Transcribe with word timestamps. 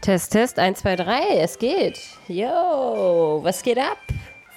Test, 0.00 0.32
Test, 0.32 0.58
1, 0.58 0.78
2, 0.80 0.96
3, 0.96 1.20
es 1.42 1.58
geht. 1.58 2.00
Yo, 2.26 3.40
was 3.42 3.62
geht 3.62 3.76
ab? 3.76 3.98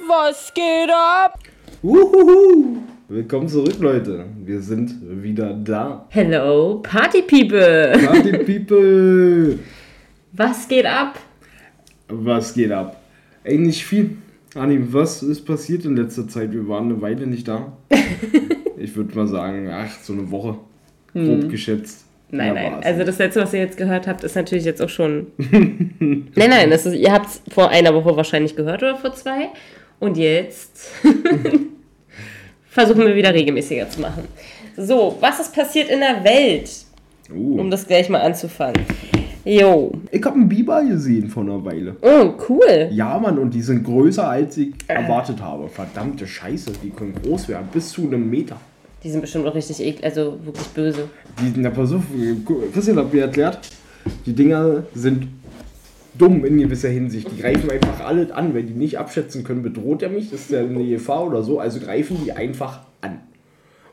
Was 0.07 0.53
geht 0.53 0.89
ab? 0.89 1.37
Uhuhu. 1.81 2.77
Willkommen 3.09 3.49
zurück, 3.49 3.75
Leute. 3.79 4.25
Wir 4.45 4.61
sind 4.61 4.95
wieder 5.21 5.53
da. 5.53 6.07
Hello, 6.11 6.79
Party 6.81 7.23
People. 7.23 7.91
Party 8.05 8.31
People. 8.45 9.59
Was 10.31 10.65
geht 10.65 10.85
ab? 10.85 11.19
Was 12.07 12.53
geht 12.53 12.71
ab? 12.71 13.01
Ey, 13.43 13.57
nicht 13.57 13.83
viel. 13.83 14.15
Anni, 14.55 14.79
was 14.93 15.23
ist 15.23 15.45
passiert 15.45 15.83
in 15.83 15.97
letzter 15.97 16.25
Zeit? 16.25 16.53
Wir 16.53 16.69
waren 16.69 16.85
eine 16.85 17.01
Weile 17.01 17.27
nicht 17.27 17.49
da. 17.49 17.73
ich 18.77 18.95
würde 18.95 19.13
mal 19.13 19.27
sagen, 19.27 19.69
ach, 19.69 19.91
so 20.01 20.13
eine 20.13 20.31
Woche. 20.31 20.57
Grob 21.13 21.49
geschätzt. 21.49 22.05
Nein, 22.33 22.55
nein. 22.55 22.73
Also 22.83 23.03
das 23.03 23.19
letzte, 23.19 23.41
was 23.41 23.53
ihr 23.53 23.59
jetzt 23.59 23.77
gehört 23.77 24.07
habt, 24.07 24.23
ist 24.23 24.35
natürlich 24.35 24.65
jetzt 24.65 24.81
auch 24.81 24.89
schon. 24.89 25.27
nein, 25.37 26.49
nein, 26.49 26.69
das 26.71 26.87
ist, 26.87 26.95
ihr 26.95 27.11
habt 27.11 27.27
es 27.27 27.41
vor 27.53 27.69
einer 27.69 27.93
Woche 27.93 28.17
wahrscheinlich 28.17 28.55
gehört 28.55 28.81
oder 28.81 28.95
vor 28.95 29.13
zwei. 29.13 29.49
Und 29.99 30.17
jetzt 30.17 30.89
versuchen 32.69 33.05
wir 33.05 33.15
wieder 33.15 33.33
regelmäßiger 33.33 33.87
zu 33.87 34.01
machen. 34.01 34.27
So, 34.75 35.15
was 35.19 35.39
ist 35.39 35.55
passiert 35.55 35.89
in 35.89 35.99
der 35.99 36.23
Welt? 36.23 36.71
Uh. 37.31 37.59
Um 37.59 37.69
das 37.69 37.85
gleich 37.85 38.09
mal 38.09 38.21
anzufangen. 38.21 38.83
Jo. 39.45 39.91
Ich 40.09 40.23
habe 40.25 40.35
einen 40.35 40.49
Biber 40.49 40.83
gesehen 40.83 41.29
vor 41.29 41.43
einer 41.43 41.63
Weile. 41.63 41.95
Oh, 42.01 42.33
cool. 42.49 42.89
Ja, 42.91 43.19
Mann, 43.19 43.37
und 43.37 43.53
die 43.53 43.61
sind 43.61 43.83
größer, 43.83 44.27
als 44.27 44.57
ich 44.57 44.73
erwartet 44.87 45.39
habe. 45.39 45.69
Verdammte 45.69 46.25
Scheiße, 46.25 46.71
die 46.81 46.89
können 46.89 47.13
groß 47.13 47.47
werden. 47.49 47.67
Bis 47.71 47.91
zu 47.91 48.03
einem 48.03 48.27
Meter. 48.27 48.57
Die 49.03 49.09
sind 49.09 49.21
bestimmt 49.21 49.45
auch 49.45 49.55
richtig 49.55 49.81
eklig, 49.81 50.03
also 50.03 50.37
wirklich 50.43 50.67
böse. 50.67 51.09
Die, 51.39 51.53
na, 51.59 51.69
pass 51.69 51.91
auf, 51.91 52.03
Christian 52.73 52.97
hat 52.97 53.13
mir 53.13 53.23
erklärt, 53.23 53.59
die 54.25 54.33
Dinger 54.33 54.83
sind 54.93 55.27
dumm 56.17 56.45
in 56.45 56.57
gewisser 56.57 56.89
Hinsicht. 56.89 57.29
Die 57.31 57.41
greifen 57.41 57.69
einfach 57.69 58.05
alles 58.05 58.31
an. 58.31 58.53
Wenn 58.53 58.67
die 58.67 58.73
nicht 58.73 58.99
abschätzen 58.99 59.43
können, 59.43 59.63
bedroht 59.63 60.01
er 60.03 60.09
mich, 60.09 60.31
ist 60.31 60.51
der 60.51 60.61
eine 60.61 60.85
Gefahr 60.85 61.25
oder 61.25 61.43
so. 61.43 61.59
Also 61.59 61.79
greifen 61.79 62.17
die 62.23 62.31
einfach 62.31 62.81
an. 63.01 63.19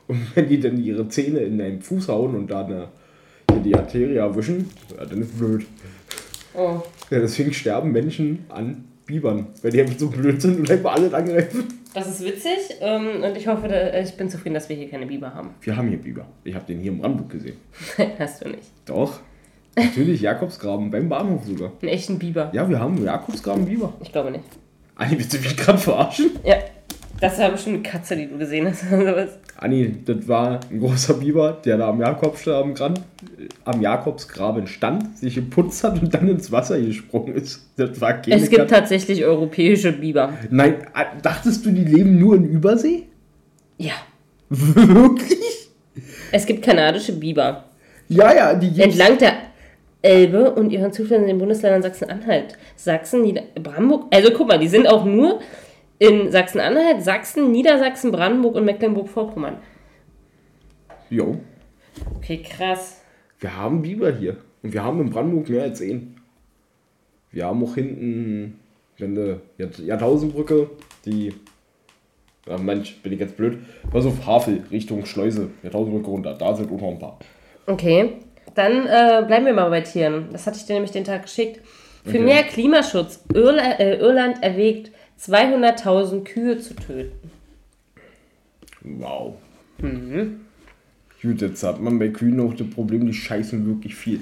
Und 0.07 0.19
wenn 0.35 0.47
die 0.47 0.59
dann 0.59 0.81
ihre 0.81 1.07
Zähne 1.09 1.39
in 1.39 1.57
deinen 1.57 1.81
Fuß 1.81 2.07
hauen 2.07 2.35
und 2.35 2.51
da 2.51 2.65
eine, 2.65 2.87
die 3.63 3.75
Arterie 3.75 4.15
erwischen, 4.15 4.69
ja, 4.97 5.05
dann 5.05 5.21
ist 5.21 5.37
blöd. 5.37 5.65
Oh. 6.53 6.81
Ja, 7.09 7.19
deswegen 7.19 7.53
sterben 7.53 7.91
Menschen 7.91 8.45
an 8.49 8.85
Bibern, 9.11 9.47
weil 9.61 9.71
die 9.71 9.81
einfach 9.81 9.97
so 9.97 10.09
blöd 10.09 10.41
sind 10.41 10.59
und 10.59 10.71
einfach 10.71 10.95
alles 10.95 11.13
angreifen. 11.13 11.65
Das 11.93 12.07
ist 12.07 12.23
witzig 12.23 12.77
ähm, 12.79 13.21
und 13.21 13.35
ich 13.35 13.47
hoffe, 13.47 13.67
da, 13.67 13.99
ich 13.99 14.15
bin 14.15 14.29
zufrieden, 14.29 14.55
dass 14.55 14.69
wir 14.69 14.75
hier 14.77 14.89
keine 14.89 15.05
Biber 15.05 15.33
haben. 15.33 15.49
Wir 15.61 15.75
haben 15.75 15.89
hier 15.89 15.97
Biber. 15.97 16.25
Ich 16.43 16.55
habe 16.55 16.65
den 16.65 16.79
hier 16.79 16.91
im 16.91 16.99
Brandenburg 16.99 17.29
gesehen. 17.29 17.57
Hast 18.19 18.43
du 18.43 18.49
nicht. 18.49 18.69
Doch. 18.85 19.19
Natürlich, 19.75 20.21
Jakobsgraben, 20.21 20.89
beim 20.89 21.09
Bahnhof 21.09 21.45
sogar. 21.45 21.71
Einen 21.81 21.91
echten 21.91 22.17
Biber. 22.17 22.49
Ja, 22.53 22.69
wir 22.69 22.79
haben 22.79 23.03
Jakobsgraben 23.03 23.65
Biber. 23.65 23.93
Ich 24.01 24.11
glaube 24.11 24.31
nicht. 24.31 24.43
Anni, 24.95 25.17
willst 25.17 25.33
du 25.33 25.37
mich 25.37 25.55
gerade 25.57 25.77
verarschen? 25.77 26.31
Ja, 26.43 26.57
das 27.19 27.37
war 27.39 27.51
bestimmt 27.51 27.75
eine 27.75 27.83
Katze, 27.83 28.15
die 28.15 28.27
du 28.27 28.37
gesehen 28.37 28.67
hast. 28.67 28.83
Anni, 29.61 29.93
das 30.05 30.27
war 30.27 30.59
ein 30.71 30.79
großer 30.79 31.13
Biber, 31.13 31.61
der 31.63 31.77
da 31.77 31.89
am 31.89 32.01
Jakobsgraben, 32.01 32.73
am 33.63 33.81
Jakobsgraben 33.81 34.65
stand, 34.65 35.19
sich 35.19 35.35
geputzt 35.35 35.83
hat 35.83 36.01
und 36.01 36.11
dann 36.11 36.27
ins 36.27 36.51
Wasser 36.51 36.81
gesprungen 36.81 37.35
ist. 37.35 37.69
Das 37.77 38.01
war 38.01 38.13
keine 38.13 38.37
es 38.37 38.49
gibt 38.49 38.61
Katze. 38.61 38.73
tatsächlich 38.73 39.23
europäische 39.23 39.91
Biber. 39.91 40.33
Nein, 40.49 40.77
dachtest 41.21 41.63
du, 41.63 41.69
die 41.69 41.85
leben 41.85 42.17
nur 42.17 42.37
in 42.37 42.45
Übersee? 42.45 43.03
Ja. 43.77 43.93
Wirklich? 44.49 45.69
Es 46.31 46.47
gibt 46.47 46.63
kanadische 46.63 47.13
Biber. 47.13 47.65
Ja, 48.09 48.35
ja, 48.35 48.53
die 48.55 48.71
gibt's. 48.71 48.97
Entlang 48.97 49.19
der 49.19 49.33
Elbe 50.01 50.51
und 50.55 50.71
ihren 50.71 50.91
Zuflüssen 50.91 51.21
in 51.21 51.27
den 51.27 51.37
Bundesländern 51.37 51.83
Sachsen-Anhalt, 51.83 52.57
Sachsen, 52.75 53.21
Nieder 53.21 53.43
Brandenburg. 53.61 54.05
Also 54.11 54.31
guck 54.35 54.47
mal, 54.47 54.57
die 54.57 54.67
sind 54.67 54.87
auch 54.87 55.05
nur 55.05 55.39
in 56.01 56.31
Sachsen-Anhalt, 56.31 57.03
Sachsen, 57.03 57.51
Niedersachsen, 57.51 58.11
Brandenburg 58.11 58.55
und 58.55 58.65
Mecklenburg-Vorpommern. 58.65 59.57
Jo, 61.11 61.37
Okay, 62.17 62.41
krass. 62.41 63.01
wir 63.39 63.55
haben 63.55 63.81
Biber 63.83 64.11
hier. 64.11 64.37
Und 64.63 64.73
wir 64.73 64.83
haben 64.83 64.99
in 65.01 65.09
Brandenburg 65.11 65.49
mehr 65.49 65.63
als 65.63 65.79
einen. 65.81 66.19
Wir 67.31 67.45
haben 67.45 67.63
auch 67.63 67.75
hinten, 67.75 68.59
wenn 68.97 69.13
du 69.15 69.41
Jahr- 69.57 69.69
Jahrtausendbrücke, 69.85 70.69
die. 71.05 71.33
Ja, 72.47 72.57
Mensch, 72.57 72.95
bin 73.03 73.13
ich 73.13 73.19
jetzt 73.19 73.37
blöd. 73.37 73.59
Pass 73.91 74.05
auf, 74.05 74.25
Havel, 74.25 74.63
Richtung 74.71 75.05
Schleuse, 75.05 75.49
Jahrtausendbrücke 75.61 76.09
runter. 76.09 76.33
Da 76.33 76.55
sind 76.55 76.71
auch 76.71 76.81
noch 76.81 76.89
ein 76.89 76.99
paar. 76.99 77.19
Okay, 77.67 78.13
dann 78.55 78.87
äh, 78.87 79.23
bleiben 79.27 79.45
wir 79.45 79.53
mal 79.53 79.69
bei 79.69 79.81
Tieren. 79.81 80.29
Das 80.31 80.47
hatte 80.47 80.57
ich 80.57 80.65
dir 80.65 80.73
nämlich 80.73 80.91
den 80.91 81.03
Tag 81.03 81.23
geschickt. 81.23 81.61
Für 82.03 82.09
Okay. 82.09 82.19
mehr 82.19 82.43
Klimaschutz, 82.43 83.23
Irla 83.33 83.73
äh, 83.79 83.97
Irland 83.99 84.41
erwägt, 84.41 84.91
200.000 85.21 86.23
Kühe 86.23 86.57
zu 86.59 86.73
töten. 86.75 87.31
Wow. 88.81 89.35
Gut, 91.21 91.41
jetzt 91.41 91.63
hat 91.63 91.79
man 91.79 91.99
bei 91.99 92.09
Kühen 92.09 92.39
auch 92.39 92.53
das 92.55 92.69
Problem, 92.69 93.05
die 93.05 93.13
scheißen 93.13 93.65
wirklich 93.67 93.95
viel. 93.95 94.21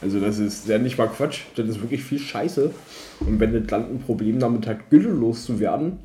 Also 0.00 0.20
das 0.20 0.38
ist 0.38 0.68
ja 0.68 0.78
nicht 0.78 0.98
mal 0.98 1.08
Quatsch, 1.08 1.42
das 1.56 1.68
ist 1.68 1.80
wirklich 1.80 2.02
viel 2.02 2.18
Scheiße. 2.18 2.72
Und 3.20 3.40
wenn 3.40 3.52
das 3.52 3.70
Land 3.70 3.90
ein 3.90 4.00
Problem 4.00 4.38
damit 4.38 4.66
hat, 4.66 4.90
Gülle 4.90 5.10
loszuwerden, 5.10 5.98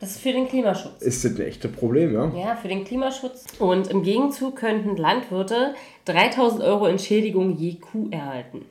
Das 0.00 0.12
ist 0.12 0.20
für 0.20 0.32
den 0.32 0.48
Klimaschutz. 0.48 1.02
ist 1.02 1.24
das 1.24 1.34
ein 1.36 1.40
echtes 1.42 1.70
Problem, 1.70 2.12
ja. 2.14 2.32
Ja, 2.36 2.56
für 2.56 2.68
den 2.68 2.84
Klimaschutz. 2.84 3.44
Und 3.58 3.88
im 3.88 4.02
Gegenzug 4.02 4.56
könnten 4.56 4.96
Landwirte 4.96 5.74
3000 6.06 6.62
Euro 6.62 6.86
Entschädigung 6.86 7.56
je 7.56 7.74
Kuh 7.74 8.08
erhalten. 8.10 8.64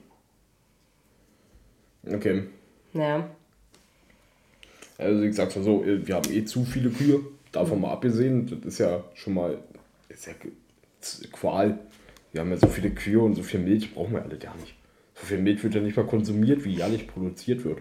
Okay. 2.09 2.43
Ja. 2.93 3.29
Also 4.99 5.23
ich 5.23 5.35
sag's 5.35 5.55
mal 5.55 5.63
so, 5.63 5.83
wir 5.85 6.13
haben 6.13 6.31
eh 6.31 6.43
zu 6.43 6.65
viele 6.65 6.89
Kühe, 6.89 7.21
davon 7.51 7.81
mal 7.81 7.91
abgesehen, 7.91 8.45
das 8.45 8.73
ist 8.73 8.79
ja 8.79 9.03
schon 9.15 9.33
mal 9.33 9.57
ist 10.09 10.27
ja 10.27 10.33
Qual. 11.31 11.79
Wir 12.33 12.41
haben 12.41 12.51
ja 12.51 12.57
so 12.57 12.67
viele 12.67 12.91
Kühe 12.91 13.21
und 13.21 13.35
so 13.35 13.41
viel 13.41 13.61
Milch 13.61 13.93
brauchen 13.93 14.13
wir 14.13 14.21
alle 14.21 14.37
gar 14.37 14.55
nicht. 14.57 14.75
So 15.15 15.25
viel 15.25 15.39
Milch 15.39 15.63
wird 15.63 15.75
ja 15.75 15.81
nicht 15.81 15.95
mal 15.95 16.05
konsumiert, 16.05 16.65
wie 16.65 16.73
jährlich 16.75 17.07
produziert 17.07 17.63
wird. 17.63 17.79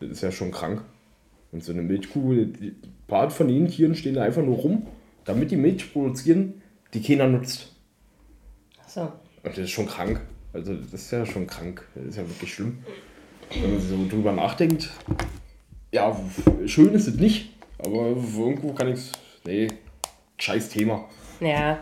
Das 0.00 0.10
ist 0.10 0.22
ja 0.22 0.30
schon 0.30 0.52
krank. 0.52 0.82
Und 1.50 1.64
so 1.64 1.72
eine 1.72 1.82
Milchkuh, 1.82 2.32
ein 2.32 2.76
paar 3.08 3.30
von 3.30 3.48
den 3.48 3.68
Tieren 3.68 3.94
stehen 3.94 4.14
da 4.14 4.22
einfach 4.22 4.42
nur 4.42 4.56
rum, 4.56 4.86
damit 5.24 5.50
die 5.50 5.56
Milch 5.56 5.92
produzieren, 5.92 6.62
die 6.94 7.02
keiner 7.02 7.26
nutzt. 7.26 7.72
Achso. 8.82 9.02
Und 9.02 9.12
das 9.44 9.58
ist 9.58 9.70
schon 9.70 9.86
krank. 9.86 10.20
Also 10.52 10.74
das 10.74 10.92
ist 10.94 11.10
ja 11.10 11.26
schon 11.26 11.46
krank. 11.46 11.86
Das 11.94 12.04
ist 12.04 12.16
ja 12.16 12.28
wirklich 12.28 12.54
schlimm. 12.54 12.78
Wenn 13.50 13.72
man 13.72 13.80
so 13.80 14.08
drüber 14.08 14.32
nachdenkt. 14.32 14.90
Ja, 15.96 16.14
schön 16.66 16.92
ist 16.92 17.08
es 17.08 17.14
nicht. 17.14 17.52
Aber 17.78 18.08
irgendwo 18.08 18.74
kann 18.74 18.88
ich 18.88 18.96
es. 18.96 19.12
Nee, 19.46 19.68
scheiß 20.36 20.68
Thema. 20.68 21.06
Ja. 21.40 21.78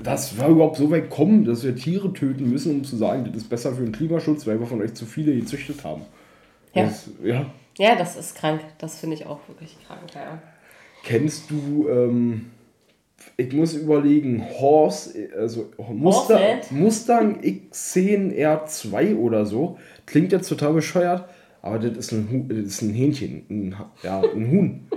Das 0.00 0.38
war 0.38 0.48
überhaupt 0.48 0.76
so 0.76 0.88
weit 0.88 1.10
kommen, 1.10 1.44
dass 1.44 1.64
wir 1.64 1.74
Tiere 1.74 2.12
töten 2.12 2.48
müssen, 2.48 2.76
um 2.76 2.84
zu 2.84 2.96
sagen, 2.96 3.24
das 3.24 3.42
ist 3.42 3.48
besser 3.48 3.74
für 3.74 3.82
den 3.82 3.90
Klimaschutz, 3.90 4.46
weil 4.46 4.60
wir 4.60 4.68
von 4.68 4.80
euch 4.80 4.94
zu 4.94 5.04
viele 5.04 5.34
gezüchtet 5.34 5.82
haben. 5.82 6.02
Ja. 6.72 6.84
Das, 6.84 7.10
ja. 7.24 7.46
Ja, 7.76 7.96
das 7.96 8.16
ist 8.16 8.36
krank. 8.36 8.60
Das 8.78 9.00
finde 9.00 9.16
ich 9.16 9.26
auch 9.26 9.40
wirklich 9.48 9.76
krank, 9.84 10.02
ja. 10.14 10.40
Kennst 11.02 11.50
du, 11.50 11.88
ähm, 11.88 12.52
ich 13.36 13.52
muss 13.52 13.74
überlegen, 13.74 14.46
Horse, 14.60 15.28
also 15.36 15.70
Muster? 15.88 16.60
Mustang 16.70 17.40
X10 17.40 18.32
R2 18.38 19.16
oder 19.16 19.44
so. 19.44 19.76
Klingt 20.06 20.30
jetzt 20.30 20.48
total 20.48 20.74
bescheuert, 20.74 21.28
aber 21.62 21.78
das 21.78 21.96
ist 21.98 22.12
ein, 22.12 22.28
Hu- 22.30 22.46
das 22.48 22.58
ist 22.66 22.82
ein 22.82 22.90
Hähnchen, 22.94 23.44
ein, 23.50 23.76
ja, 24.02 24.20
ein 24.20 24.50
Huhn. 24.50 24.88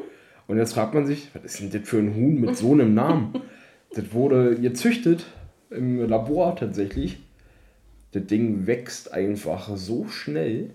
Und 0.48 0.58
jetzt 0.58 0.74
fragt 0.74 0.94
man 0.94 1.06
sich, 1.06 1.30
was 1.34 1.44
ist 1.44 1.60
denn 1.62 1.72
das 1.72 1.88
für 1.90 2.00
ein 2.00 2.16
Huhn 2.16 2.40
mit 2.40 2.56
so 2.58 2.74
einem 2.74 2.94
Namen? 2.94 3.34
Das 3.94 4.14
wurde 4.14 4.60
gezüchtet 4.60 5.26
im 5.70 6.08
Labor 6.08 6.56
tatsächlich. 6.56 7.20
Das 8.12 8.26
Ding 8.26 8.68
wächst 8.68 9.12
einfach 9.14 9.76
so 9.76 10.08
schnell, 10.08 10.72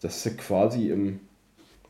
dass 0.00 0.24
er 0.24 0.32
quasi 0.32 0.88
im 0.90 1.20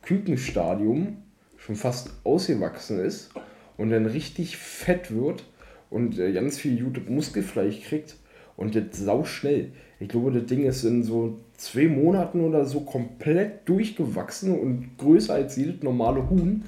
Kükenstadium 0.03 1.19
schon 1.59 1.77
fast 1.77 2.11
ausgewachsen 2.25 2.99
ist 2.99 3.31
und 3.77 3.91
dann 3.91 4.07
richtig 4.07 4.57
fett 4.57 5.15
wird 5.15 5.45
und 5.91 6.19
äh, 6.19 6.33
ganz 6.33 6.59
viel 6.59 6.83
gutes 6.83 7.09
Muskelfleisch 7.09 7.83
kriegt 7.83 8.17
und 8.57 8.75
das 8.75 8.85
sau 8.93 9.25
schnell. 9.25 9.73
Ich 10.01 10.09
glaube, 10.09 10.33
das 10.33 10.47
Ding 10.47 10.65
ist 10.65 10.85
in 10.85 11.03
so 11.03 11.39
zwei 11.61 11.89
Monaten 11.89 12.41
oder 12.41 12.65
so 12.65 12.81
komplett 12.81 13.69
durchgewachsen 13.69 14.59
und 14.59 14.97
größer 14.97 15.35
als 15.35 15.57
jedes 15.57 15.83
normale 15.83 16.29
Huhn. 16.31 16.65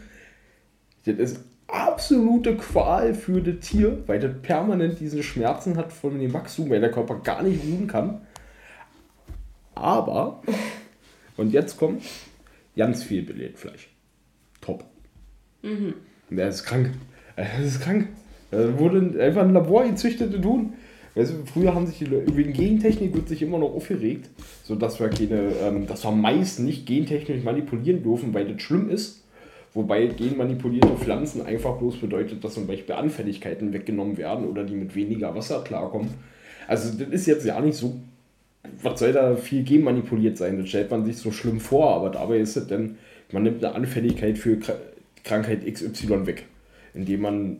Das 1.07 1.17
ist 1.17 1.41
absolute 1.67 2.57
Qual 2.57 3.15
für 3.15 3.41
das 3.41 3.67
Tier, 3.67 4.03
weil 4.07 4.21
das 4.21 4.33
permanent 4.43 5.01
diese 5.01 5.23
Schmerzen 5.23 5.79
hat 5.79 5.93
von 5.93 6.19
dem 6.19 6.33
Wachstum, 6.35 6.69
weil 6.69 6.81
der 6.81 6.91
Körper 6.91 7.21
gar 7.21 7.43
nicht 7.43 7.65
ruhen 7.65 7.87
kann. 7.87 8.21
Aber, 9.75 10.43
und 11.39 11.53
jetzt 11.53 11.79
kommt 11.79 12.03
ganz 12.77 13.03
viel 13.03 13.23
Belegfleisch. 13.23 13.89
Top. 14.61 14.85
Der 16.29 16.49
ist 16.49 16.65
krank. 16.65 16.91
Das 17.37 17.65
ist 17.65 17.81
krank. 17.81 18.09
Da 18.51 18.79
wurde 18.79 19.19
einfach 19.25 19.43
ein 19.43 19.55
Labor 19.55 19.85
gezüchtete 19.85 20.45
Huhn. 20.45 20.75
Weißt 21.15 21.33
du, 21.33 21.45
früher 21.45 21.75
haben 21.75 21.87
sich 21.87 21.99
die 21.99 22.07
Leute, 22.07 22.35
wegen 22.37 22.53
Gentechnik 22.53 23.15
wird 23.15 23.29
sich 23.29 23.43
immer 23.43 23.59
noch 23.59 23.75
aufgeregt, 23.75 24.31
so 24.65 24.75
dass 24.75 24.99
wir 24.99 25.09
keine, 25.09 25.53
ähm, 25.63 25.87
dass 25.87 26.05
wir 26.05 26.11
Mais 26.11 26.59
nicht 26.59 26.87
gentechnisch 26.87 27.45
manipulieren 27.45 28.03
dürfen, 28.03 28.33
weil 28.33 28.53
das 28.53 28.63
schlimm 28.63 28.89
ist. 28.89 29.23
Wobei 29.75 30.07
genmanipulierte 30.07 30.97
Pflanzen 30.97 31.43
einfach 31.43 31.79
bloß 31.79 31.97
bedeutet, 31.97 32.45
dass 32.45 32.55
zum 32.55 32.67
Beispiel 32.67 32.95
Anfälligkeiten 32.95 33.73
weggenommen 33.73 34.19
werden 34.19 34.47
oder 34.47 34.65
die 34.65 34.75
mit 34.75 34.95
weniger 34.95 35.35
Wasser 35.35 35.65
klarkommen. 35.65 36.11
Also 36.69 36.97
das 36.99 37.09
ist 37.09 37.27
jetzt 37.27 37.47
ja 37.47 37.59
nicht 37.61 37.77
so, 37.77 37.95
was 38.83 39.01
soll 39.01 39.13
da 39.13 39.35
viel 39.37 39.63
genmanipuliert 39.65 40.37
sein? 40.37 40.59
Das 40.59 40.69
stellt 40.69 40.91
man 40.91 41.05
sich 41.05 41.17
so 41.17 41.33
schlimm 41.33 41.59
vor, 41.59 41.95
aber 41.95 42.11
dabei 42.11 42.39
ist 42.39 42.57
es 42.57 42.67
dann, 42.67 42.97
man 43.33 43.45
nimmt 43.45 43.65
eine 43.65 43.75
Anfälligkeit 43.75 44.37
für 44.37 44.57
Kr- 44.57 44.77
Krankheit 45.25 45.65
XY 45.67 46.27
weg, 46.27 46.45
indem 46.93 47.23
man 47.23 47.57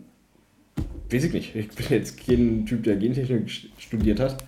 weiß 1.11 1.25
ich 1.25 1.33
nicht, 1.33 1.55
ich 1.55 1.69
bin 1.69 1.87
jetzt 1.91 2.25
kein 2.27 2.65
Typ, 2.67 2.83
der 2.85 2.97
Gentechnik 2.97 3.47
st- 3.49 3.69
studiert 3.79 4.21
hat. 4.21 4.43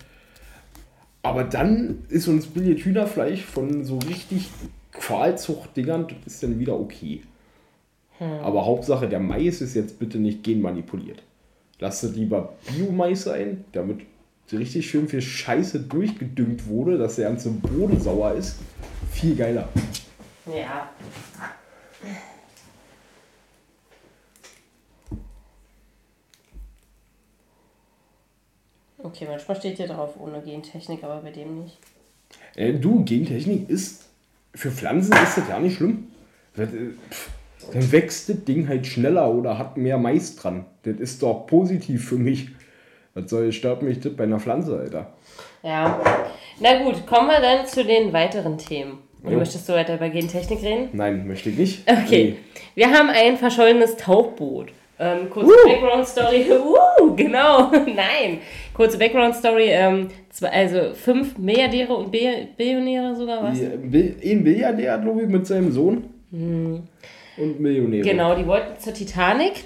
Aber 1.21 1.43
dann 1.43 2.03
ist 2.09 2.27
uns 2.27 2.45
Billet 2.47 2.79
Hühnerfleisch 2.79 3.41
von 3.41 3.83
so 3.83 3.97
richtig 3.99 4.49
Qualzucht-Dingern, 4.91 6.07
das 6.23 6.33
ist 6.35 6.43
dann 6.43 6.59
wieder 6.59 6.79
okay. 6.79 7.21
Aber 8.19 8.65
Hauptsache, 8.65 9.09
der 9.09 9.19
Mais 9.19 9.59
ist 9.61 9.75
jetzt 9.75 9.99
bitte 9.99 10.17
nicht 10.19 10.43
genmanipuliert. 10.43 11.21
Lasst 11.79 12.03
es 12.05 12.15
lieber 12.15 12.53
Biomais 12.65 13.23
sein, 13.23 13.65
damit 13.73 14.01
richtig 14.53 14.89
schön 14.89 15.09
viel 15.09 15.21
Scheiße 15.21 15.81
durchgedüngt 15.81 16.67
wurde, 16.67 16.97
dass 16.97 17.17
der 17.17 17.27
ganze 17.27 17.49
Boden 17.49 17.99
sauer 17.99 18.33
ist. 18.35 18.59
Viel 19.11 19.35
geiler. 19.35 19.67
Ja. 20.45 20.89
Okay, 29.05 29.27
manchmal 29.29 29.55
steht 29.57 29.77
hier 29.77 29.87
drauf 29.87 30.15
ohne 30.19 30.41
Gentechnik, 30.41 31.03
aber 31.03 31.21
bei 31.21 31.29
dem 31.29 31.63
nicht. 31.63 31.77
Äh, 32.55 32.73
du, 32.73 33.05
Gentechnik 33.05 33.69
ist, 33.69 34.09
für 34.55 34.71
Pflanzen 34.71 35.13
ist 35.13 35.37
das 35.37 35.47
ja 35.47 35.59
nicht 35.59 35.77
schlimm. 35.77 36.07
Das, 36.55 36.69
äh, 36.69 36.93
Dann 37.71 37.91
wächst 37.91 38.29
das 38.29 38.43
Ding 38.45 38.67
halt 38.67 38.87
schneller 38.87 39.31
oder 39.31 39.59
hat 39.59 39.77
mehr 39.77 39.99
Mais 39.99 40.35
dran. 40.35 40.65
Das 40.83 40.95
ist 40.95 41.21
doch 41.21 41.45
positiv 41.45 42.09
für 42.09 42.17
mich. 42.17 42.49
Was 43.13 43.29
soll 43.29 43.51
stört 43.51 43.83
mich 43.83 43.99
das 43.99 44.15
bei 44.15 44.23
einer 44.23 44.39
Pflanze, 44.39 44.77
Alter? 44.77 45.13
Ja. 45.61 46.01
Na 46.59 46.83
gut, 46.83 47.05
kommen 47.05 47.27
wir 47.27 47.39
dann 47.39 47.67
zu 47.67 47.85
den 47.85 48.11
weiteren 48.11 48.57
Themen. 48.57 48.99
Jo. 49.23 49.37
möchtest 49.37 49.67
du 49.67 49.73
weiter 49.73 49.95
über 49.95 50.09
Gentechnik 50.09 50.61
reden? 50.61 50.89
Nein, 50.93 51.27
möchte 51.27 51.49
ich 51.49 51.57
nicht. 51.57 51.91
Okay. 51.91 52.37
Wir 52.75 52.91
haben 52.91 53.09
ein 53.09 53.37
verschollenes 53.37 53.97
Tauchboot. 53.97 54.71
Ähm, 54.97 55.29
kurze 55.29 55.51
Background-Story. 55.65 56.45
Uh, 57.01 57.13
genau. 57.15 57.69
Nein. 57.71 58.39
Kurze 58.73 58.97
Background-Story. 58.97 59.65
Ähm, 59.67 60.07
zwei, 60.29 60.49
also 60.49 60.93
fünf 60.93 61.37
Milliardäre 61.37 61.93
und 61.93 62.09
Bi- 62.11 62.47
Billionäre 62.57 63.15
sogar, 63.15 63.43
was? 63.43 63.59
Ein 63.61 64.43
Milliardär, 64.43 64.97
glaube 64.97 65.23
ich, 65.23 65.27
mit 65.27 65.45
seinem 65.45 65.71
Sohn. 65.73 66.05
Und 66.31 67.59
Millionäre. 67.59 68.03
Hm. 68.03 68.09
Genau, 68.09 68.35
die 68.35 68.47
wollten 68.47 68.79
zur 68.79 68.93
Titanic 68.93 69.65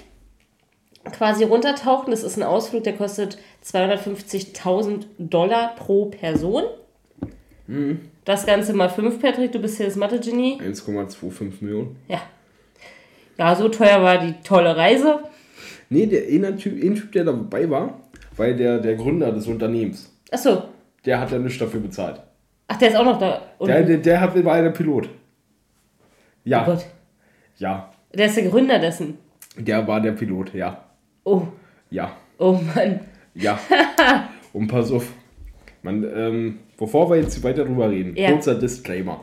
quasi 1.12 1.44
runtertauchen. 1.44 2.10
Das 2.10 2.24
ist 2.24 2.36
ein 2.36 2.42
Ausflug, 2.42 2.82
der 2.84 2.94
kostet 2.94 3.38
250.000 3.64 5.04
Dollar 5.18 5.74
pro 5.76 6.06
Person. 6.06 6.64
Das 8.24 8.46
Ganze 8.46 8.72
mal 8.72 8.88
5, 8.88 9.20
Patrick, 9.22 9.52
du 9.52 9.60
bist 9.60 9.76
hier 9.76 9.86
das 9.86 9.94
Mathe-Genie. 9.94 10.58
1,25 10.60 11.52
Millionen. 11.60 11.96
Ja. 12.08 12.20
Ja, 13.40 13.54
so 13.54 13.70
teuer 13.70 14.02
war 14.02 14.18
die 14.18 14.34
tolle 14.44 14.76
Reise. 14.76 15.20
Nee, 15.88 16.04
der 16.04 16.24
eine 16.28 16.54
typ, 16.58 16.74
ein 16.74 16.94
typ, 16.94 17.10
der 17.12 17.24
dabei 17.24 17.70
war, 17.70 17.98
weil 18.36 18.54
der, 18.54 18.78
der 18.80 18.96
Gründer 18.96 19.32
des 19.32 19.46
Unternehmens, 19.46 20.14
Achso. 20.30 20.64
der 21.06 21.18
hat 21.18 21.32
ja 21.32 21.38
nichts 21.38 21.58
dafür 21.58 21.80
bezahlt. 21.80 22.20
Ach, 22.68 22.76
der 22.76 22.90
ist 22.90 22.96
auch 22.96 23.04
noch 23.04 23.18
da. 23.18 23.40
Der, 23.66 23.82
der, 23.82 23.96
der 23.96 24.20
hat, 24.20 24.44
war 24.44 24.58
ja 24.58 24.64
der 24.64 24.70
Pilot. 24.72 25.08
Ja. 26.44 26.64
oh 26.64 26.66
Gott. 26.66 26.84
Ja. 27.56 27.90
Der 28.14 28.26
ist 28.26 28.36
der 28.36 28.44
Gründer 28.44 28.78
dessen. 28.78 29.16
Der 29.56 29.88
war 29.88 30.02
der 30.02 30.12
Pilot, 30.12 30.52
ja. 30.52 30.84
Oh, 31.24 31.44
Ja. 31.88 32.14
oh 32.36 32.52
Mann. 32.74 33.00
Ja. 33.32 33.58
Und 34.52 34.68
pass 34.68 34.92
auf. 34.92 35.10
Man, 35.82 36.04
ähm, 36.14 36.58
bevor 36.80 37.10
wir 37.10 37.16
jetzt 37.18 37.44
weiter 37.44 37.64
drüber 37.64 37.88
reden, 37.90 38.16
Ja. 38.16 38.32
kurzer 38.32 38.56
Disclaimer. 38.56 39.22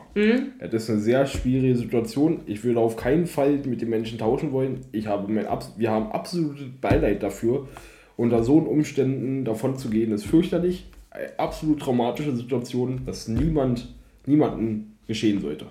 Das 0.60 0.84
ist 0.84 0.90
eine 0.90 1.00
sehr 1.00 1.26
schwierige 1.26 1.76
Situation. 1.76 2.40
Ich 2.46 2.64
würde 2.64 2.80
auf 2.80 2.96
keinen 2.96 3.26
Fall 3.26 3.58
mit 3.66 3.82
den 3.82 3.90
Menschen 3.90 4.16
tauschen 4.16 4.52
wollen. 4.52 4.86
Ich 4.92 5.06
habe 5.08 5.30
mein 5.30 5.46
Abs 5.46 5.74
wir 5.76 5.90
haben 5.90 6.10
absolutes 6.12 6.64
Beileid 6.80 7.22
dafür. 7.22 7.68
Unter 8.16 8.42
so 8.42 8.54
Umständen 8.58 9.44
davon 9.44 9.76
zu 9.76 9.90
gehen, 9.90 10.12
ist 10.12 10.24
fürchterlich. 10.24 10.86
Eine 11.10 11.38
absolut 11.38 11.80
traumatische 11.80 12.34
Situation, 12.34 13.02
dass 13.06 13.28
niemand, 13.28 13.92
niemanden 14.26 14.96
geschehen 15.06 15.40
sollte. 15.40 15.66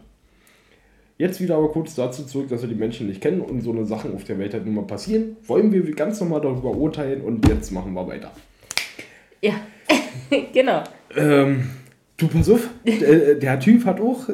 Jetzt 1.18 1.42
wieder 1.42 1.56
aber 1.56 1.70
kurz 1.70 1.96
dazu 1.96 2.26
zurück, 2.26 2.50
dass 2.50 2.62
wir 2.62 2.70
die 2.70 2.76
Menschen 2.76 3.08
nicht 3.08 3.22
kennen 3.22 3.42
und 3.42 3.62
so 3.62 3.72
eine 3.72 3.86
Sachen 3.86 4.14
auf 4.14 4.24
der 4.24 4.38
Welt 4.40 4.54
halt 4.54 4.66
nun 4.66 4.76
mal 4.76 4.86
passieren. 4.86 5.36
Wollen 5.46 5.72
wir 5.72 5.84
ganz 5.96 6.20
normal 6.20 6.42
darüber 6.42 6.72
urteilen 6.72 7.22
und 7.22 7.48
jetzt 7.48 7.72
machen 7.72 7.94
wir 7.94 8.06
weiter. 8.08 8.32
Ja, 9.42 9.54
genau. 10.54 10.84
Ähm, 11.16 11.64
du, 12.18 12.28
pass 12.28 12.50
auf, 12.50 12.70
der, 12.86 13.36
der 13.36 13.60
Typ 13.60 13.86
hat 13.86 14.02
auch 14.02 14.30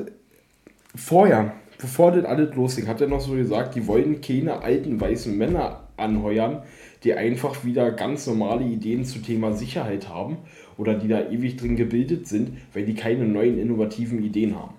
vorher, 0.96 1.54
bevor 1.78 2.12
das 2.12 2.26
alles 2.26 2.56
losging, 2.56 2.88
hat 2.88 3.02
er 3.02 3.08
noch 3.08 3.22
so 3.22 3.34
gesagt, 3.34 3.76
die 3.76 3.86
wollen 3.88 4.22
keine 4.22 4.62
alten 4.62 5.00
weißen 5.00 5.38
Männer 5.38 5.88
anheuern, 5.98 6.64
die 7.04 7.14
einfach 7.14 7.64
wieder 7.66 7.92
ganz 7.92 8.26
normale 8.28 8.66
Ideen 8.66 9.06
zu 9.06 9.20
Thema 9.20 9.54
Sicherheit 9.54 10.10
haben 10.10 10.38
oder 10.78 10.96
die 10.96 11.08
da 11.08 11.30
ewig 11.30 11.58
drin 11.58 11.76
gebildet 11.76 12.28
sind, 12.28 12.58
weil 12.74 12.86
die 12.86 12.96
keine 12.96 13.26
neuen 13.26 13.60
innovativen 13.60 14.24
Ideen 14.24 14.56
haben. 14.56 14.74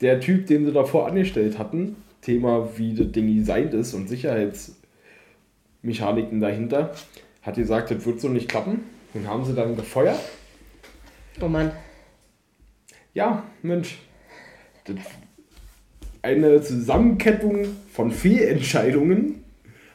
Der 0.00 0.20
Typ, 0.20 0.48
den 0.48 0.66
sie 0.66 0.72
davor 0.72 1.06
angestellt 1.06 1.58
hatten, 1.58 1.96
Thema 2.20 2.68
wie 2.76 2.94
das 2.94 3.12
Ding 3.12 3.34
designt 3.34 3.72
ist 3.72 3.94
und 3.94 4.08
Sicherheitsmechaniken 4.08 6.40
dahinter, 6.40 6.92
hat 7.42 7.54
gesagt, 7.54 7.90
das 7.90 8.04
wird 8.04 8.20
so 8.20 8.28
nicht 8.28 8.48
klappen. 8.48 8.80
Den 9.14 9.28
haben 9.28 9.44
sie 9.44 9.54
dann 9.54 9.76
gefeuert. 9.76 10.20
Oh 11.40 11.48
Mann. 11.48 11.72
Ja, 13.14 13.44
Mensch. 13.62 13.98
Eine 16.22 16.60
Zusammenkettung 16.62 17.66
von 17.90 18.10
Fehlentscheidungen 18.10 19.44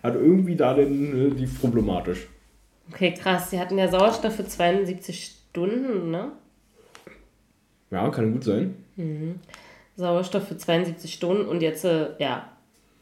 hat 0.03 0.15
irgendwie 0.15 0.55
da 0.55 0.73
denn 0.73 1.31
äh, 1.31 1.35
die 1.35 1.47
problematisch. 1.47 2.27
Okay, 2.91 3.13
krass. 3.13 3.49
Sie 3.49 3.59
hatten 3.59 3.77
ja 3.77 3.87
Sauerstoff 3.89 4.35
für 4.35 4.45
72 4.45 5.35
Stunden, 5.49 6.11
ne? 6.11 6.31
Ja, 7.89 8.09
kann 8.09 8.33
gut 8.33 8.43
sein. 8.43 8.75
Sauerstoff 9.95 10.47
für 10.47 10.57
72 10.57 11.13
Stunden 11.13 11.47
und 11.47 11.61
jetzt, 11.61 11.83
äh, 11.85 12.09
ja, 12.19 12.51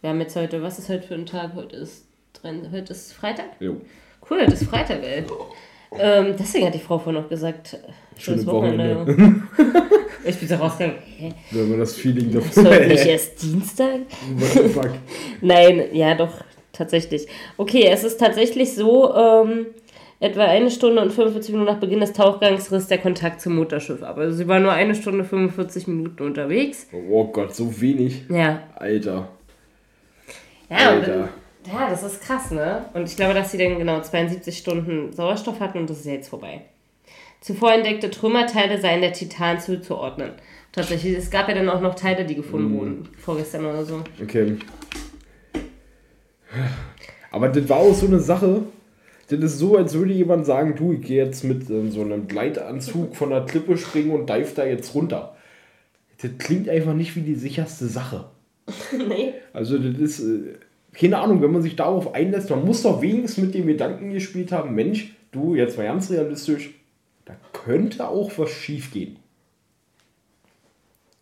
wir 0.01 0.09
haben 0.09 0.21
jetzt 0.21 0.35
heute, 0.35 0.61
was 0.61 0.79
ist 0.79 0.89
heute 0.89 1.07
für 1.07 1.15
ein 1.15 1.25
Tag? 1.25 1.55
Heute 1.55 1.75
ist, 1.75 2.05
heute 2.43 2.93
ist 2.93 3.13
Freitag? 3.13 3.59
Jo. 3.59 3.81
Cool, 4.29 4.41
heute 4.41 4.53
ist 4.53 4.63
Freitag, 4.65 5.03
ey. 5.03 5.25
Ähm, 5.97 6.35
deswegen 6.37 6.65
hat 6.67 6.73
die 6.73 6.79
Frau 6.79 6.97
vorhin 6.97 7.21
noch 7.21 7.29
gesagt, 7.29 7.73
äh, 7.73 7.77
schönes 8.19 8.43
Schönes 8.43 8.47
Wochenende. 8.47 9.05
ich 10.25 10.37
bin 10.37 10.47
so 10.47 10.55
rausgegangen, 10.55 10.99
hä? 11.17 11.33
Wenn 11.51 11.69
man 11.69 11.79
das 11.79 11.95
Feeling 11.95 12.29
Ist 12.29 12.57
dafür 12.57 12.71
heute 12.71 12.87
nicht 12.87 13.05
erst 13.05 13.41
Dienstag? 13.41 13.99
What 14.35 14.51
the 14.51 14.69
fuck? 14.69 14.91
Nein, 15.41 15.83
ja 15.93 16.15
doch, 16.15 16.43
tatsächlich. 16.73 17.27
Okay, 17.57 17.87
es 17.89 18.03
ist 18.03 18.19
tatsächlich 18.19 18.73
so, 18.73 19.13
ähm, 19.15 19.67
etwa 20.19 20.45
eine 20.45 20.71
Stunde 20.71 21.01
und 21.01 21.11
45 21.11 21.51
Minuten 21.51 21.71
nach 21.71 21.79
Beginn 21.79 21.99
des 21.99 22.13
Tauchgangs 22.13 22.71
riss 22.71 22.87
der 22.87 22.97
Kontakt 22.97 23.41
zum 23.41 23.55
Mutterschiff 23.55 24.01
ab. 24.01 24.17
Also 24.17 24.35
sie 24.37 24.47
war 24.47 24.59
nur 24.59 24.71
eine 24.71 24.95
Stunde 24.95 25.23
45 25.23 25.87
Minuten 25.87 26.23
unterwegs. 26.23 26.87
Oh 26.93 27.25
Gott, 27.25 27.55
so 27.55 27.81
wenig. 27.81 28.23
Ja. 28.29 28.63
Alter. 28.75 29.27
Ja, 30.69 30.89
Alter. 30.89 31.29
Ja, 31.67 31.89
das 31.89 32.03
ist 32.03 32.21
krass, 32.21 32.51
ne? 32.51 32.85
Und 32.93 33.07
ich 33.07 33.15
glaube, 33.15 33.33
dass 33.33 33.51
sie 33.51 33.57
dann 33.57 33.77
genau 33.77 34.01
72 34.01 34.57
Stunden 34.57 35.13
Sauerstoff 35.13 35.59
hatten 35.59 35.79
und 35.79 35.89
das 35.89 35.99
ist 35.99 36.05
jetzt 36.05 36.29
vorbei. 36.29 36.61
Zuvor 37.41 37.73
entdeckte 37.73 38.09
Trümmerteile 38.09 38.79
seien 38.81 39.01
der 39.01 39.13
Titan 39.13 39.59
zuzuordnen. 39.59 40.31
Tatsächlich, 40.71 41.15
es 41.15 41.29
gab 41.29 41.47
ja 41.47 41.53
dann 41.53 41.69
auch 41.69 41.81
noch 41.81 41.95
Teile, 41.95 42.25
die 42.25 42.35
gefunden 42.35 42.77
wurden, 42.77 43.09
vorgestern 43.17 43.65
oder 43.65 43.85
so. 43.85 44.01
Okay. 44.21 44.57
Aber 47.31 47.49
das 47.49 47.69
war 47.69 47.77
auch 47.77 47.93
so 47.93 48.07
eine 48.07 48.19
Sache. 48.19 48.63
Das 49.27 49.39
ist 49.39 49.57
so, 49.57 49.77
als 49.77 49.93
würde 49.93 50.13
jemand 50.13 50.45
sagen, 50.45 50.75
du, 50.75 50.93
ich 50.93 51.01
gehe 51.01 51.23
jetzt 51.23 51.43
mit 51.43 51.69
ähm, 51.69 51.91
so 51.91 52.01
einem 52.01 52.27
Gleitanzug 52.27 53.15
von 53.15 53.29
der 53.29 53.45
Klippe 53.45 53.77
springen 53.77 54.11
und 54.11 54.29
dive 54.29 54.53
da 54.55 54.65
jetzt 54.65 54.93
runter. 54.93 55.35
Das 56.21 56.31
klingt 56.37 56.69
einfach 56.69 56.93
nicht 56.93 57.15
wie 57.15 57.21
die 57.21 57.35
sicherste 57.35 57.87
Sache. 57.87 58.25
nee. 59.07 59.33
Also 59.53 59.77
das 59.77 59.99
ist, 59.99 60.19
äh, 60.19 60.55
keine 60.97 61.17
Ahnung, 61.17 61.41
wenn 61.41 61.51
man 61.51 61.61
sich 61.61 61.75
darauf 61.75 62.13
einlässt, 62.13 62.49
man 62.49 62.65
muss 62.65 62.83
doch 62.83 63.01
wenigstens 63.01 63.45
mit 63.45 63.53
dem 63.53 63.67
Gedanken 63.67 64.11
gespielt 64.11 64.51
haben, 64.51 64.75
Mensch, 64.75 65.15
du, 65.31 65.55
jetzt 65.55 65.77
mal 65.77 65.83
ganz 65.83 66.09
realistisch, 66.09 66.73
da 67.25 67.35
könnte 67.53 68.07
auch 68.07 68.31
was 68.37 68.51
schief 68.51 68.91
gehen. 68.91 69.17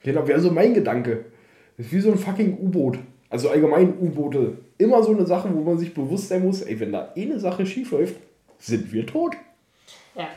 Genau, 0.03 0.27
wäre 0.27 0.42
so 0.42 0.51
mein 0.51 0.74
Gedanke. 0.74 1.25
Das 1.77 1.88
ist 1.88 1.94
wie 1.94 2.01
so 2.01 2.12
ein 2.12 2.18
fucking 2.18 2.58
U-Boot. 2.60 3.00
Also 3.30 3.50
allgemein 3.50 3.98
U-Boote, 4.00 4.58
immer 4.77 5.01
so 5.01 5.12
eine 5.12 5.25
Sache, 5.25 5.50
wo 5.51 5.62
man 5.62 5.80
sich 5.80 5.94
bewusst 5.94 6.27
sein 6.27 6.44
muss, 6.44 6.62
ey, 6.62 6.80
wenn 6.80 6.92
da 6.92 7.12
eh 7.15 7.24
eine 7.24 7.39
Sache 7.39 7.65
schief 7.65 7.92
läuft, 7.92 8.15
sind 8.60 8.94
wir 8.94 9.08
tot. 9.08 9.36
Ja. 10.15 10.27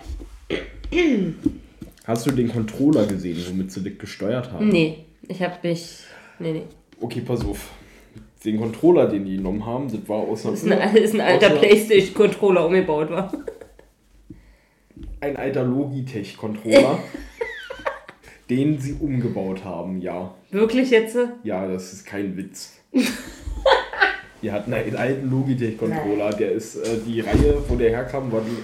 Hast 2.04 2.26
du 2.26 2.30
den 2.30 2.48
Controller 2.48 3.04
gesehen, 3.06 3.36
womit 3.48 3.70
sie 3.72 3.82
das 3.82 3.98
gesteuert 3.98 4.50
haben? 4.52 4.68
Nee, 4.68 5.04
ich 5.28 5.42
hab 5.42 5.62
mich. 5.62 6.04
Nee, 6.38 6.52
nee. 6.52 6.62
Okay, 7.00 7.20
pass 7.20 7.44
auf. 7.44 7.70
Den 8.44 8.58
Controller, 8.58 9.08
den 9.08 9.24
die 9.24 9.36
genommen 9.36 9.64
haben, 9.66 9.90
das 9.90 10.08
war 10.08 10.18
aus 10.18 10.44
einer 10.44 10.52
Das 10.52 10.62
ist 10.62 10.70
ein, 10.70 10.96
ist 10.96 11.14
ein 11.14 11.20
alter 11.20 11.50
Playstation-Controller 11.50 12.66
umgebaut 12.66 13.10
war. 13.10 13.32
ein 15.20 15.36
alter 15.36 15.64
Logitech-Controller, 15.64 16.98
den 18.50 18.78
sie 18.78 18.94
umgebaut 18.94 19.64
haben, 19.64 20.00
ja. 20.00 20.34
Wirklich 20.50 20.90
jetzt? 20.90 21.16
Ja, 21.42 21.66
das 21.66 21.92
ist 21.92 22.06
kein 22.06 22.36
Witz. 22.36 22.78
Die 24.42 24.52
hatten 24.52 24.72
einen 24.72 24.96
alten 24.96 25.30
Logitech-Controller, 25.30 26.30
der 26.30 26.52
ist 26.52 26.76
äh, 26.76 26.98
die 27.04 27.20
Reihe, 27.20 27.56
wo 27.68 27.74
der 27.74 27.90
herkam, 27.90 28.30
war 28.30 28.42
die. 28.42 28.56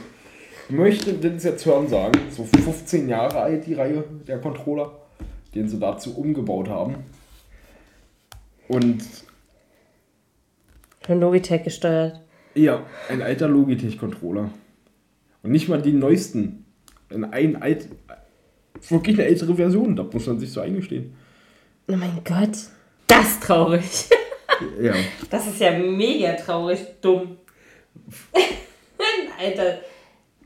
Ich 0.69 0.77
möchte 0.77 1.15
das 1.15 1.43
jetzt 1.45 1.67
hören 1.67 1.89
sagen, 1.89 2.21
so 2.31 2.45
15 2.45 3.09
Jahre 3.09 3.41
alt, 3.41 3.67
die 3.67 3.75
Reihe 3.75 4.05
der 4.27 4.39
Controller, 4.39 4.93
den 5.55 5.69
sie 5.69 5.79
dazu 5.79 6.17
umgebaut 6.17 6.69
haben. 6.69 6.97
Und 8.69 9.03
Von 11.07 11.21
Logitech 11.21 11.65
gesteuert. 11.65 12.21
ja, 12.55 12.85
ein 13.09 13.23
alter 13.23 13.49
Logitech-Controller. 13.49 14.51
Und 15.43 15.51
nicht 15.51 15.69
mal 15.69 15.83
die 15.83 15.93
neuesten. 15.93 16.65
Ein, 17.11 17.25
ein 17.33 17.61
alt, 17.61 17.89
wirklich 18.89 19.19
eine 19.19 19.27
ältere 19.29 19.55
Version, 19.57 19.97
da 19.97 20.05
muss 20.05 20.27
man 20.27 20.39
sich 20.39 20.53
so 20.53 20.61
eingestehen. 20.61 21.13
Oh 21.89 21.97
mein 21.97 22.21
Gott. 22.25 22.57
Das 23.09 23.27
ist 23.33 23.43
traurig. 23.43 23.83
Ja. 24.81 24.95
Das 25.29 25.47
ist 25.49 25.61
ja 25.61 25.77
mega 25.77 26.35
traurig, 26.35 26.79
dumm. 27.01 27.37
Alter. 29.39 29.79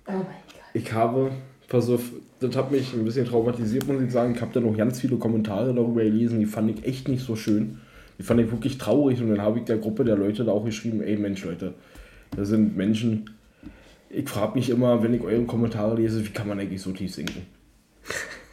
Oh 0.06 0.12
mein 0.12 0.22
Gott. 0.24 0.62
Ich 0.72 0.92
habe, 0.92 1.30
pass 1.68 1.90
auf, 1.90 2.00
das 2.40 2.56
hat 2.56 2.70
mich 2.70 2.92
ein 2.94 3.04
bisschen 3.04 3.26
traumatisiert, 3.26 3.86
muss 3.86 4.02
ich 4.02 4.10
sagen. 4.10 4.34
Ich 4.34 4.40
habe 4.40 4.52
da 4.54 4.60
noch 4.60 4.76
ganz 4.76 5.00
viele 5.00 5.16
Kommentare 5.16 5.74
darüber 5.74 6.02
gelesen, 6.02 6.40
die 6.40 6.46
fand 6.46 6.70
ich 6.70 6.84
echt 6.86 7.08
nicht 7.08 7.24
so 7.24 7.36
schön. 7.36 7.80
Die 8.18 8.22
fand 8.22 8.40
ich 8.40 8.50
wirklich 8.50 8.78
traurig 8.78 9.20
und 9.20 9.28
dann 9.28 9.42
habe 9.42 9.58
ich 9.58 9.64
der 9.64 9.78
Gruppe 9.78 10.04
der 10.04 10.16
Leute 10.16 10.44
da 10.44 10.52
auch 10.52 10.64
geschrieben, 10.64 11.02
ey 11.02 11.16
Mensch 11.16 11.44
Leute, 11.44 11.74
das 12.34 12.48
sind 12.48 12.76
Menschen. 12.76 13.30
Ich 14.08 14.28
frage 14.28 14.54
mich 14.54 14.70
immer, 14.70 15.02
wenn 15.02 15.14
ich 15.14 15.22
eure 15.22 15.44
Kommentare 15.44 15.96
lese, 15.96 16.24
wie 16.24 16.30
kann 16.30 16.48
man 16.48 16.58
eigentlich 16.58 16.80
so 16.80 16.92
tief 16.92 17.14
sinken? 17.14 17.46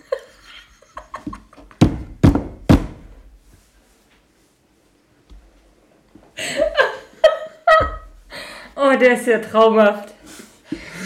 Oh, 8.75 8.98
der 9.00 9.13
ist 9.13 9.27
ja 9.27 9.39
traumhaft. 9.39 10.13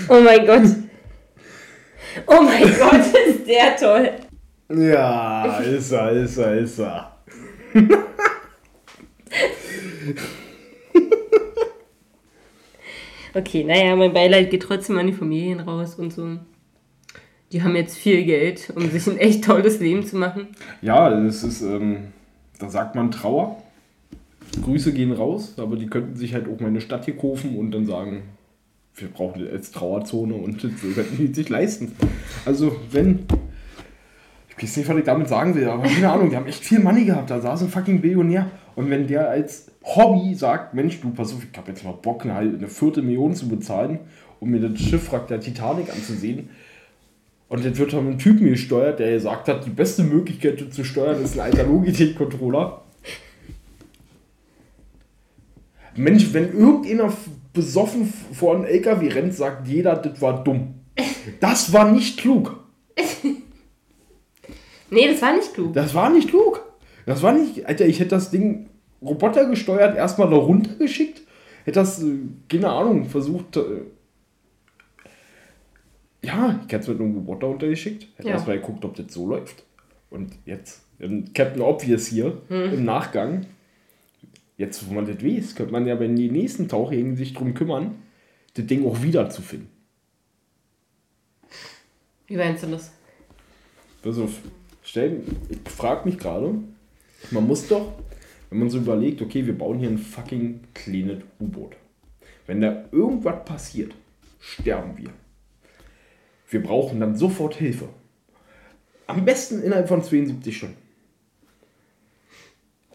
Oh 0.10 0.20
mein 0.22 0.46
Gott. 0.48 0.64
Oh 2.26 2.42
mein 2.42 2.64
Gott, 2.64 3.02
ist 3.28 3.46
der 3.48 3.76
toll. 3.76 4.10
Ja, 4.70 5.58
ist 5.60 5.92
er, 5.92 6.12
ist 6.12 6.38
er, 6.38 6.58
ist 6.58 6.80
er. 6.80 7.18
Okay, 13.38 13.64
naja, 13.64 13.96
mein 13.96 14.14
Beileid 14.14 14.50
geht 14.50 14.64
trotzdem 14.64 14.98
an 14.98 15.06
die 15.06 15.14
Familien 15.14 15.60
raus 15.60 15.94
und 15.94 16.12
so. 16.12 16.40
Die 17.52 17.62
haben 17.62 17.76
jetzt 17.76 17.96
viel 17.96 18.24
Geld, 18.24 18.74
um 18.76 18.90
sich 18.90 19.06
ein 19.06 19.20
echt 19.20 19.44
tolles 19.44 19.80
Leben 19.80 20.04
zu 20.04 20.18
machen. 20.18 20.48
Ja, 20.82 21.08
das 21.12 21.44
ist, 21.44 21.62
ähm, 21.62 22.08
da 22.58 22.68
sagt 22.68 22.96
man 22.96 23.12
Trauer. 23.12 23.62
Grüße 24.64 24.92
gehen 24.92 25.12
raus, 25.12 25.54
aber 25.58 25.76
die 25.76 25.86
könnten 25.86 26.16
sich 26.16 26.34
halt 26.34 26.48
auch 26.50 26.60
mal 26.60 26.68
eine 26.68 26.82
Stadt 26.82 27.06
hier 27.06 27.16
kaufen 27.16 27.56
und 27.58 27.70
dann 27.72 27.86
sagen, 27.86 28.24
wir 28.96 29.10
brauchen 29.10 29.46
jetzt 29.46 29.76
Trauerzone 29.76 30.34
und 30.34 30.64
das 30.64 30.72
könnten 30.96 31.18
die 31.18 31.32
sich 31.32 31.50
leisten. 31.50 31.92
Also, 32.44 32.76
wenn. 32.90 33.28
Ich 34.50 34.64
weiß 34.64 34.78
nicht, 34.78 34.90
was 34.90 34.98
ich 34.98 35.04
damit 35.04 35.28
sagen 35.28 35.54
will, 35.54 35.70
aber 35.70 35.84
keine 35.84 36.10
Ahnung, 36.10 36.32
die 36.32 36.36
haben 36.36 36.48
echt 36.48 36.66
viel 36.66 36.80
Money 36.80 37.06
gehabt. 37.06 37.30
Da 37.30 37.40
saß 37.40 37.62
ein 37.62 37.70
fucking 37.70 38.02
Billionär. 38.02 38.50
Und 38.78 38.92
wenn 38.92 39.08
der 39.08 39.28
als 39.28 39.72
Hobby 39.84 40.36
sagt, 40.36 40.76
Mensch, 40.76 41.02
du, 41.02 41.10
pass 41.10 41.34
auf, 41.34 41.40
ich 41.52 41.58
habe 41.58 41.72
jetzt 41.72 41.84
mal 41.84 41.94
Bock, 41.94 42.24
eine, 42.26 42.36
eine 42.38 42.68
Viertelmillion 42.68 43.34
zu 43.34 43.50
bezahlen, 43.50 43.98
um 44.40 44.52
mir 44.52 44.60
das 44.60 44.80
Schiffwrack 44.80 45.28
der 45.28 45.40
Titanic 45.40 45.92
anzusehen, 45.92 46.50
und 47.50 47.64
jetzt 47.64 47.80
wird 47.80 47.90
von 47.90 48.06
einem 48.06 48.20
Typen 48.20 48.48
gesteuert, 48.48 49.00
der 49.00 49.14
gesagt 49.14 49.48
hat, 49.48 49.66
die 49.66 49.72
beste 49.72 50.04
Möglichkeit 50.04 50.64
zu 50.72 50.84
steuern 50.84 51.24
ist 51.24 51.34
ein 51.34 51.40
alter 51.40 51.64
Logitech-Controller. 51.64 52.84
Mensch, 55.96 56.32
wenn 56.34 56.54
irgendeiner 56.54 57.12
besoffen 57.54 58.14
vor 58.34 58.54
einem 58.54 58.66
LKW 58.66 59.08
rennt, 59.08 59.34
sagt 59.34 59.68
jeder, 59.68 59.96
das 59.96 60.22
war 60.22 60.44
dumm. 60.44 60.76
Das 61.40 61.74
war 61.74 61.92
nicht 61.92 62.20
klug. 62.20 62.64
Nee, 64.90 65.12
das 65.12 65.22
war 65.22 65.36
nicht 65.36 65.54
klug. 65.54 65.74
Das 65.74 65.94
war 65.94 66.10
nicht 66.10 66.30
klug. 66.30 66.64
Das 67.08 67.24
war 67.24 67.32
nicht. 67.34 67.66
Alter, 67.66 67.86
ich 67.86 68.00
hätte 68.02 68.10
das 68.12 68.30
Ding 68.32 68.70
Roboter 69.02 69.46
gesteuert, 69.50 69.96
erstmal 69.96 70.30
da 70.30 70.36
runtergeschickt. 70.36 71.22
Hätte 71.64 71.80
das, 71.80 72.04
äh, 72.04 72.18
keine 72.50 72.70
Ahnung, 72.70 73.06
versucht. 73.06 73.56
Äh, 73.56 73.82
ja, 76.22 76.60
ich 76.68 76.74
hätte 76.74 76.84
es 76.84 76.88
mit 76.90 77.00
einem 77.00 77.16
Roboter 77.16 77.48
untergeschickt. 77.48 78.08
Hätte 78.18 78.28
Ja. 78.28 78.36
erstmal 78.36 78.60
geguckt, 78.60 78.84
ob 78.84 78.96
das 78.96 79.14
so 79.14 79.26
läuft. 79.26 79.64
Und 80.10 80.34
jetzt, 80.46 80.82
Captain 81.34 81.62
Obvious 81.62 82.08
hier 82.08 82.42
im 82.50 82.84
Nachgang. 82.86 83.46
Jetzt, 84.58 84.90
wo 84.90 84.94
man 84.94 85.06
das 85.06 85.24
weiß, 85.24 85.56
könnte 85.56 85.72
man 85.72 85.86
ja, 85.88 86.00
wenn 86.00 86.16
die 86.16 86.32
nächsten 86.32 86.68
Tauchjäger 86.68 87.16
sich 87.16 87.34
drum 87.34 87.54
kümmern, 87.54 87.96
das 88.56 88.66
Ding 88.66 88.86
auch 88.86 89.02
wiederzufinden. 89.04 89.70
Wie 92.26 92.36
meinst 92.36 92.64
du 92.64 92.68
das? 92.68 92.92
Pass 94.02 94.18
auf, 94.18 94.32
stell, 94.82 95.22
ich 95.50 95.60
frage 95.72 96.10
mich 96.10 96.18
gerade, 96.18 96.56
man 97.32 97.48
muss 97.48 97.68
doch, 97.68 97.94
wenn 98.50 98.60
man 98.60 98.70
so 98.70 98.78
überlegt, 98.78 99.22
okay, 99.22 99.46
wir 99.46 99.58
bauen 99.58 99.80
hier 99.80 99.90
ein 99.90 99.98
fucking 99.98 100.62
kleines 100.74 101.24
U-Boot. 101.40 101.76
Wenn 102.46 102.62
da 102.62 102.86
irgendwas 102.92 103.44
passiert, 103.44 103.94
sterben 104.40 104.98
wir. 104.98 105.10
Wir 106.50 106.64
brauchen 106.64 107.00
dann 107.00 107.16
sofort 107.16 107.56
Hilfe. 107.56 107.90
Am 109.06 109.26
besten 109.26 109.62
innerhalb 109.62 109.88
von 109.88 110.02
72 110.02 110.56
Stunden. 110.56 110.78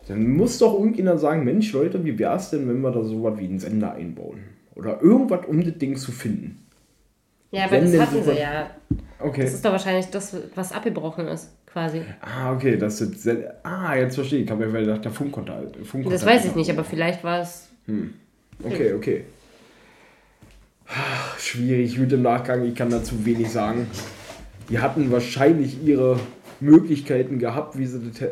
Dann 0.09 0.29
muss 0.37 0.59
doch 0.59 0.75
irgendjemand 0.75 1.21
sagen, 1.21 1.45
Mensch 1.45 1.73
Leute, 1.73 2.05
wie 2.05 2.19
wäre 2.19 2.37
es 2.37 2.51
denn, 2.51 2.69
wenn 2.69 2.81
wir 2.81 2.91
da 2.91 3.03
sowas 3.05 3.39
wie 3.39 3.45
einen 3.45 3.59
Sender 3.59 3.93
einbauen? 3.93 4.43
Oder 4.75 5.01
irgendwas, 5.01 5.47
um 5.47 5.63
das 5.63 5.79
Ding 5.79 5.97
zu 5.97 6.13
finden. 6.13 6.67
Ja, 7.51 7.65
aber 7.65 7.73
Wenn 7.73 7.93
das 7.93 8.01
hatten 8.01 8.25
sie 8.25 8.39
ja. 8.39 8.71
Okay. 9.19 9.43
Das 9.43 9.55
ist 9.55 9.65
doch 9.65 9.73
wahrscheinlich 9.73 10.07
das, 10.07 10.35
was 10.55 10.73
abgebrochen 10.73 11.29
ist, 11.29 11.51
quasi. 11.73 12.03
Ah, 12.21 12.53
okay, 12.53 12.77
das 12.77 13.01
ist 13.01 13.29
Ah, 13.63 13.95
jetzt 13.97 14.15
verstehe 14.15 14.41
ich. 14.41 14.45
Ich 14.45 14.51
habe 14.51 14.65
ja 14.65 14.71
gedacht, 14.71 15.05
der 15.05 15.13
Funkkontakt. 15.13 15.77
Funkkontakt 15.87 16.15
Das 16.15 16.27
weiß 16.27 16.45
ich 16.47 16.55
nicht, 16.55 16.71
aber 16.71 16.85
vielleicht 16.85 17.25
war 17.25 17.41
es. 17.41 17.69
Okay, 18.63 18.93
okay. 18.93 19.25
Ah, 20.87 21.39
Schwierig, 21.39 21.99
mit 21.99 22.13
dem 22.13 22.23
Nachgang, 22.23 22.65
ich 22.65 22.75
kann 22.75 22.91
dazu 22.91 23.25
wenig 23.25 23.51
sagen. 23.51 23.87
Die 24.69 24.79
hatten 24.79 25.11
wahrscheinlich 25.11 25.83
ihre 25.83 26.21
Möglichkeiten 26.61 27.39
gehabt, 27.39 27.79
wie 27.79 27.87
sie 27.87 28.01
das 28.01 28.31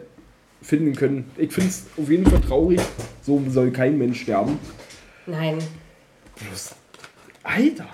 finden 0.63 0.95
können. 0.95 1.31
Ich 1.37 1.53
finde 1.53 1.71
es 1.71 1.87
auf 1.97 2.11
jeden 2.11 2.27
Fall 2.27 2.41
traurig. 2.41 2.81
So 3.23 3.43
soll 3.49 3.71
kein 3.71 3.99
Mensch 3.99 4.23
sterben. 4.23 4.59
Nein. 5.27 5.59
Bloß, 6.37 6.75
Alter! 7.43 7.87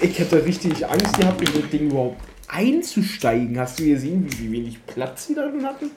Ich 0.00 0.18
hätte 0.18 0.44
richtig 0.44 0.86
Angst 0.86 1.18
gehabt, 1.18 1.40
in 1.40 1.60
das 1.60 1.70
Ding 1.70 1.90
überhaupt 1.90 2.20
einzusteigen. 2.48 3.58
Hast 3.58 3.78
du 3.78 3.84
gesehen, 3.84 4.26
wie, 4.28 4.52
wenig 4.52 4.84
Platz 4.86 5.26
sie 5.26 5.34
darin 5.34 5.64
hatten? 5.64 5.90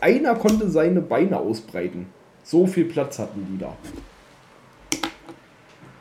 Einer 0.00 0.34
konnte 0.34 0.68
seine 0.68 1.00
Beine 1.00 1.38
ausbreiten. 1.38 2.06
So 2.44 2.66
viel 2.66 2.84
Platz 2.84 3.18
hatten 3.18 3.46
die 3.50 3.58
da. 3.58 3.76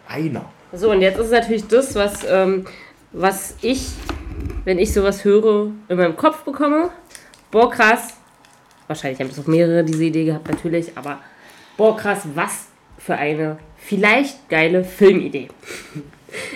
Einer. 0.07 0.45
So, 0.71 0.91
und 0.91 1.01
jetzt 1.01 1.19
ist 1.19 1.31
natürlich 1.31 1.67
das, 1.67 1.95
was, 1.95 2.25
ähm, 2.27 2.65
was 3.11 3.55
ich, 3.61 3.87
wenn 4.65 4.79
ich 4.79 4.93
sowas 4.93 5.23
höre, 5.23 5.71
in 5.87 5.97
meinem 5.97 6.15
Kopf 6.15 6.43
bekomme. 6.43 6.89
Boah, 7.51 7.69
krass. 7.69 8.15
Wahrscheinlich 8.87 9.19
haben 9.19 9.29
es 9.29 9.39
auch 9.39 9.47
mehrere 9.47 9.83
diese 9.83 10.03
Idee 10.03 10.25
gehabt, 10.25 10.49
natürlich, 10.49 10.91
aber 10.95 11.19
boah, 11.75 11.95
krass, 11.97 12.21
was 12.35 12.67
für 12.97 13.15
eine 13.15 13.57
vielleicht 13.77 14.49
geile 14.49 14.83
Filmidee. 14.83 15.49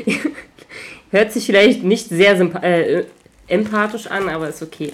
Hört 1.12 1.32
sich 1.32 1.46
vielleicht 1.46 1.84
nicht 1.84 2.10
sehr 2.10 2.40
äh, 2.64 3.04
empathisch 3.48 4.08
an, 4.08 4.30
aber 4.30 4.50
ist 4.50 4.62
okay. 4.62 4.92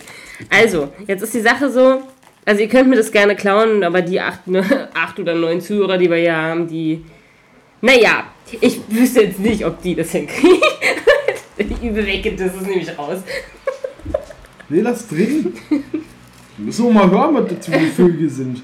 Also, 0.49 0.89
jetzt 1.07 1.21
ist 1.21 1.33
die 1.33 1.41
Sache 1.41 1.69
so, 1.69 2.01
also 2.45 2.61
ihr 2.61 2.67
könnt 2.67 2.89
mir 2.89 2.95
das 2.95 3.11
gerne 3.11 3.35
klauen, 3.35 3.83
aber 3.83 4.01
die 4.01 4.19
acht, 4.19 4.47
ne, 4.47 4.89
acht 4.93 5.19
oder 5.19 5.35
neun 5.35 5.61
Zuhörer, 5.61 5.97
die 5.97 6.09
wir 6.09 6.17
hier 6.17 6.35
haben, 6.35 6.67
die 6.67 7.03
naja, 7.81 8.23
ich 8.59 8.79
wüsste 8.89 9.21
jetzt 9.21 9.39
nicht, 9.39 9.63
ob 9.65 9.81
die 9.81 9.95
das 9.95 10.11
hinkriegen. 10.11 10.61
Übel 11.83 12.05
weg, 12.07 12.35
das 12.37 12.55
ist 12.55 12.67
nämlich 12.67 12.97
raus. 12.97 13.19
Nee, 14.69 14.81
lass 14.81 15.07
drin. 15.07 15.53
Müssen 16.57 16.85
wir 16.85 16.91
mal 16.91 17.11
hören, 17.11 17.35
was 17.35 17.49
das 17.49 17.65
für 17.67 17.79
Vögel 17.79 18.29
sind. 18.29 18.63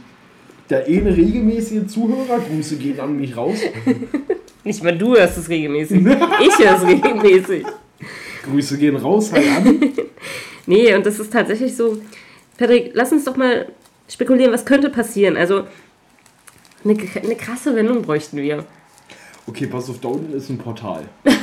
Der 0.69 0.85
eine 0.85 1.15
regelmäßige 1.15 1.85
Zuhörer, 1.87 2.39
Grüße 2.39 2.77
gehen 2.77 2.99
an 2.99 3.17
mich 3.17 3.37
raus. 3.37 3.57
Nicht 4.63 4.83
mal 4.83 4.97
du 4.97 5.15
hörst 5.15 5.37
es 5.37 5.49
regelmäßig. 5.49 5.99
Ich 5.99 6.59
höre 6.59 6.75
es 6.75 6.87
regelmäßig. 6.87 7.65
Grüße 8.43 8.77
gehen 8.77 8.95
raus, 8.95 9.31
halt 9.31 9.47
an. 9.47 9.93
Nee, 10.65 10.93
und 10.95 11.05
das 11.05 11.19
ist 11.19 11.33
tatsächlich 11.33 11.75
so. 11.75 11.97
Patrick, 12.57 12.91
lass 12.93 13.11
uns 13.11 13.25
doch 13.25 13.35
mal 13.35 13.67
spekulieren, 14.09 14.53
was 14.53 14.63
könnte 14.63 14.89
passieren. 14.89 15.35
Also, 15.35 15.65
eine, 16.85 16.95
eine 17.21 17.35
krasse 17.35 17.75
Wendung 17.75 18.01
bräuchten 18.01 18.37
wir. 18.37 18.65
Okay, 19.45 19.67
pass 19.67 19.89
auf, 19.89 19.99
da 19.99 20.07
unten 20.07 20.31
ist 20.33 20.49
ein 20.49 20.57
Portal. 20.57 21.03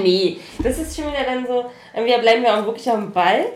Nee, 0.00 0.38
das 0.62 0.78
ist 0.78 0.94
schon 0.96 1.06
wieder 1.06 1.24
dann 1.24 1.44
so. 1.44 1.64
Wir 2.04 2.18
bleiben 2.18 2.44
ja 2.44 2.60
auch 2.60 2.66
wirklich 2.66 2.88
am 2.88 3.12
Ball. 3.12 3.46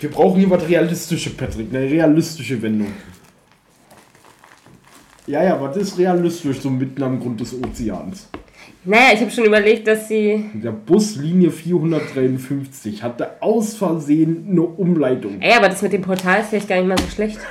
Wir 0.00 0.10
brauchen 0.10 0.40
hier 0.40 0.50
was 0.50 0.68
Realistisches, 0.68 1.36
Patrick. 1.36 1.68
Eine 1.72 1.88
realistische 1.88 2.60
Wendung. 2.60 2.92
Ja, 5.26 5.42
ja, 5.42 5.60
was 5.60 5.76
ist 5.76 5.98
realistisch 5.98 6.60
so 6.60 6.70
mitten 6.70 7.02
am 7.02 7.18
Grund 7.18 7.40
des 7.40 7.52
Ozeans? 7.52 8.28
Naja, 8.84 9.14
ich 9.14 9.20
habe 9.20 9.32
schon 9.32 9.44
überlegt, 9.44 9.88
dass 9.88 10.06
sie. 10.06 10.48
Der 10.54 10.70
Bus 10.70 11.16
Linie 11.16 11.50
453 11.50 13.02
hatte 13.02 13.42
aus 13.42 13.74
Versehen 13.74 14.46
eine 14.48 14.62
Umleitung. 14.62 15.40
Ey, 15.40 15.54
aber 15.54 15.68
das 15.68 15.82
mit 15.82 15.92
dem 15.92 16.02
Portal 16.02 16.42
ist 16.42 16.50
vielleicht 16.50 16.68
gar 16.68 16.76
nicht 16.76 16.86
mal 16.86 16.96
so 16.96 17.08
schlecht. 17.08 17.38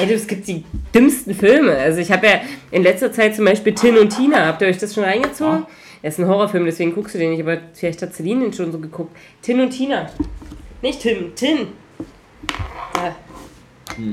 Ey, 0.00 0.06
du, 0.08 0.14
es 0.14 0.26
gibt 0.26 0.48
die 0.48 0.64
dümmsten 0.92 1.34
Filme. 1.34 1.76
Also 1.76 2.00
ich 2.00 2.10
habe 2.10 2.26
ja 2.26 2.40
in 2.72 2.82
letzter 2.82 3.12
Zeit 3.12 3.36
zum 3.36 3.44
Beispiel 3.44 3.74
Tin 3.74 3.96
und 3.96 4.08
Tina. 4.08 4.46
Habt 4.46 4.62
ihr 4.62 4.68
euch 4.68 4.78
das 4.78 4.94
schon 4.94 5.04
reingezogen? 5.04 5.66
Das 6.02 6.14
ist 6.14 6.20
ein 6.20 6.26
Horrorfilm, 6.26 6.64
deswegen 6.64 6.94
guckst 6.94 7.14
du 7.14 7.18
den 7.18 7.30
nicht, 7.30 7.42
aber 7.42 7.58
vielleicht 7.74 8.00
hat 8.00 8.14
Celine 8.14 8.40
den 8.40 8.52
schon 8.54 8.72
so 8.72 8.78
geguckt. 8.78 9.14
Tin 9.42 9.60
und 9.60 9.70
Tina. 9.70 10.08
Nicht 10.80 11.02
Tim, 11.02 11.34
Tin. 11.36 11.68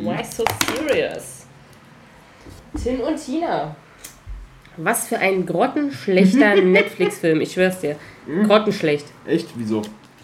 Ah. 0.06 0.20
Why 0.20 0.24
so 0.24 0.44
serious? 0.75 1.46
Tin 2.84 3.00
und 3.00 3.17
Tina. 3.24 3.75
Was 4.77 5.08
für 5.08 5.17
ein 5.17 5.46
grottenschlechter 5.46 6.56
Netflix-Film, 6.62 7.41
ich 7.41 7.53
schwör's 7.53 7.79
dir. 7.79 7.96
Grottenschlecht. 8.46 9.06
Echt? 9.25 9.48
Wieso? 9.56 9.82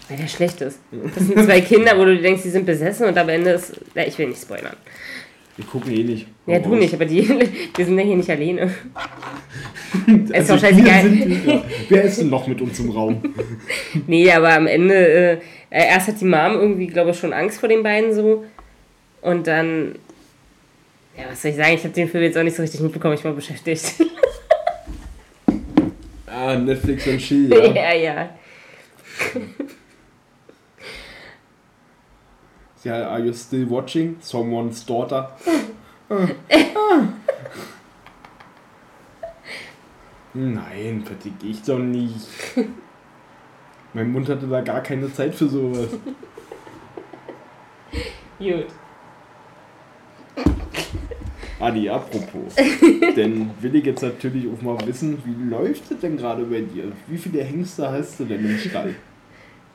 Weil 0.10 0.18
der 0.18 0.28
schlecht 0.28 0.62
ist. 0.62 0.80
Das 0.92 1.26
sind 1.26 1.40
zwei 1.46 1.62
Kinder, 1.62 1.98
wo 1.98 2.04
du 2.06 2.18
denkst, 2.20 2.44
die 2.44 2.50
sind 2.50 2.66
besessen 2.66 3.08
und 3.08 3.18
am 3.18 3.30
Ende 3.30 3.52
ist. 3.52 3.74
Ja, 3.96 4.04
ich 4.06 4.18
will 4.18 4.28
nicht 4.28 4.42
spoilern. 4.42 4.76
Wir 5.56 5.66
gucken 5.66 5.92
eh 5.92 6.04
nicht. 6.04 6.28
Ja, 6.48 6.60
du 6.60 6.70
Raus. 6.72 6.80
nicht, 6.80 6.94
aber 6.94 7.06
die, 7.06 7.28
wir 7.76 7.86
sind 7.86 7.98
ja 7.98 8.04
hier 8.04 8.16
nicht 8.18 8.30
alleine. 8.30 8.64
Ist 10.08 10.34
Also 10.34 10.54
doch 10.56 10.62
scheißegal. 10.62 11.04
wir 11.12 11.24
sind- 11.26 11.46
ja. 11.48 11.64
Wer 11.90 12.04
ist 12.04 12.20
denn 12.20 12.30
noch 12.30 12.46
mit 12.48 12.60
uns 12.62 12.80
im 12.80 12.90
Raum? 12.90 13.22
Nee, 14.08 14.32
aber 14.32 14.54
am 14.54 14.68
Ende, 14.68 14.96
äh, 14.96 15.38
erst 15.70 16.08
hat 16.10 16.20
die 16.20 16.26
Mom 16.26 16.54
irgendwie, 16.56 16.88
glaube 16.88 17.12
ich, 17.12 17.20
schon 17.20 17.34
Angst 17.34 17.60
vor 17.60 17.70
den 17.70 17.82
beiden 17.84 18.14
so. 18.14 18.44
Und 19.24 19.48
dann, 19.48 19.96
ja, 21.18 21.24
was 21.30 21.42
soll 21.42 21.52
ich 21.52 21.58
sagen, 21.58 21.74
ich 21.76 21.84
habe 21.84 21.94
den 21.94 22.10
Film 22.10 22.24
jetzt 22.26 22.38
auch 22.38 22.44
nicht 22.44 22.58
so 22.58 22.62
richtig 22.62 22.82
mitbekommen, 22.82 23.14
ich 23.16 23.24
war 23.24 23.34
beschäftigt. 23.34 23.96
Ah, 26.36 26.56
Netflix 26.56 27.06
und 27.08 27.20
Chill, 27.20 27.50
ja. 27.54 27.64
ja, 27.74 27.94
ja. 27.94 28.30
Ja, 32.84 33.08
are 33.08 33.20
you 33.20 33.32
still 33.32 33.70
watching? 33.70 34.18
Someone's 34.20 34.84
daughter. 34.86 35.38
Nein, 40.34 41.06
Patrick, 41.06 41.34
ich 41.44 41.62
doch 41.62 41.80
nicht. 41.80 42.28
Mein 43.94 44.12
Mund 44.12 44.28
hatte 44.28 44.48
da 44.48 44.60
gar 44.62 44.82
keine 44.82 45.14
Zeit 45.14 45.34
für 45.36 45.48
sowas. 45.48 45.88
Gut. 48.40 48.66
Adi, 51.60 51.90
apropos. 51.90 52.56
denn 53.16 53.50
will 53.62 53.76
ich 53.76 53.86
jetzt 53.86 54.02
natürlich 54.02 54.46
auch 54.48 54.62
mal 54.62 54.78
wissen, 54.86 55.18
wie 55.24 55.50
läuft 55.50 55.90
es 55.92 56.00
denn 56.00 56.18
gerade 56.18 56.44
bei 56.44 56.60
dir? 56.60 56.92
Wie 57.08 57.18
viele 57.18 57.42
Hengste 57.42 57.90
hast 57.90 58.20
du 58.20 58.26
denn 58.26 58.44
im 58.44 58.58
Stall? 58.58 58.96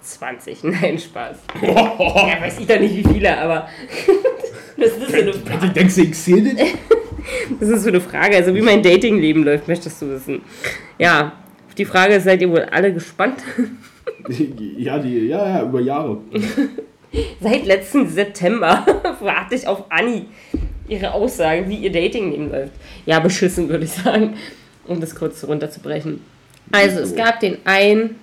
20, 0.03 0.65
nein, 0.65 0.99
Spaß. 0.99 1.39
ja, 1.63 2.41
weiß 2.41 2.61
ich 2.61 2.67
doch 2.67 2.79
nicht, 2.79 2.95
wie 2.95 3.15
viele, 3.15 3.39
aber. 3.39 3.69
das 4.77 4.91
ist 4.91 5.11
so 5.11 5.17
eine 5.17 5.33
Frage. 5.33 5.69
Denkst 5.71 5.95
du, 5.95 6.03
ich 6.03 6.15
zähle 6.15 6.55
das? 6.55 6.69
Das 7.59 7.69
ist 7.71 7.83
so 7.83 7.89
eine 7.89 8.01
Frage. 8.01 8.37
Also, 8.37 8.55
wie 8.55 8.61
mein 8.61 8.83
Datingleben 8.83 9.45
läuft, 9.45 9.67
möchtest 9.67 10.01
du 10.03 10.11
wissen. 10.11 10.43
Ja, 10.99 11.33
auf 11.69 11.75
die 11.75 11.85
Frage 11.85 12.21
seid 12.21 12.43
ihr 12.43 12.51
wohl 12.51 12.65
alle 12.65 12.93
gespannt. 12.93 13.43
Ja, 14.77 14.99
die, 14.99 15.27
ja, 15.27 15.49
ja, 15.49 15.63
über 15.63 15.81
Jahre. 15.81 16.19
Seit 17.41 17.65
letzten 17.65 18.09
September 18.09 18.85
warte 19.21 19.55
ich 19.55 19.67
auf 19.67 19.85
Anni. 19.91 20.27
Ihre 20.89 21.13
Aussage, 21.13 21.69
wie 21.69 21.77
ihr 21.77 21.93
Datingleben 21.93 22.51
läuft. 22.51 22.73
Ja, 23.05 23.21
beschissen, 23.21 23.69
würde 23.69 23.85
ich 23.85 23.93
sagen. 23.93 24.37
Um 24.87 25.01
das 25.01 25.15
kurz 25.15 25.45
runterzubrechen. 25.45 26.25
Also, 26.73 27.01
es 27.01 27.15
gab 27.15 27.41
den 27.41 27.59
einen, 27.65 28.17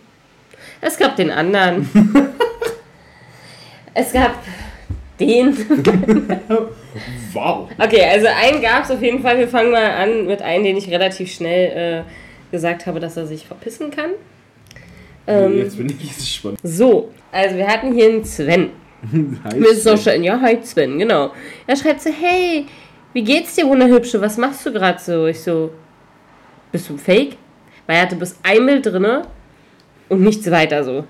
es 0.81 0.97
gab 0.97 1.15
den 1.15 1.29
anderen. 1.29 1.87
es 3.93 4.11
gab 4.11 4.35
den. 5.19 5.55
Wow. 7.33 7.67
Okay, 7.77 8.05
also 8.05 8.27
einen 8.27 8.61
gab 8.61 8.85
es 8.85 8.91
auf 8.91 9.01
jeden 9.01 9.21
Fall. 9.21 9.37
Wir 9.37 9.49
fangen 9.49 9.69
mal 9.69 9.83
an 9.83 10.25
mit 10.27 10.41
einem, 10.41 10.63
den 10.63 10.77
ich 10.77 10.89
relativ 10.89 11.29
schnell 11.29 12.05
äh, 12.05 12.51
gesagt 12.51 12.85
habe, 12.85 13.01
dass 13.01 13.17
er 13.17 13.27
sich 13.27 13.45
verpissen 13.45 13.91
kann. 13.91 14.11
Ähm, 15.27 15.57
Jetzt 15.57 15.77
bin 15.77 15.88
ich 15.89 16.15
gespannt. 16.15 16.59
so, 16.63 17.11
also 17.31 17.55
wir 17.57 17.67
hatten 17.67 17.93
hier 17.93 18.05
einen 18.09 18.23
Sven. 18.23 18.69
Heißt 19.43 19.57
Mit 19.57 19.75
Social, 19.81 20.23
ja, 20.23 20.39
hi 20.39 20.57
Sven, 20.63 20.97
genau. 20.99 21.31
Er 21.67 21.75
schreibt 21.75 22.01
so, 22.01 22.09
hey, 22.09 22.65
wie 23.13 23.23
geht's 23.23 23.55
dir, 23.55 23.65
Wunderhübsche? 23.67 24.19
Was 24.21 24.38
machst 24.38 24.65
du 24.65 24.71
gerade 24.71 24.99
so? 24.99 25.27
Ich 25.27 25.39
so, 25.41 25.71
bist 26.71 26.89
du 26.89 26.97
fake? 26.97 27.38
Weil 27.88 27.97
er 27.97 28.01
hatte 28.03 28.15
bis 28.15 28.38
ein 28.43 28.65
Bild 28.65 28.85
drinne 28.85 29.23
und 30.09 30.21
nichts 30.21 30.49
weiter 30.49 30.83
so. 30.83 31.05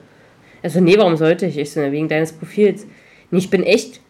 Er 0.62 0.70
so, 0.70 0.80
nee, 0.82 0.98
warum 0.98 1.16
sollte 1.16 1.46
ich? 1.46 1.58
Ich 1.58 1.72
so, 1.72 1.82
wegen 1.92 2.08
deines 2.08 2.32
Profils. 2.34 2.86
Nee, 3.32 3.40
ich 3.40 3.50
bin 3.50 3.64
echt. 3.64 4.02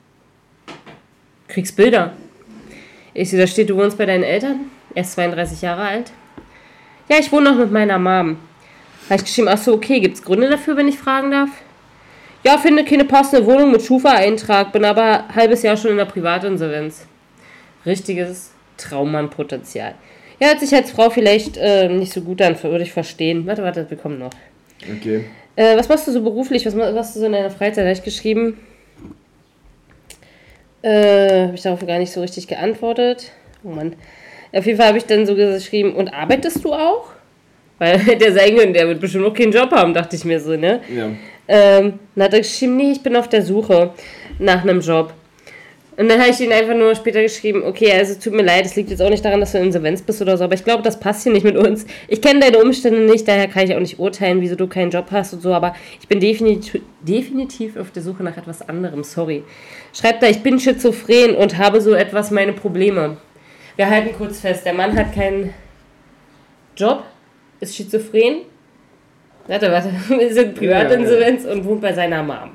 Kriegst 1.48 1.76
Bilder. 1.76 2.14
Ich 3.14 3.30
so, 3.30 3.38
da 3.38 3.48
steht, 3.48 3.70
du 3.70 3.76
wohnst 3.78 3.98
bei 3.98 4.06
deinen 4.06 4.24
Eltern? 4.24 4.72
Er 4.94 5.02
ist 5.02 5.14
32 5.14 5.62
Jahre 5.62 5.82
alt. 5.82 6.12
Ja, 7.10 7.18
ich 7.20 7.32
wohne 7.32 7.52
noch 7.52 7.58
mit 7.58 7.72
meiner 7.72 8.00
Mom. 8.00 8.38
Habe 9.06 9.16
ich 9.18 9.26
geschrieben, 9.26 9.48
ach 9.50 9.58
so, 9.58 9.74
okay, 9.74 10.00
gibt's 10.00 10.24
Gründe 10.24 10.50
dafür, 10.50 10.76
wenn 10.78 10.88
ich 10.88 10.98
fragen 10.98 11.32
darf? 11.32 11.50
Ja, 12.44 12.58
finde 12.58 12.86
keine 12.86 13.06
passende 13.06 13.46
Wohnung 13.46 13.72
mit 13.72 13.82
Schufa-Eintrag, 13.82 14.72
bin 14.72 14.86
aber 14.86 15.26
ein 15.28 15.36
halbes 15.36 15.64
Jahr 15.64 15.78
schon 15.78 15.92
in 15.92 15.98
der 15.98 16.06
Privatinsolvenz. 16.06 17.06
Richtiges 17.86 18.52
Traummann-Potenzial. 18.78 19.96
Ja, 20.40 20.48
hört 20.50 20.60
sich 20.60 20.74
als 20.76 20.92
Frau 20.92 21.10
vielleicht 21.10 21.58
äh, 21.58 21.88
nicht 21.88 22.12
so 22.14 22.22
gut 22.22 22.42
an, 22.42 22.62
würde 22.62 22.84
ich 22.84 22.92
verstehen. 22.94 23.46
Warte, 23.48 23.64
warte, 23.64 23.90
wir 23.90 23.98
kommen 23.98 24.20
noch. 24.20 24.32
Okay. 24.98 25.26
Äh, 25.56 25.78
was 25.78 25.88
machst 25.88 26.08
du 26.08 26.12
so 26.12 26.22
beruflich? 26.22 26.66
Was 26.66 26.76
ma- 26.76 26.92
machst 26.92 27.16
du 27.16 27.20
so 27.20 27.26
in 27.28 27.32
deiner 27.32 27.50
Freizeit? 27.50 27.86
Habe 27.86 27.94
ich 27.94 28.04
geschrieben. 28.04 28.60
Äh, 30.82 31.46
habe 31.46 31.56
ich 31.56 31.62
darauf 31.62 31.86
gar 31.86 31.98
nicht 32.00 32.12
so 32.12 32.22
richtig 32.22 32.48
geantwortet. 32.48 33.32
Oh 33.64 33.70
Mann. 33.70 33.96
Auf 34.52 34.66
jeden 34.66 34.78
Fall 34.78 34.90
habe 34.90 34.98
ich 34.98 35.06
dann 35.06 35.26
so 35.26 35.36
geschrieben, 35.36 35.96
und 35.96 36.14
arbeitest 36.14 36.64
du 36.64 36.74
auch? 36.74 37.08
Weil 37.78 38.00
der 38.20 38.34
sein 38.34 38.56
könnte, 38.56 38.74
der 38.74 38.88
wird 38.88 39.00
bestimmt 39.00 39.26
noch 39.26 39.34
keinen 39.34 39.52
Job 39.52 39.72
haben, 39.72 39.94
dachte 39.94 40.16
ich 40.16 40.26
mir 40.26 40.40
so, 40.40 40.56
ne? 40.56 40.82
Ja. 40.94 41.10
Ähm, 41.48 42.00
dann 42.16 42.26
hat 42.26 42.34
er 42.34 42.40
geschrieben, 42.40 42.78
nee, 42.78 42.92
ich 42.92 43.04
bin 43.04 43.16
auf 43.16 43.30
der 43.30 43.42
Suche 43.42 43.92
nach 44.40 44.64
einem 44.64 44.82
Job. 44.82 45.14
Und 45.98 46.10
dann 46.10 46.20
habe 46.20 46.30
ich 46.30 46.40
ihn 46.42 46.52
einfach 46.52 46.76
nur 46.76 46.94
später 46.94 47.22
geschrieben, 47.22 47.64
okay, 47.64 47.92
also 47.94 48.20
tut 48.20 48.34
mir 48.34 48.44
leid, 48.44 48.66
es 48.66 48.76
liegt 48.76 48.90
jetzt 48.90 49.02
auch 49.02 49.10
nicht 49.10 49.24
daran, 49.24 49.40
dass 49.40 49.54
du 49.54 49.60
in 49.60 49.66
Insolvenz 49.66 50.02
bist 50.02 50.22
oder 50.22 50.38
so, 50.38 50.44
aber 50.44 50.54
ich 50.54 50.66
glaube, 50.66 50.84
das 50.84 51.00
passt 51.00 51.24
hier 51.24 51.32
nicht 51.32 51.46
mit 51.46 51.56
uns. 51.56 51.86
Ich 52.10 52.22
kenne 52.22 52.42
deine 52.42 52.62
Umstände 52.62 53.00
nicht, 53.00 53.26
daher 53.28 53.48
kann 53.48 53.64
ich 53.64 53.74
auch 53.74 53.80
nicht 53.80 53.98
urteilen, 53.98 54.42
wieso 54.42 54.56
du 54.56 54.68
keinen 54.68 54.92
Job 54.92 55.06
hast 55.12 55.34
und 55.34 55.42
so, 55.42 55.54
aber 55.54 55.74
ich 56.02 56.08
bin 56.10 56.20
definitiv, 56.20 56.82
definitiv 57.02 57.78
auf 57.78 57.92
der 57.92 58.04
Suche 58.04 58.24
nach 58.24 58.36
etwas 58.36 58.68
anderem, 58.68 59.06
sorry. 59.06 59.44
Schreibt 59.94 60.22
da, 60.22 60.28
ich 60.28 60.44
bin 60.44 60.60
schizophren 60.60 61.34
und 61.34 61.58
habe 61.58 61.80
so 61.80 61.94
etwas 61.94 62.30
meine 62.30 62.52
Probleme. 62.52 63.16
Wir 63.78 63.90
halten 63.90 64.14
kurz 64.18 64.42
fest, 64.42 64.66
der 64.66 64.74
Mann 64.74 64.98
hat 64.98 65.16
keinen 65.16 65.54
Job, 66.76 67.04
ist 67.60 67.76
schizophren, 67.76 68.42
warte, 69.48 69.72
warte, 69.72 69.90
ist 70.24 70.38
in 70.38 70.54
Privatinsolvenz 70.54 71.46
und 71.46 71.66
wohnt 71.66 71.82
bei 71.82 71.94
seiner 71.94 72.24
Mom. 72.24 72.52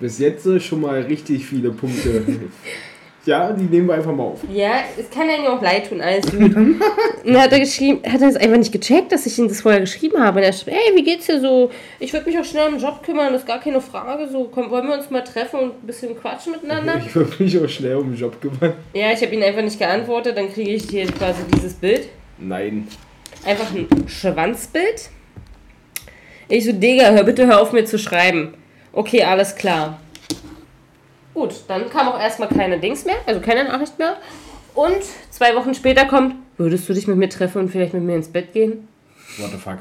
Bis 0.00 0.18
jetzt 0.18 0.46
äh, 0.46 0.58
schon 0.58 0.80
mal 0.80 1.00
richtig 1.02 1.46
viele 1.46 1.70
Punkte. 1.70 2.24
ja, 3.24 3.52
die 3.52 3.64
nehmen 3.64 3.86
wir 3.86 3.94
einfach 3.94 4.12
mal 4.12 4.24
auf. 4.24 4.40
Ja, 4.52 4.80
es 4.98 5.08
kann 5.10 5.28
einem 5.28 5.44
ja 5.44 5.56
auch 5.56 5.62
leid 5.62 5.88
tun, 5.88 6.00
alles 6.00 6.26
gut. 6.26 6.56
und 6.56 6.80
dann 7.24 7.40
hat 7.40 7.52
er 7.52 7.60
geschrieben, 7.60 8.00
hat 8.10 8.20
er 8.20 8.28
es 8.28 8.36
einfach 8.36 8.56
nicht 8.56 8.72
gecheckt, 8.72 9.12
dass 9.12 9.26
ich 9.26 9.38
ihm 9.38 9.46
das 9.46 9.60
vorher 9.60 9.80
geschrieben 9.80 10.18
habe. 10.18 10.40
Und 10.40 10.44
er 10.44 10.52
schrieb, 10.52 10.74
hey, 10.74 10.96
wie 10.96 11.04
geht's 11.04 11.26
dir 11.26 11.40
so? 11.40 11.70
Ich 12.00 12.12
würde 12.12 12.26
mich 12.26 12.36
auch 12.36 12.44
schnell 12.44 12.66
um 12.66 12.74
den 12.74 12.82
Job 12.82 13.04
kümmern, 13.04 13.32
das 13.32 13.42
ist 13.42 13.46
gar 13.46 13.60
keine 13.60 13.80
Frage. 13.80 14.28
So, 14.28 14.50
komm, 14.52 14.70
wollen 14.70 14.88
wir 14.88 14.94
uns 14.94 15.08
mal 15.08 15.22
treffen 15.22 15.60
und 15.60 15.84
ein 15.84 15.86
bisschen 15.86 16.18
quatschen 16.18 16.52
miteinander? 16.52 17.00
Ich 17.06 17.14
würde 17.14 17.40
mich 17.40 17.56
auch 17.60 17.68
schnell 17.68 17.94
um 17.94 18.10
den 18.10 18.18
Job 18.18 18.40
kümmern. 18.40 18.74
Ja, 18.92 19.12
ich 19.12 19.22
habe 19.22 19.32
ihn 19.32 19.42
einfach 19.44 19.62
nicht 19.62 19.78
geantwortet, 19.78 20.36
dann 20.36 20.52
kriege 20.52 20.72
ich 20.72 20.90
hier 20.90 21.06
quasi 21.06 21.42
dieses 21.54 21.74
Bild. 21.74 22.08
Nein. 22.38 22.88
Einfach 23.44 23.74
ein 23.74 23.88
Schwanzbild. 24.08 25.10
Ich 26.48 26.64
so, 26.64 26.72
Digga, 26.72 27.10
hör 27.10 27.24
bitte 27.24 27.46
hör 27.46 27.60
auf 27.60 27.72
mir 27.72 27.84
zu 27.84 27.98
schreiben. 27.98 28.54
Okay, 28.92 29.24
alles 29.24 29.56
klar. 29.56 30.00
Gut, 31.34 31.54
dann 31.66 31.88
kam 31.88 32.08
auch 32.08 32.20
erstmal 32.20 32.48
keine 32.48 32.78
Dings 32.78 33.04
mehr, 33.04 33.16
also 33.26 33.40
keine 33.40 33.64
Nachricht 33.64 33.98
mehr. 33.98 34.18
Und 34.74 35.02
zwei 35.30 35.56
Wochen 35.56 35.74
später 35.74 36.04
kommt, 36.04 36.34
würdest 36.56 36.88
du 36.88 36.92
dich 36.92 37.06
mit 37.06 37.16
mir 37.16 37.28
treffen 37.28 37.58
und 37.58 37.68
vielleicht 37.70 37.94
mit 37.94 38.02
mir 38.02 38.16
ins 38.16 38.28
Bett 38.28 38.52
gehen? 38.52 38.86
What 39.38 39.50
the 39.50 39.56
fuck? 39.56 39.78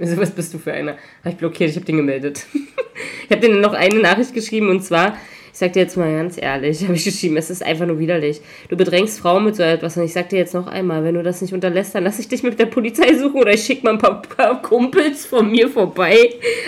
Also, 0.00 0.16
was 0.16 0.30
bist 0.30 0.52
du 0.52 0.58
für 0.58 0.72
einer? 0.72 0.92
Habe 1.20 1.30
ich 1.30 1.36
blockiert, 1.36 1.70
ich 1.70 1.76
habe 1.76 1.86
den 1.86 1.98
gemeldet. 1.98 2.46
ich 3.24 3.30
habe 3.30 3.40
denen 3.40 3.60
noch 3.60 3.74
eine 3.74 4.00
Nachricht 4.00 4.34
geschrieben 4.34 4.68
und 4.70 4.82
zwar, 4.82 5.16
ich 5.58 5.60
sag 5.60 5.72
dir 5.72 5.80
jetzt 5.80 5.96
mal 5.96 6.14
ganz 6.14 6.40
ehrlich, 6.40 6.82
habe 6.84 6.94
ich 6.94 7.04
geschrieben, 7.04 7.36
es 7.36 7.50
ist 7.50 7.64
einfach 7.64 7.84
nur 7.84 7.98
widerlich. 7.98 8.40
Du 8.68 8.76
bedrängst 8.76 9.18
Frauen 9.18 9.44
mit 9.44 9.56
so 9.56 9.64
etwas 9.64 9.96
und 9.96 10.04
ich 10.04 10.12
sag 10.12 10.28
dir 10.28 10.38
jetzt 10.38 10.54
noch 10.54 10.68
einmal, 10.68 11.02
wenn 11.02 11.16
du 11.16 11.22
das 11.24 11.42
nicht 11.42 11.52
unterlässt, 11.52 11.96
dann 11.96 12.04
lass 12.04 12.20
ich 12.20 12.28
dich 12.28 12.44
mit 12.44 12.60
der 12.60 12.66
Polizei 12.66 13.12
suchen 13.16 13.40
oder 13.40 13.52
ich 13.52 13.64
schicke 13.64 13.84
mal 13.84 13.94
ein 13.94 13.98
paar, 13.98 14.22
paar 14.22 14.62
Kumpels 14.62 15.26
von 15.26 15.50
mir 15.50 15.68
vorbei. 15.68 16.14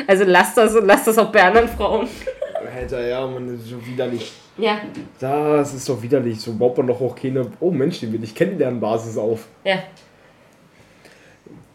Also 0.08 0.24
lass 0.26 0.54
das 0.54 0.74
und 0.74 0.86
lass 0.88 1.04
das 1.04 1.18
auch 1.18 1.30
bei 1.30 1.40
anderen 1.40 1.68
Frauen. 1.68 2.08
Alter, 2.76 3.06
ja, 3.06 3.24
man, 3.28 3.46
das 3.46 3.60
ist 3.60 3.70
so 3.70 3.86
widerlich. 3.86 4.32
Ja, 4.58 4.80
Das 5.20 5.72
ist 5.72 5.88
doch 5.88 6.02
widerlich. 6.02 6.40
So 6.40 6.52
baut 6.52 6.76
man 6.76 6.88
doch 6.88 7.00
auch 7.00 7.14
keine, 7.14 7.46
oh 7.60 7.70
Mensch, 7.70 8.00
den 8.00 8.12
will 8.12 8.24
ich 8.24 8.34
kennenlernen, 8.34 8.80
Basis 8.80 9.16
auf. 9.16 9.46
ja. 9.62 9.84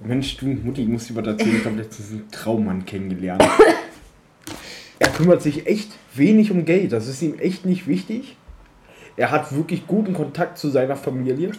Mensch, 0.01 0.35
du, 0.35 0.47
Mutti, 0.47 0.81
ich 0.81 0.87
muss 0.89 1.07
dir 1.07 1.15
was 1.15 1.25
erzählen. 1.25 1.55
Ich 1.59 1.65
habe 1.65 1.77
letztens 1.77 2.11
einen 2.11 2.29
Traummann 2.29 2.85
kennengelernt. 2.85 3.41
er 4.99 5.09
kümmert 5.09 5.41
sich 5.41 5.67
echt 5.67 5.91
wenig 6.13 6.51
um 6.51 6.65
Geld. 6.65 6.91
Das 6.91 7.07
ist 7.07 7.21
ihm 7.21 7.37
echt 7.39 7.65
nicht 7.65 7.87
wichtig. 7.87 8.37
Er 9.17 9.31
hat 9.31 9.55
wirklich 9.55 9.87
guten 9.87 10.13
Kontakt 10.13 10.57
zu 10.57 10.69
seiner 10.69 10.95
Familie. 10.95 11.51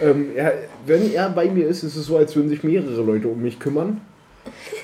Ähm, 0.00 0.30
er, 0.34 0.54
wenn 0.86 1.12
er 1.12 1.30
bei 1.30 1.48
mir 1.48 1.66
ist, 1.68 1.82
ist 1.82 1.96
es 1.96 2.06
so, 2.06 2.16
als 2.16 2.34
würden 2.34 2.48
sich 2.48 2.64
mehrere 2.64 3.02
Leute 3.02 3.28
um 3.28 3.40
mich 3.40 3.58
kümmern. 3.58 4.00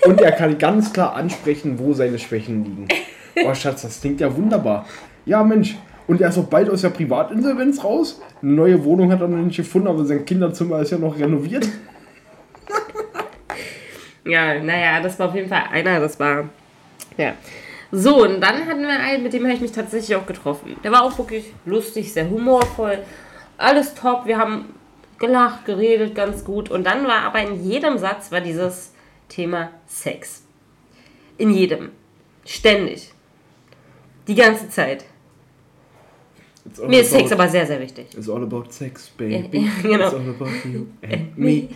Und 0.05 0.21
er 0.21 0.33
kann 0.33 0.59
ganz 0.59 0.93
klar 0.93 1.15
ansprechen, 1.15 1.79
wo 1.79 1.93
seine 1.93 2.19
Schwächen 2.19 2.65
liegen. 2.65 2.89
Oh 3.45 3.55
Schatz, 3.55 3.83
das 3.83 4.01
klingt 4.01 4.21
ja 4.21 4.35
wunderbar. 4.35 4.87
Ja, 5.25 5.43
Mensch. 5.43 5.77
Und 6.07 6.21
er 6.21 6.31
ist 6.31 6.39
auch 6.39 6.45
bald 6.45 6.71
aus 6.71 6.83
der 6.83 6.89
Privatinsolvenz 6.91 7.85
raus. 7.85 8.21
Eine 8.41 8.53
neue 8.53 8.85
Wohnung 8.85 9.13
hat 9.13 9.21
er 9.21 9.29
noch 9.29 9.37
nicht 9.37 9.57
gefunden, 9.57 9.89
aber 9.89 10.05
sein 10.05 10.25
Kinderzimmer 10.25 10.81
ist 10.81 10.91
ja 10.91 10.99
noch 10.99 11.19
renoviert. 11.19 11.69
Ja, 14.25 14.63
naja, 14.63 15.01
das 15.01 15.19
war 15.19 15.29
auf 15.29 15.35
jeden 15.35 15.49
Fall 15.49 15.65
einer, 15.73 16.01
das 16.01 16.21
war. 16.21 16.49
Ja. 17.19 17.35
So, 17.91 18.23
und 18.23 18.41
dann 18.41 18.67
hatten 18.67 18.83
wir 18.83 19.01
einen, 19.01 19.23
mit 19.23 19.33
dem 19.33 19.45
habe 19.45 19.55
ich 19.55 19.61
mich 19.61 19.73
tatsächlich 19.73 20.15
auch 20.17 20.27
getroffen. 20.27 20.77
Der 20.85 20.93
war 20.93 21.03
auch 21.03 21.17
wirklich 21.19 21.53
lustig, 21.65 22.13
sehr 22.13 22.29
humorvoll. 22.29 22.99
Alles 23.57 23.95
top. 23.95 24.27
Wir 24.27 24.39
haben 24.39 24.75
gelacht, 25.19 25.65
geredet, 25.65 26.15
ganz 26.15 26.45
gut. 26.45 26.71
Und 26.71 26.85
dann 26.85 27.07
war 27.07 27.23
aber 27.23 27.41
in 27.41 27.63
jedem 27.65 27.99
Satz 27.99 28.31
war 28.31 28.41
dieses 28.41 28.93
Thema 29.29 29.71
Sex. 29.87 30.43
In 31.39 31.51
jedem. 31.51 31.91
Ständig. 32.45 33.13
Die 34.27 34.35
ganze 34.35 34.69
Zeit. 34.69 35.05
Mir 36.87 37.01
ist 37.01 37.11
Sex 37.11 37.33
aber 37.33 37.49
sehr, 37.49 37.67
sehr 37.67 37.81
wichtig. 37.81 38.09
It's 38.15 38.29
all 38.29 38.43
about 38.43 38.65
sex, 38.69 39.09
baby. 39.09 39.61
ja, 39.65 39.71
genau. 39.83 40.07
It's 40.07 40.15
all 40.15 40.29
about 40.29 40.69
you 40.69 40.87
and 41.03 41.39
me. 41.39 41.69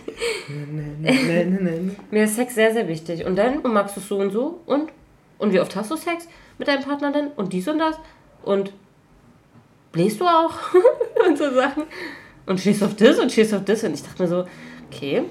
Mir 2.11 2.23
ist 2.25 2.35
Sex 2.35 2.53
sehr, 2.53 2.71
sehr 2.71 2.87
wichtig. 2.87 3.25
Und 3.25 3.35
dann, 3.35 3.59
und 3.59 3.73
magst 3.73 3.95
du 3.95 3.99
es 4.01 4.07
so 4.07 4.17
und 4.17 4.31
so? 4.31 4.61
Und? 4.67 4.91
Und 5.43 5.51
wie 5.51 5.59
oft 5.59 5.75
hast 5.75 5.91
du 5.91 5.97
Sex 5.97 6.29
mit 6.57 6.69
deinem 6.69 6.83
Partner 6.83 7.11
denn? 7.11 7.27
Und 7.35 7.51
dies 7.51 7.67
und 7.67 7.77
das? 7.77 7.99
Und 8.43 8.71
bläst 9.91 10.21
du 10.21 10.25
auch? 10.25 10.53
und 11.27 11.37
so 11.37 11.53
Sachen. 11.53 11.83
Und 12.45 12.61
stehst 12.61 12.81
auf 12.81 12.95
das 12.95 13.19
und 13.19 13.29
stehst 13.29 13.53
auf 13.53 13.65
das. 13.65 13.83
Und 13.83 13.93
ich 13.93 14.03
dachte 14.03 14.23
mir 14.23 14.29
so, 14.29 14.45
okay, 14.89 15.23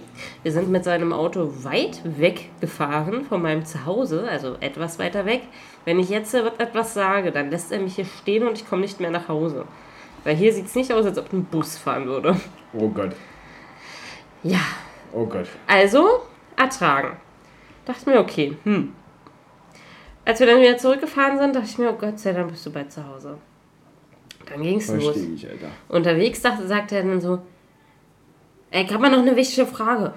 wir 0.42 0.52
sind 0.52 0.68
mit 0.68 0.84
seinem 0.84 1.14
Auto 1.14 1.50
weit 1.64 2.02
weg 2.04 2.50
gefahren 2.60 3.24
von 3.24 3.40
meinem 3.40 3.64
Zuhause, 3.64 4.28
also 4.28 4.56
etwas 4.60 4.98
weiter 4.98 5.24
weg. 5.24 5.44
Wenn 5.86 5.98
ich 5.98 6.10
jetzt 6.10 6.34
etwas 6.34 6.92
sage, 6.92 7.32
dann 7.32 7.50
lässt 7.50 7.72
er 7.72 7.80
mich 7.80 7.94
hier 7.94 8.04
stehen 8.04 8.46
und 8.46 8.58
ich 8.58 8.68
komme 8.68 8.82
nicht 8.82 9.00
mehr 9.00 9.10
nach 9.10 9.28
Hause. 9.28 9.64
Weil 10.24 10.36
hier 10.36 10.52
sieht 10.52 10.66
es 10.66 10.74
nicht 10.74 10.92
aus, 10.92 11.06
als 11.06 11.16
ob 11.16 11.32
ein 11.32 11.44
Bus 11.44 11.78
fahren 11.78 12.04
würde. 12.04 12.36
Oh 12.74 12.88
Gott, 12.88 13.12
Ja, 14.42 14.60
oh 15.14 15.24
Gott. 15.24 15.46
also, 15.66 16.20
ertragen. 16.54 17.16
Dachte 17.86 18.10
mir, 18.10 18.20
okay, 18.20 18.58
hm. 18.64 18.92
Als 20.24 20.38
wir 20.40 20.46
dann 20.46 20.60
wieder 20.60 20.78
zurückgefahren 20.78 21.38
sind, 21.38 21.56
dachte 21.56 21.68
ich 21.68 21.78
mir, 21.78 21.90
oh 21.90 21.98
Gott 21.98 22.18
sei 22.18 22.32
Dank 22.32 22.50
bist 22.50 22.64
du 22.64 22.70
bald 22.70 22.92
zu 22.92 23.06
Hause. 23.06 23.38
Dann 24.48 24.62
ging 24.62 24.78
es 24.78 24.88
los. 24.88 25.16
Ich, 25.16 25.48
Alter. 25.48 25.68
Unterwegs 25.88 26.40
dachte, 26.42 26.66
sagte 26.66 26.96
er 26.96 27.02
dann 27.02 27.20
so, 27.20 27.38
ey, 28.70 28.84
ich 28.84 28.92
hab 28.92 29.00
mal 29.00 29.10
noch 29.10 29.18
eine 29.18 29.34
wichtige 29.34 29.66
Frage. 29.66 30.14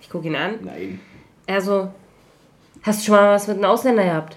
Ich 0.00 0.10
gucke 0.10 0.26
ihn 0.26 0.36
an. 0.36 0.56
Nein. 0.62 1.00
Er 1.46 1.60
so, 1.60 1.90
hast 2.82 3.00
du 3.00 3.06
schon 3.06 3.14
mal 3.16 3.34
was 3.34 3.48
mit 3.48 3.56
einem 3.56 3.66
Ausländer 3.66 4.04
gehabt? 4.04 4.36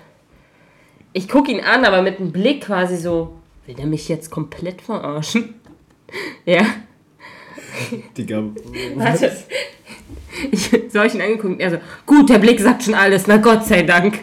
Ich 1.11 1.27
gucke 1.27 1.51
ihn 1.51 1.61
an, 1.61 1.85
aber 1.85 2.01
mit 2.01 2.19
einem 2.19 2.31
Blick 2.31 2.65
quasi 2.65 2.95
so, 2.95 3.39
will 3.65 3.75
der 3.75 3.87
mich 3.87 4.07
jetzt 4.07 4.29
komplett 4.29 4.81
verarschen? 4.81 5.55
ja. 6.45 6.65
Digga, 8.17 8.43
Warte. 8.95 9.35
Ich, 10.51 10.69
so 10.89 10.99
hab 10.99 11.07
ich 11.07 11.15
ihn 11.15 11.21
angeguckt. 11.21 11.59
Er 11.59 11.71
so, 11.71 11.77
gut, 12.05 12.29
der 12.29 12.39
Blick 12.39 12.59
sagt 12.59 12.83
schon 12.83 12.93
alles, 12.93 13.27
na 13.27 13.37
Gott 13.37 13.65
sei 13.65 13.83
Dank. 13.83 14.19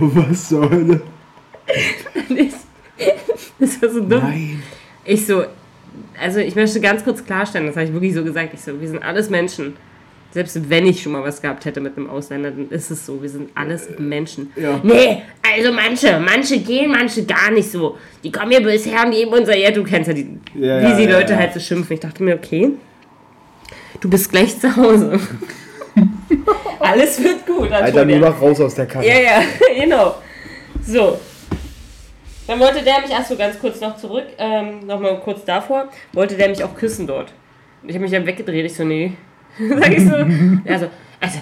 was 0.30 0.48
zur 0.48 0.68
Hölle? 0.70 1.00
Das 3.58 3.82
war 3.82 3.88
so 3.88 4.00
dumm. 4.00 4.20
Nein. 4.22 4.62
Ich 5.04 5.26
so, 5.26 5.44
also 6.20 6.40
ich 6.40 6.54
möchte 6.54 6.80
ganz 6.80 7.04
kurz 7.04 7.24
klarstellen, 7.24 7.66
das 7.66 7.76
habe 7.76 7.86
ich 7.86 7.92
wirklich 7.92 8.14
so 8.14 8.22
gesagt. 8.24 8.54
Ich 8.54 8.60
so, 8.60 8.80
wir 8.80 8.88
sind 8.88 9.02
alles 9.02 9.30
Menschen. 9.30 9.76
Selbst 10.30 10.68
wenn 10.68 10.86
ich 10.86 11.02
schon 11.02 11.12
mal 11.12 11.22
was 11.22 11.40
gehabt 11.40 11.64
hätte 11.64 11.80
mit 11.80 11.96
einem 11.96 12.10
Ausländer, 12.10 12.50
dann 12.50 12.68
ist 12.68 12.90
es 12.90 13.06
so, 13.06 13.22
wir 13.22 13.30
sind 13.30 13.48
alles 13.54 13.88
Menschen. 13.98 14.52
ja. 14.56 14.78
Nee, 14.82 15.22
also 15.54 15.72
manche, 15.72 16.20
manche 16.20 16.58
gehen, 16.58 16.90
manche 16.90 17.24
gar 17.24 17.50
nicht 17.50 17.70
so. 17.70 17.96
Die 18.22 18.30
kommen 18.30 18.50
hier 18.50 18.62
bisher 18.62 19.06
und 19.06 19.12
geben 19.12 19.32
unser, 19.32 19.56
ja, 19.56 19.70
du 19.70 19.82
kennst 19.84 20.08
ja 20.08 20.14
die, 20.14 20.38
Ja, 20.54 20.80
wie 20.80 21.02
ja, 21.04 21.10
ja, 21.10 21.18
Leute 21.18 21.34
halt 21.34 21.54
so 21.54 21.60
schimpfen. 21.60 21.94
Ich 21.94 22.00
dachte 22.00 22.22
mir, 22.22 22.34
okay, 22.34 22.72
du 24.00 24.10
bist 24.10 24.30
gleich 24.30 24.58
zu 24.60 24.76
Hause. 24.76 25.18
Alles 26.80 27.22
wird 27.22 27.46
gut. 27.46 27.72
Alter, 27.72 28.04
nur 28.04 28.18
noch 28.18 28.40
raus 28.40 28.60
aus 28.60 28.74
der 28.74 28.86
Kasse. 28.86 29.06
Ja, 29.06 29.18
ja, 29.18 29.42
genau. 29.80 30.16
So. 30.82 31.18
Dann 32.46 32.60
wollte 32.60 32.82
der 32.82 33.00
mich, 33.00 33.14
achso, 33.14 33.36
ganz 33.36 33.58
kurz 33.58 33.80
noch 33.80 33.96
zurück, 33.96 34.24
ähm, 34.38 34.86
nochmal 34.86 35.20
kurz 35.20 35.44
davor, 35.44 35.88
wollte 36.12 36.34
der 36.36 36.48
mich 36.48 36.64
auch 36.64 36.74
küssen 36.74 37.06
dort. 37.06 37.32
Und 37.82 37.90
ich 37.90 37.94
habe 37.94 38.04
mich 38.04 38.12
dann 38.12 38.26
weggedreht, 38.26 38.64
ich 38.64 38.74
so, 38.74 38.84
nee. 38.84 39.12
Sag 39.58 39.92
ich 39.92 40.04
so. 40.04 40.14
Also, 40.14 40.88
also, 41.20 41.38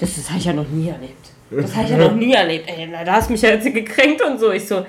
das, 0.00 0.16
das 0.16 0.28
habe 0.28 0.38
ich 0.38 0.44
ja 0.44 0.52
noch 0.52 0.68
nie 0.68 0.88
erlebt. 0.88 1.30
Das 1.50 1.74
habe 1.74 1.84
ich 1.84 1.90
ja 1.90 1.98
noch 1.98 2.14
nie 2.14 2.32
erlebt. 2.32 2.68
Ey, 2.68 2.88
na, 2.90 3.04
da 3.04 3.14
hast 3.14 3.28
du 3.28 3.32
mich 3.32 3.42
ja 3.42 3.50
jetzt 3.50 3.72
gekränkt 3.72 4.22
und 4.22 4.38
so. 4.38 4.50
Ich 4.50 4.66
so, 4.66 4.84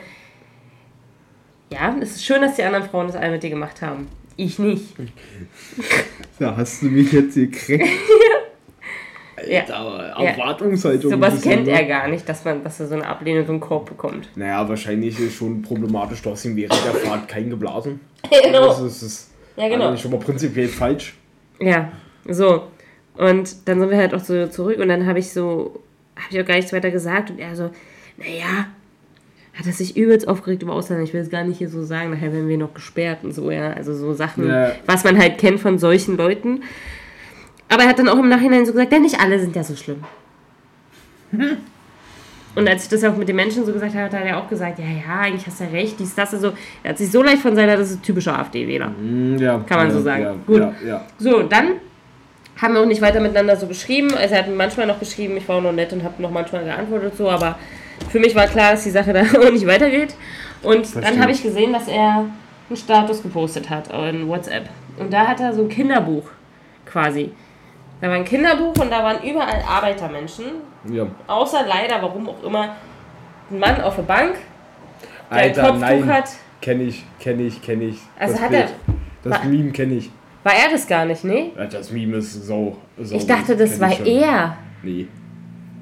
ja, 1.71 1.95
es 2.02 2.12
ist 2.12 2.26
schön, 2.26 2.41
dass 2.41 2.56
die 2.56 2.63
anderen 2.63 2.89
Frauen 2.89 3.08
das 3.08 3.15
alle 3.15 3.32
mit 3.32 3.43
dir 3.43 3.50
gemacht 3.50 3.82
haben. 3.82 4.08
Ich 4.36 4.60
nicht. 4.60 4.86
Da 6.39 6.56
hast 6.58 6.82
du 6.82 6.88
mich 6.88 7.12
jetzt 7.12 7.36
gekriegt. 7.36 7.86
Ja. 7.86 8.40
Ja. 9.47 9.62
Erwartungshaltung. 10.17 11.12
ein 11.13 11.19
Sowas 11.19 11.41
kennt 11.41 11.67
er 11.67 11.86
gar 11.86 12.08
nicht, 12.08 12.27
dass 12.27 12.43
man, 12.45 12.63
dass 12.63 12.80
er 12.80 12.88
so 12.88 12.95
eine 12.95 13.06
Ablehnung, 13.08 13.45
so 13.45 13.51
einen 13.51 13.62
Korb 13.62 13.88
bekommt. 13.89 14.30
Naja, 14.36 14.67
wahrscheinlich 14.67 15.19
ist 15.19 15.36
schon 15.36 15.62
problematisch. 15.62 16.21
Du 16.21 16.32
hast 16.32 16.45
ihm 16.45 16.56
während 16.56 16.73
der 16.86 16.93
Fahrt 16.93 17.27
kein 17.27 17.49
geblasen. 17.49 17.99
Genau. 18.43 18.67
Das 18.67 18.80
ist, 18.82 19.01
das 19.01 19.01
ist 19.04 19.32
Ja, 19.58 19.67
genau. 19.67 19.95
schon 19.97 20.12
mal 20.12 20.19
prinzipiell 20.19 20.67
falsch. 20.67 21.15
Ja, 21.60 21.91
so. 22.27 22.63
Und 23.17 23.67
dann 23.67 23.80
sind 23.80 23.89
wir 23.89 23.97
halt 23.97 24.13
auch 24.13 24.19
so 24.19 24.47
zurück 24.47 24.77
und 24.80 24.88
dann 24.89 25.06
habe 25.06 25.19
ich 25.19 25.32
so, 25.34 25.82
habe 26.15 26.27
ich 26.30 26.39
auch 26.39 26.45
gar 26.45 26.56
nichts 26.56 26.71
weiter 26.71 26.91
gesagt 26.91 27.30
und 27.32 27.39
er 27.39 27.56
so, 27.56 27.71
naja, 28.17 28.67
hat 29.54 29.65
er 29.65 29.73
sich 29.73 29.97
übelst 29.97 30.27
aufgeregt 30.27 30.63
über 30.63 30.73
Ausländer. 30.73 31.04
Ich 31.04 31.13
will 31.13 31.21
es 31.21 31.30
gar 31.30 31.43
nicht 31.43 31.58
hier 31.58 31.67
so 31.69 31.84
sagen, 31.84 32.12
nachher 32.12 32.32
werden 32.32 32.47
wir 32.47 32.58
noch 32.58 32.73
gesperrt 32.73 33.23
und 33.23 33.34
so, 33.34 33.51
ja. 33.51 33.73
Also 33.73 33.93
so 33.93 34.13
Sachen, 34.13 34.47
Ja. 34.47 34.71
was 34.86 35.04
man 35.04 35.17
halt 35.17 35.38
kennt 35.39 35.60
von 35.60 35.77
solchen 35.77 36.15
Leuten. 36.15 36.62
Aber 37.71 37.84
er 37.84 37.89
hat 37.89 37.99
dann 37.99 38.10
auch 38.10 38.17
im 38.19 38.27
Nachhinein 38.27 38.65
so 38.65 38.73
gesagt, 38.73 38.91
ja, 38.91 38.99
nicht 38.99 39.19
alle 39.19 39.39
sind 39.39 39.55
ja 39.55 39.63
so 39.63 39.75
schlimm. 39.75 40.03
Und 42.53 42.67
als 42.67 42.84
ich 42.84 42.89
das 42.89 43.03
auch 43.05 43.15
mit 43.15 43.29
den 43.29 43.38
Menschen 43.38 43.65
so 43.65 43.71
gesagt 43.71 43.95
habe, 43.95 44.03
hat 44.03 44.13
er 44.13 44.38
auch 44.38 44.49
gesagt, 44.49 44.77
ja, 44.79 44.86
ja, 44.86 45.19
eigentlich 45.21 45.47
hast 45.47 45.62
du 45.62 45.63
ja 45.63 45.69
recht, 45.69 45.97
dies, 45.97 46.13
das, 46.13 46.34
also, 46.34 46.51
er 46.84 46.89
hat 46.89 46.97
sich 46.97 47.10
so 47.10 47.23
leicht 47.23 47.41
von 47.41 47.55
seiner, 47.55 47.77
das 47.77 47.91
ist 47.91 48.03
typischer 48.03 48.38
AfD-Wähler. 48.38 48.88
Hm, 48.88 49.38
Ja, 49.38 49.57
Kann 49.65 49.77
man 49.77 49.88
ja, 49.88 49.93
so 49.93 50.01
sagen. 50.01 50.23
Ja, 50.23 50.36
Gut. 50.45 50.63
So, 51.17 51.43
dann 51.43 51.75
haben 52.62 52.73
wir 52.73 52.81
auch 52.81 52.86
nicht 52.86 53.01
weiter 53.01 53.21
miteinander 53.21 53.55
so 53.55 53.67
geschrieben. 53.67 54.13
Also 54.13 54.36
er 54.36 54.43
hat 54.45 54.53
manchmal 54.53 54.86
noch 54.86 54.99
geschrieben, 54.99 55.38
ich 55.38 55.47
war 55.47 55.57
auch 55.57 55.62
noch 55.62 55.71
nett 55.71 55.93
und 55.93 56.03
habe 56.03 56.21
noch 56.21 56.29
manchmal 56.29 56.65
geantwortet 56.65 57.15
so, 57.17 57.29
aber 57.29 57.57
für 58.10 58.19
mich 58.19 58.36
war 58.36 58.47
klar, 58.47 58.71
dass 58.71 58.84
die 58.84 58.91
Sache 58.91 59.13
da 59.13 59.21
auch 59.21 59.51
nicht 59.51 59.65
weitergeht. 59.65 60.15
Und 60.62 60.86
Verstehe. 60.86 61.13
dann 61.13 61.21
habe 61.21 61.31
ich 61.31 61.41
gesehen, 61.41 61.71
dass 61.71 61.88
er 61.88 62.25
einen 62.69 62.77
Status 62.77 63.23
gepostet 63.23 63.69
hat 63.69 63.88
in 64.10 64.27
WhatsApp. 64.27 64.69
Und 64.99 65.13
da 65.13 65.25
hat 65.27 65.39
er 65.39 65.53
so 65.53 65.62
ein 65.63 65.69
Kinderbuch 65.69 66.25
quasi. 66.86 67.31
Da 68.01 68.07
war 68.07 68.15
ein 68.15 68.25
Kinderbuch 68.25 68.73
und 68.81 68.89
da 68.91 69.03
waren 69.03 69.23
überall 69.23 69.61
Arbeitermenschen. 69.67 70.45
ja. 70.91 71.05
Außer 71.27 71.65
leider, 71.67 72.01
warum 72.01 72.27
auch 72.29 72.43
immer, 72.43 72.75
ein 73.51 73.59
Mann 73.59 73.79
auf 73.81 73.95
der 73.95 74.03
Bank, 74.03 74.35
der 75.29 75.37
ein 75.37 75.43
Alter, 75.49 75.61
Kopftuch 75.63 75.79
nein. 75.81 76.13
hat. 76.13 76.29
Kenn 76.61 76.87
ich, 76.87 77.05
kenn 77.19 77.39
ich, 77.45 77.61
kenn 77.61 77.81
ich. 77.81 77.97
Also 78.19 78.33
das 78.33 78.41
hat 78.43 78.49
Bild. 78.49 78.63
er- 78.63 78.93
Das 79.29 79.43
Wa- 79.43 79.47
Meme 79.47 79.71
kenn 79.71 79.97
ich. 79.97 80.09
War 80.43 80.53
er 80.53 80.71
das 80.71 80.87
gar 80.87 81.05
nicht, 81.05 81.23
ne? 81.23 81.51
Das 81.69 81.91
Meme 81.91 82.17
ist 82.17 82.33
so. 82.47 82.77
so 82.99 83.15
Ich 83.15 83.27
dachte, 83.27 83.55
das 83.55 83.79
war 83.79 83.91
er. 84.05 84.57
Nee. 84.81 85.07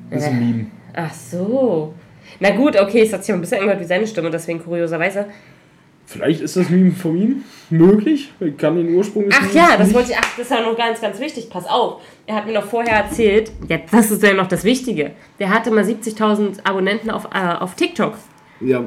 Das 0.09 0.23
ist 0.23 0.29
ein 0.29 0.39
Meme. 0.39 0.65
Ach 0.93 1.13
so. 1.13 1.93
Na 2.39 2.49
gut, 2.51 2.79
okay, 2.79 3.01
es 3.03 3.13
hat 3.13 3.23
sich 3.23 3.33
ein 3.33 3.39
bisschen 3.41 3.59
angehört 3.59 3.79
wie 3.79 3.85
seine 3.85 4.05
Stimme, 4.05 4.29
deswegen 4.29 4.61
kurioserweise. 4.63 5.25
Vielleicht 6.11 6.41
ist 6.41 6.55
das 6.57 6.69
Meme 6.69 6.91
von 6.91 7.15
ihm 7.15 7.43
möglich. 7.69 8.33
Ich 8.39 8.57
kann 8.57 8.75
den 8.75 8.95
Ursprung 8.95 9.25
Ach 9.31 9.41
Memes 9.41 9.53
ja, 9.53 9.77
das 9.77 9.87
nicht- 9.87 9.95
wollte 9.95 10.11
ich, 10.11 10.17
ach, 10.17 10.27
das 10.37 10.39
ist 10.39 10.51
ja 10.51 10.61
noch 10.61 10.75
ganz, 10.75 10.99
ganz 10.99 11.19
wichtig. 11.19 11.49
Pass 11.51 11.67
auf. 11.67 12.01
Er 12.25 12.35
hat 12.35 12.47
mir 12.47 12.53
noch 12.53 12.65
vorher 12.65 12.95
erzählt, 13.03 13.51
ja, 13.67 13.77
das 13.91 14.09
ist 14.09 14.23
ja 14.23 14.33
noch 14.33 14.47
das 14.47 14.63
Wichtige. 14.63 15.11
Der 15.37 15.49
hatte 15.51 15.69
mal 15.69 15.83
70.000 15.83 16.65
Abonnenten 16.65 17.11
auf, 17.11 17.25
äh, 17.33 17.53
auf 17.59 17.75
TikTok. 17.75 18.15
Ja, 18.59 18.85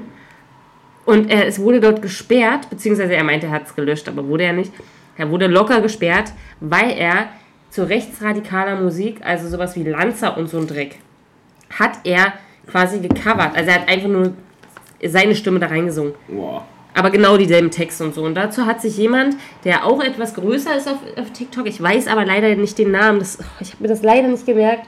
Und 1.04 1.30
er, 1.30 1.46
es 1.46 1.58
wurde 1.60 1.80
dort 1.80 2.02
gesperrt, 2.02 2.68
beziehungsweise 2.70 3.14
er 3.14 3.22
meinte, 3.24 3.46
er 3.46 3.52
hat 3.52 3.66
es 3.66 3.74
gelöscht, 3.76 4.08
aber 4.08 4.26
wurde 4.26 4.44
er 4.44 4.52
nicht. 4.52 4.72
Er 5.16 5.30
wurde 5.30 5.46
locker 5.46 5.80
gesperrt, 5.80 6.32
weil 6.60 6.90
er 6.90 7.28
zu 7.70 7.88
rechtsradikaler 7.88 8.80
Musik, 8.80 9.20
also 9.24 9.48
sowas 9.48 9.76
wie 9.76 9.84
Lanza 9.84 10.28
und 10.30 10.48
so 10.48 10.58
ein 10.58 10.66
Dreck, 10.66 10.96
hat 11.70 12.00
er 12.04 12.32
quasi 12.66 12.98
gecovert. 13.00 13.56
Also 13.56 13.70
er 13.70 13.80
hat 13.80 13.88
einfach 13.88 14.08
nur 14.08 14.32
seine 15.06 15.34
Stimme 15.36 15.60
da 15.60 15.66
reingesungen. 15.68 16.14
boah. 16.28 16.64
Aber 16.94 17.10
genau 17.10 17.36
dieselben 17.36 17.70
Texte 17.70 18.04
und 18.04 18.14
so. 18.14 18.22
Und 18.22 18.34
dazu 18.34 18.66
hat 18.66 18.82
sich 18.82 18.96
jemand, 18.96 19.36
der 19.64 19.86
auch 19.86 20.02
etwas 20.02 20.34
größer 20.34 20.76
ist 20.76 20.88
auf, 20.88 20.98
auf 21.16 21.30
TikTok, 21.32 21.66
ich 21.66 21.80
weiß 21.80 22.06
aber 22.06 22.24
leider 22.24 22.54
nicht 22.54 22.78
den 22.78 22.90
Namen, 22.90 23.18
das, 23.18 23.38
ich 23.60 23.72
habe 23.72 23.82
mir 23.82 23.88
das 23.88 24.02
leider 24.02 24.28
nicht 24.28 24.44
gemerkt, 24.44 24.86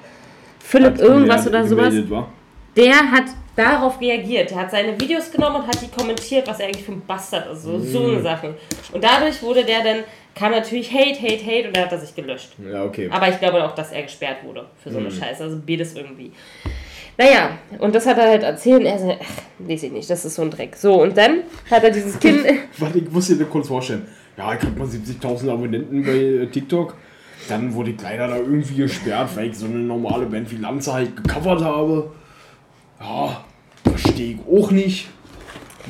Philipp 0.59 0.99
irgendwas 0.99 1.47
oder 1.47 1.67
sowas, 1.67 1.95
war. 2.11 2.31
der 2.77 3.11
hat 3.11 3.25
darauf 3.57 4.01
reagiert. 4.01 4.51
Der 4.51 4.59
hat 4.59 4.71
seine 4.71 4.99
Videos 5.01 5.31
genommen 5.31 5.57
und 5.57 5.67
hat 5.67 5.81
die 5.81 5.89
kommentiert, 5.89 6.47
was 6.49 6.61
er 6.61 6.67
eigentlich 6.67 6.85
für 6.85 6.93
ein 6.93 7.03
Bastard 7.07 7.53
ist. 7.53 7.63
So, 7.63 7.79
so 7.79 8.07
eine 8.07 8.21
Sachen. 8.21 8.55
Und 8.93 9.03
dadurch 9.03 9.43
wurde 9.43 9.65
der 9.65 9.83
dann, 9.83 10.05
kam 10.35 10.51
natürlich 10.51 10.93
Hate, 10.93 11.21
Hate, 11.21 11.45
Hate 11.45 11.69
und 11.69 11.77
dann 11.77 11.85
hat 11.85 11.93
er 11.93 11.99
sich 11.99 12.15
gelöscht. 12.15 12.53
Ja, 12.59 12.85
okay. 12.85 13.09
Aber 13.11 13.29
ich 13.29 13.39
glaube 13.39 13.65
auch, 13.65 13.75
dass 13.75 13.93
er 13.93 14.03
gesperrt 14.03 14.39
wurde 14.45 14.67
für 14.83 14.91
so 14.91 14.99
eine 14.99 15.11
Scheiße. 15.11 15.45
Also 15.45 15.61
beides 15.65 15.95
irgendwie. 15.95 16.33
Naja, 17.17 17.51
und 17.79 17.95
das 17.95 18.07
hat 18.07 18.19
er 18.19 18.29
halt 18.29 18.43
erzählt 18.43 18.81
und 18.81 18.87
er 18.87 18.99
so, 18.99 19.17
ach, 19.21 19.43
weiß 19.61 19.85
ich 19.85 19.93
nicht, 19.93 20.11
das 20.11 20.25
ist 20.25 20.35
so 20.35 20.43
ein 20.43 20.51
Dreck. 20.51 20.75
So, 20.77 21.03
und 21.03 21.17
dann 21.17 21.43
hat 21.71 21.85
er 21.85 21.91
dieses 21.91 22.19
Kind. 22.19 22.45
Warte, 22.79 22.99
ich 22.99 23.11
muss 23.11 23.29
dir 23.29 23.37
das 23.37 23.49
kurz 23.49 23.69
vorstellen. 23.69 24.07
Ja, 24.37 24.53
ich 24.53 24.61
hab 24.61 24.77
mal 24.77 24.89
70.000 24.89 25.53
Abonnenten 25.53 26.05
bei 26.05 26.13
äh, 26.13 26.47
TikTok. 26.47 26.97
Dann 27.49 27.73
wurde 27.75 27.91
ich 27.91 28.03
leider 28.03 28.27
da 28.27 28.37
irgendwie 28.37 28.77
gesperrt, 28.77 29.31
weil 29.35 29.51
ich 29.51 29.57
so 29.57 29.67
eine 29.67 29.79
normale 29.79 30.27
Band 30.27 30.51
wie 30.51 30.57
Lanza 30.57 30.95
halt 30.95 31.17
gecovert 31.17 31.63
habe. 31.63 32.11
Ja, 33.01 33.45
verstehe 33.89 34.35
ich 34.35 34.39
auch 34.51 34.71
nicht. 34.71 35.09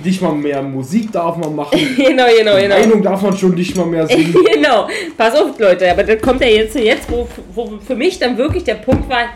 Nicht 0.03 0.21
mal 0.21 0.33
mehr 0.33 0.61
Musik 0.61 1.13
darf 1.13 1.37
man 1.37 1.55
machen. 1.55 1.79
genau, 1.97 2.25
genau, 2.37 2.57
genau. 2.57 2.79
Meinung 2.79 3.03
darf 3.03 3.23
man 3.23 3.37
schon 3.37 3.55
nicht 3.55 3.77
mal 3.77 3.87
mehr 3.87 4.07
singen. 4.07 4.35
genau. 4.53 4.89
Pass 5.17 5.37
auf, 5.37 5.59
Leute, 5.59 5.91
aber 5.91 6.03
dann 6.03 6.21
kommt 6.21 6.43
er 6.43 6.53
jetzt, 6.53 6.75
jetzt 6.75 7.11
wo, 7.11 7.29
wo 7.55 7.79
für 7.79 7.95
mich 7.95 8.19
dann 8.19 8.37
wirklich 8.37 8.65
der 8.65 8.75
Punkt 8.75 9.09
war, 9.09 9.29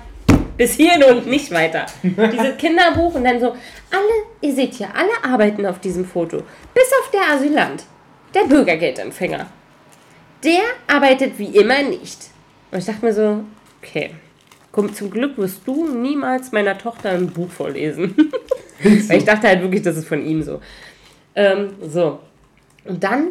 bis 0.59 0.75
hierhin 0.75 1.03
und 1.05 1.27
nicht 1.27 1.51
weiter. 1.51 1.87
Dieses 2.03 2.57
Kinderbuch 2.59 3.15
und 3.15 3.25
dann 3.25 3.41
so, 3.41 3.47
alle, 3.47 4.25
ihr 4.43 4.53
seht 4.53 4.75
hier, 4.75 4.89
alle 4.95 5.13
arbeiten 5.23 5.65
auf 5.65 5.79
diesem 5.79 6.05
Foto. 6.05 6.43
Bis 6.75 6.91
auf 7.01 7.11
der 7.11 7.35
Asylant, 7.35 7.85
der 8.35 8.43
Bürgergeldempfänger. 8.43 9.47
Der 10.45 10.61
arbeitet 10.87 11.39
wie 11.39 11.57
immer 11.57 11.83
nicht. 11.83 12.31
Und 12.71 12.79
ich 12.79 12.85
dachte 12.85 13.05
mir 13.05 13.15
so, 13.15 13.45
okay, 13.81 14.11
komm, 14.73 14.93
zum 14.93 15.11
Glück 15.11 15.39
wirst 15.39 15.63
du 15.65 15.89
niemals 15.89 16.53
meiner 16.53 16.77
Tochter 16.77 17.11
ein 17.11 17.31
Buch 17.31 17.51
vorlesen. 17.51 18.15
Weil 18.83 19.19
ich 19.19 19.25
dachte 19.25 19.49
halt 19.49 19.63
wirklich, 19.63 19.83
das 19.83 19.97
ist 19.97 20.09
von 20.09 20.25
ihm 20.25 20.43
so. 20.43 20.61
Ähm, 21.35 21.71
so. 21.89 22.21
Und 22.85 23.03
dann 23.03 23.31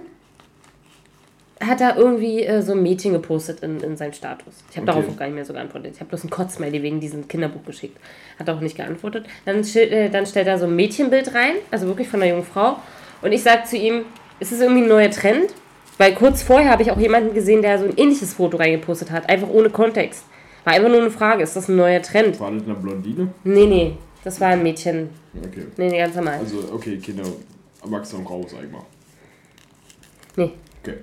hat 1.60 1.82
er 1.82 1.98
irgendwie 1.98 2.44
äh, 2.44 2.62
so 2.62 2.74
ein 2.74 2.84
Mädchen 2.84 3.14
gepostet 3.14 3.62
in, 3.62 3.80
in 3.82 3.98
seinen 3.98 4.14
Status. 4.14 4.54
Ich 4.70 4.78
habe 4.78 4.90
Okay. 4.90 5.00
darauf 5.00 5.10
auch 5.14 5.18
gar 5.18 5.26
nicht 5.26 5.36
mehr 5.36 5.46
so 5.46 5.54
geantwortet. 5.54 5.94
Ich 5.96 6.00
habe 6.00 6.10
bloß 6.10 6.24
ein 6.26 6.30
Kotzmail 6.30 6.72
wegen 6.72 7.00
diesem 7.00 7.28
Kinderbuch 7.28 7.64
geschickt. 7.66 7.98
Hat 8.40 8.50
auch 8.50 8.60
nicht 8.60 8.78
geantwortet. 8.78 9.26
Dann, 9.46 9.64
äh, 9.76 10.10
dann 10.10 10.26
stellt 10.26 10.48
er 10.48 10.58
so 10.60 10.66
ein 10.66 10.76
Mädchenbild 10.76 11.34
rein, 11.34 11.56
also 11.72 11.88
wirklich 11.88 12.08
von 12.08 12.22
einer 12.22 12.32
jungen 12.32 12.46
Frau. 12.46 12.78
Und 13.22 13.32
ich 13.32 13.42
sage 13.42 13.64
zu 13.66 13.78
ihm, 13.78 14.04
ist 14.40 14.52
es 14.52 14.62
irgendwie 14.62 14.84
ein 14.84 14.88
neuer 14.88 15.10
Trend? 15.10 15.54
Weil 15.98 16.14
kurz 16.14 16.44
vorher 16.44 16.70
habe 16.70 16.84
ich 16.84 16.92
auch 16.92 17.00
jemanden 17.00 17.34
gesehen, 17.34 17.64
der 17.64 17.80
so 17.80 17.86
ein 17.86 17.98
ähnliches 17.98 18.36
Foto 18.36 18.58
reingepostet 18.58 19.10
hat, 19.10 19.28
einfach 19.30 19.50
ohne 19.50 19.72
Kontext. 19.72 20.26
War 20.64 20.74
einfach 20.74 20.90
nur 20.90 21.02
eine 21.02 21.10
Frage, 21.10 21.42
ist 21.42 21.56
das 21.56 21.70
ein 21.70 21.76
neuer 21.76 22.02
Trend? 22.04 22.40
War 22.40 22.52
das 22.52 22.64
eine 22.66 22.76
Blondine? 22.76 23.30
Nee, 23.44 23.66
nee, 23.66 23.98
das 24.24 24.40
war 24.40 24.50
ein 24.50 24.62
Mädchen. 24.62 25.10
Okay. 25.44 25.66
Nee, 25.78 25.90
nee, 25.90 25.98
ganz 25.98 26.16
normal. 26.16 26.38
Also, 26.40 26.58
okay, 26.72 26.98
Kinder, 26.98 27.24
Erwachsene 27.84 28.20
und 28.20 28.28
Frau, 28.28 28.46
sag 28.48 28.64
ich 28.64 28.72
mal. 28.72 28.84
Nee, 30.36 30.52
Okay. 30.84 30.98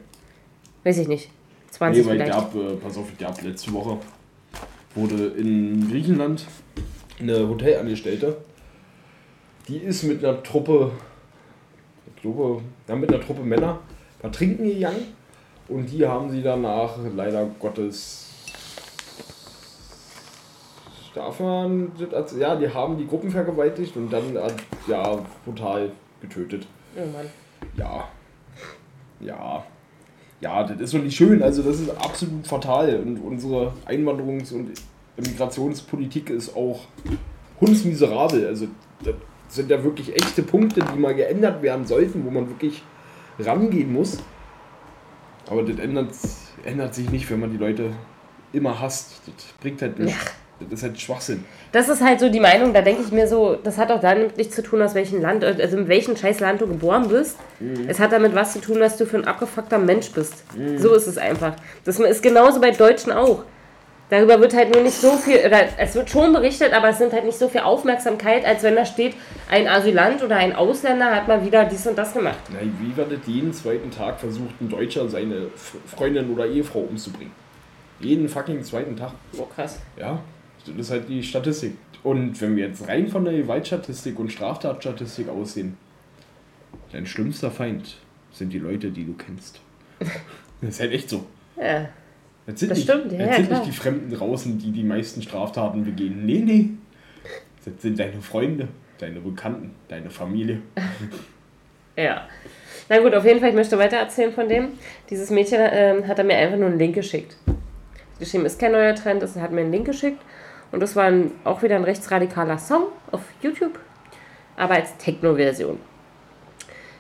Weiß 0.85 0.99
ich 0.99 1.09
nicht. 1.09 1.31
20 1.71 2.05
Nee, 2.05 2.09
weil 2.09 2.17
vielleicht. 2.19 2.33
gab, 2.33 2.55
äh, 2.55 2.77
pass 2.77 2.97
auf, 2.97 3.07
gab 3.19 3.43
letzte 3.43 3.73
Woche 3.73 3.99
wurde 4.95 5.27
in 5.27 5.91
Griechenland 5.91 6.47
eine 7.19 7.49
Hotelangestellte, 7.49 8.37
die 9.69 9.79
ist 9.79 10.05
mit 10.05 10.25
einer 10.25 10.43
Truppe, 10.43 10.93
ich 12.07 12.23
glaube, 12.23 12.63
ja, 12.89 12.95
mit 12.95 13.13
einer 13.13 13.23
Truppe 13.23 13.43
Männer 13.43 13.81
mal 14.23 14.31
trinken 14.31 14.65
gegangen 14.65 15.15
und 15.69 15.91
die 15.91 16.07
haben 16.07 16.31
sie 16.31 16.43
danach 16.43 16.97
leider 17.15 17.47
Gottes 17.59 18.21
darf 21.15 21.39
man 21.39 21.93
ja, 22.39 22.57
die 22.57 22.69
haben 22.69 22.99
die 22.99 23.07
Gruppen 23.07 23.31
vergewaltigt 23.31 23.97
und 23.97 24.11
dann 24.13 24.37
ja 24.89 25.25
brutal 25.45 25.93
getötet. 26.21 26.67
Oh 26.97 27.07
Mann. 27.07 27.31
Ja. 27.77 28.09
Ja. 29.21 29.65
Ja, 30.45 30.63
das 30.63 30.79
ist 30.79 30.93
doch 30.93 31.03
nicht 31.03 31.17
schön. 31.17 31.43
Also, 31.43 31.63
das 31.63 31.81
ist 31.81 31.89
absolut 31.91 32.47
fatal. 32.47 32.97
Und 32.97 33.17
unsere 33.17 33.73
Einwanderungs- 33.87 34.53
und 34.53 34.73
Migrationspolitik 35.17 36.29
ist 36.29 36.55
auch 36.55 36.81
hundsmiserabel. 37.63 38.47
Also, 38.47 38.67
das 39.03 39.15
sind 39.49 39.71
ja 39.71 39.83
wirklich 39.83 40.15
echte 40.15 40.43
Punkte, 40.43 40.83
die 40.95 40.99
mal 40.99 41.15
geändert 41.15 41.63
werden 41.63 41.87
sollten, 41.87 42.27
wo 42.27 42.31
man 42.31 42.47
wirklich 42.47 42.83
rangehen 43.39 43.91
muss. 43.91 44.19
Aber 45.49 45.63
das 45.63 45.79
ändert, 45.79 46.11
ändert 46.63 46.95
sich 46.95 47.09
nicht, 47.11 47.31
wenn 47.31 47.41
man 47.41 47.51
die 47.51 47.57
Leute 47.57 47.93
immer 48.53 48.79
hasst. 48.79 49.23
Das 49.27 49.47
bringt 49.63 49.81
halt 49.81 49.99
nichts. 49.99 50.27
Das 50.61 50.79
ist 50.79 50.83
halt 50.85 51.01
Schwachsinn. 51.01 51.45
Das 51.73 51.89
ist 51.89 52.01
halt 52.01 52.21
so 52.21 52.29
die 52.29 52.41
Meinung, 52.41 52.73
da 52.73 52.81
denke 52.81 53.03
ich 53.03 53.11
mir 53.11 53.27
so, 53.27 53.57
das 53.57 53.77
hat 53.77 53.91
auch 53.91 54.01
damit 54.01 54.37
nichts 54.37 54.55
zu 54.55 54.63
tun, 54.63 54.81
aus 54.83 54.95
welchem 54.95 55.21
Land, 55.21 55.45
also 55.45 55.77
in 55.77 55.89
welchem 55.89 56.17
scheiß 56.17 56.41
Land 56.41 56.61
du 56.61 56.67
geboren 56.69 57.09
bist. 57.09 57.39
Es 57.89 57.99
hat 57.99 58.13
damit 58.13 58.35
was 58.35 58.53
zu 58.53 58.61
tun, 58.61 58.79
was 58.79 58.97
du 58.97 59.05
für 59.05 59.17
ein 59.17 59.27
abgefuckter 59.27 59.79
Mensch 59.79 60.13
bist. 60.13 60.45
So 60.77 60.95
ist 60.95 61.09
es 61.09 61.19
einfach. 61.19 61.57
Das 61.85 61.99
ist 61.99 62.23
genauso 62.23 62.61
bei 62.61 62.71
Deutschen 62.71 63.13
auch. 63.13 63.45
Darüber 64.11 64.39
wird 64.39 64.55
halt 64.55 64.73
nur 64.73 64.83
nicht 64.83 65.01
so 65.01 65.13
viel, 65.13 65.39
oder 65.39 65.61
es 65.79 65.95
wird 65.95 66.11
schon 66.11 66.33
berichtet, 66.33 66.73
aber 66.75 66.91
es 66.91 67.01
nimmt 67.01 67.15
halt 67.15 67.25
nicht 67.25 67.39
so 67.39 67.49
viel 67.49 67.63
Aufmerksamkeit, 67.63 68.45
als 68.45 68.63
wenn 68.63 68.77
da 68.77 68.85
steht, 68.85 69.15
ein 69.51 69.67
Asylant 69.67 70.23
oder 70.23 70.37
ein 70.37 70.55
Ausländer 70.55 71.07
hat 71.07 71.27
mal 71.27 71.45
wieder 71.45 71.65
dies 71.65 71.87
und 71.87 71.97
das 71.97 72.13
gemacht. 72.13 72.39
Na, 72.53 72.59
wie 72.61 72.97
war 72.97 73.07
das 73.07 73.27
jeden 73.27 73.53
zweiten 73.53 73.91
Tag 73.91 74.21
versucht, 74.21 74.61
ein 74.61 74.69
Deutscher 74.69 75.09
seine 75.09 75.49
Freundin 75.97 76.31
oder 76.31 76.47
Ehefrau 76.47 76.81
umzubringen? 76.81 77.33
Jeden 77.99 78.29
fucking 78.29 78.63
zweiten 78.63 78.95
Tag. 78.95 79.13
Oh, 79.39 79.47
krass. 79.47 79.81
Ja, 79.97 80.21
das 80.67 80.77
ist 80.77 80.91
halt 80.91 81.09
die 81.09 81.23
Statistik. 81.23 81.73
Und 82.03 82.41
wenn 82.41 82.57
wir 82.57 82.69
jetzt 82.69 82.87
rein 82.87 83.09
von 83.09 83.25
der 83.25 83.35
Gewaltstatistik 83.35 84.19
und 84.19 84.31
Straftatstatistik 84.31 85.29
aussehen, 85.29 85.77
dein 86.93 87.07
schlimmster 87.07 87.51
Feind 87.51 87.97
sind 88.33 88.53
die 88.53 88.59
Leute, 88.59 88.91
die 88.91 89.05
du 89.05 89.15
kennst. 89.15 89.61
Das 90.61 90.77
ist 90.77 90.81
halt 90.81 90.93
echt 90.93 91.11
so. 91.11 91.27
Ja. 91.61 91.89
Das 92.47 92.59
sind, 92.59 92.71
Das 92.71 92.79
nicht, 92.79 92.89
stimmt, 92.89 93.13
ja, 93.13 93.19
das 93.19 93.27
ja, 93.27 93.35
sind 93.35 93.47
klar. 93.49 93.59
nicht 93.61 93.71
die 93.71 93.77
Fremden 93.77 94.11
draußen, 94.11 94.59
die 94.59 94.71
die 94.71 94.85
meisten 94.85 95.21
Straftaten 95.21 95.85
begehen. 95.85 96.25
Nee, 96.25 96.39
nee. 96.39 96.71
Das 97.65 97.83
sind 97.83 97.99
deine 97.99 98.23
Freunde, 98.23 98.69
deine 98.99 99.21
Bekannten, 99.21 99.75
deine 99.89 100.09
Familie. 100.09 100.63
Ja. 101.97 102.27
Na 102.89 102.99
gut, 102.99 103.15
auf 103.15 103.25
jeden 103.25 103.39
Fall, 103.41 103.51
ich 103.51 103.55
möchte 103.55 103.79
weiter 103.79 103.97
erzählen 103.97 104.33
von 104.33 104.49
dem. 104.49 104.71
Dieses 105.11 105.31
Mädchen 105.31 105.61
ähm, 105.61 106.09
hat 106.09 106.19
er 106.19 106.25
mir 106.25 106.37
einfach 106.37 106.59
nur 106.59 106.69
einen 106.69 106.79
Link 106.79 106.95
geschickt. 106.95 107.37
Geschrieben, 108.19 108.45
ist 108.47 108.59
kein 108.59 108.73
neuer 108.73 108.95
Trend, 108.95 109.23
es 109.23 109.37
hat 109.37 109.53
mir 109.53 109.61
einen 109.61 109.71
Link 109.71 109.87
geschickt. 109.87 110.21
Und 110.75 110.81
das 110.81 110.97
war 110.97 111.05
ein, 111.05 111.31
auch 111.45 111.63
wieder 111.63 111.77
ein 111.77 111.85
rechtsradikaler 111.85 112.59
Song 112.59 112.87
auf 113.13 113.21
YouTube, 113.41 113.79
aber 114.57 114.75
als 114.75 114.97
Techno-Version. 114.97 115.79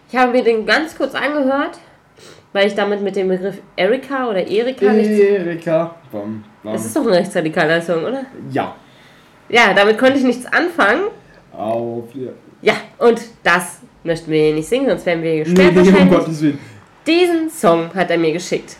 Ich 0.08 0.16
habe 0.16 0.30
mir 0.30 0.44
den 0.44 0.64
ganz 0.64 0.96
kurz 0.96 1.12
angehört, 1.16 1.78
weil 2.52 2.68
ich 2.68 2.76
damit 2.76 3.00
mit 3.02 3.16
dem 3.16 3.26
Begriff 3.26 3.56
Erika 3.74 4.28
oder 4.28 4.46
Erika 4.46 4.92
nichts. 4.92 5.18
Erika. 5.18 5.96
Bam, 6.12 6.44
bam. 6.62 6.74
Es 6.74 6.84
ist 6.86 6.94
doch 6.94 7.02
ein 7.04 7.14
rechtsradikaler 7.14 7.82
Song, 7.82 8.04
oder? 8.04 8.26
Ja. 8.52 8.76
Ja, 9.48 9.74
damit 9.74 9.98
konnte 9.98 10.18
ich 10.18 10.24
nichts 10.24 10.46
anfangen. 10.46 11.08
Auf. 11.52 12.04
Ja. 12.14 12.30
Ja, 12.62 12.74
und 12.98 13.20
das 13.42 13.80
möchten 14.04 14.30
wir 14.30 14.40
hier 14.40 14.54
nicht 14.54 14.68
singen, 14.68 14.88
sonst 14.88 15.04
werden 15.04 15.24
wir 15.24 15.32
Nee, 15.32 15.42
gesperrt 15.42 15.74
nee, 15.74 15.80
um 15.80 15.86
wahrscheinlich. 15.86 16.18
Gottes 16.18 16.42
Willen. 16.42 16.58
Diesen 17.04 17.50
Song 17.50 17.92
hat 17.92 18.08
er 18.08 18.18
mir 18.18 18.32
geschickt. 18.32 18.76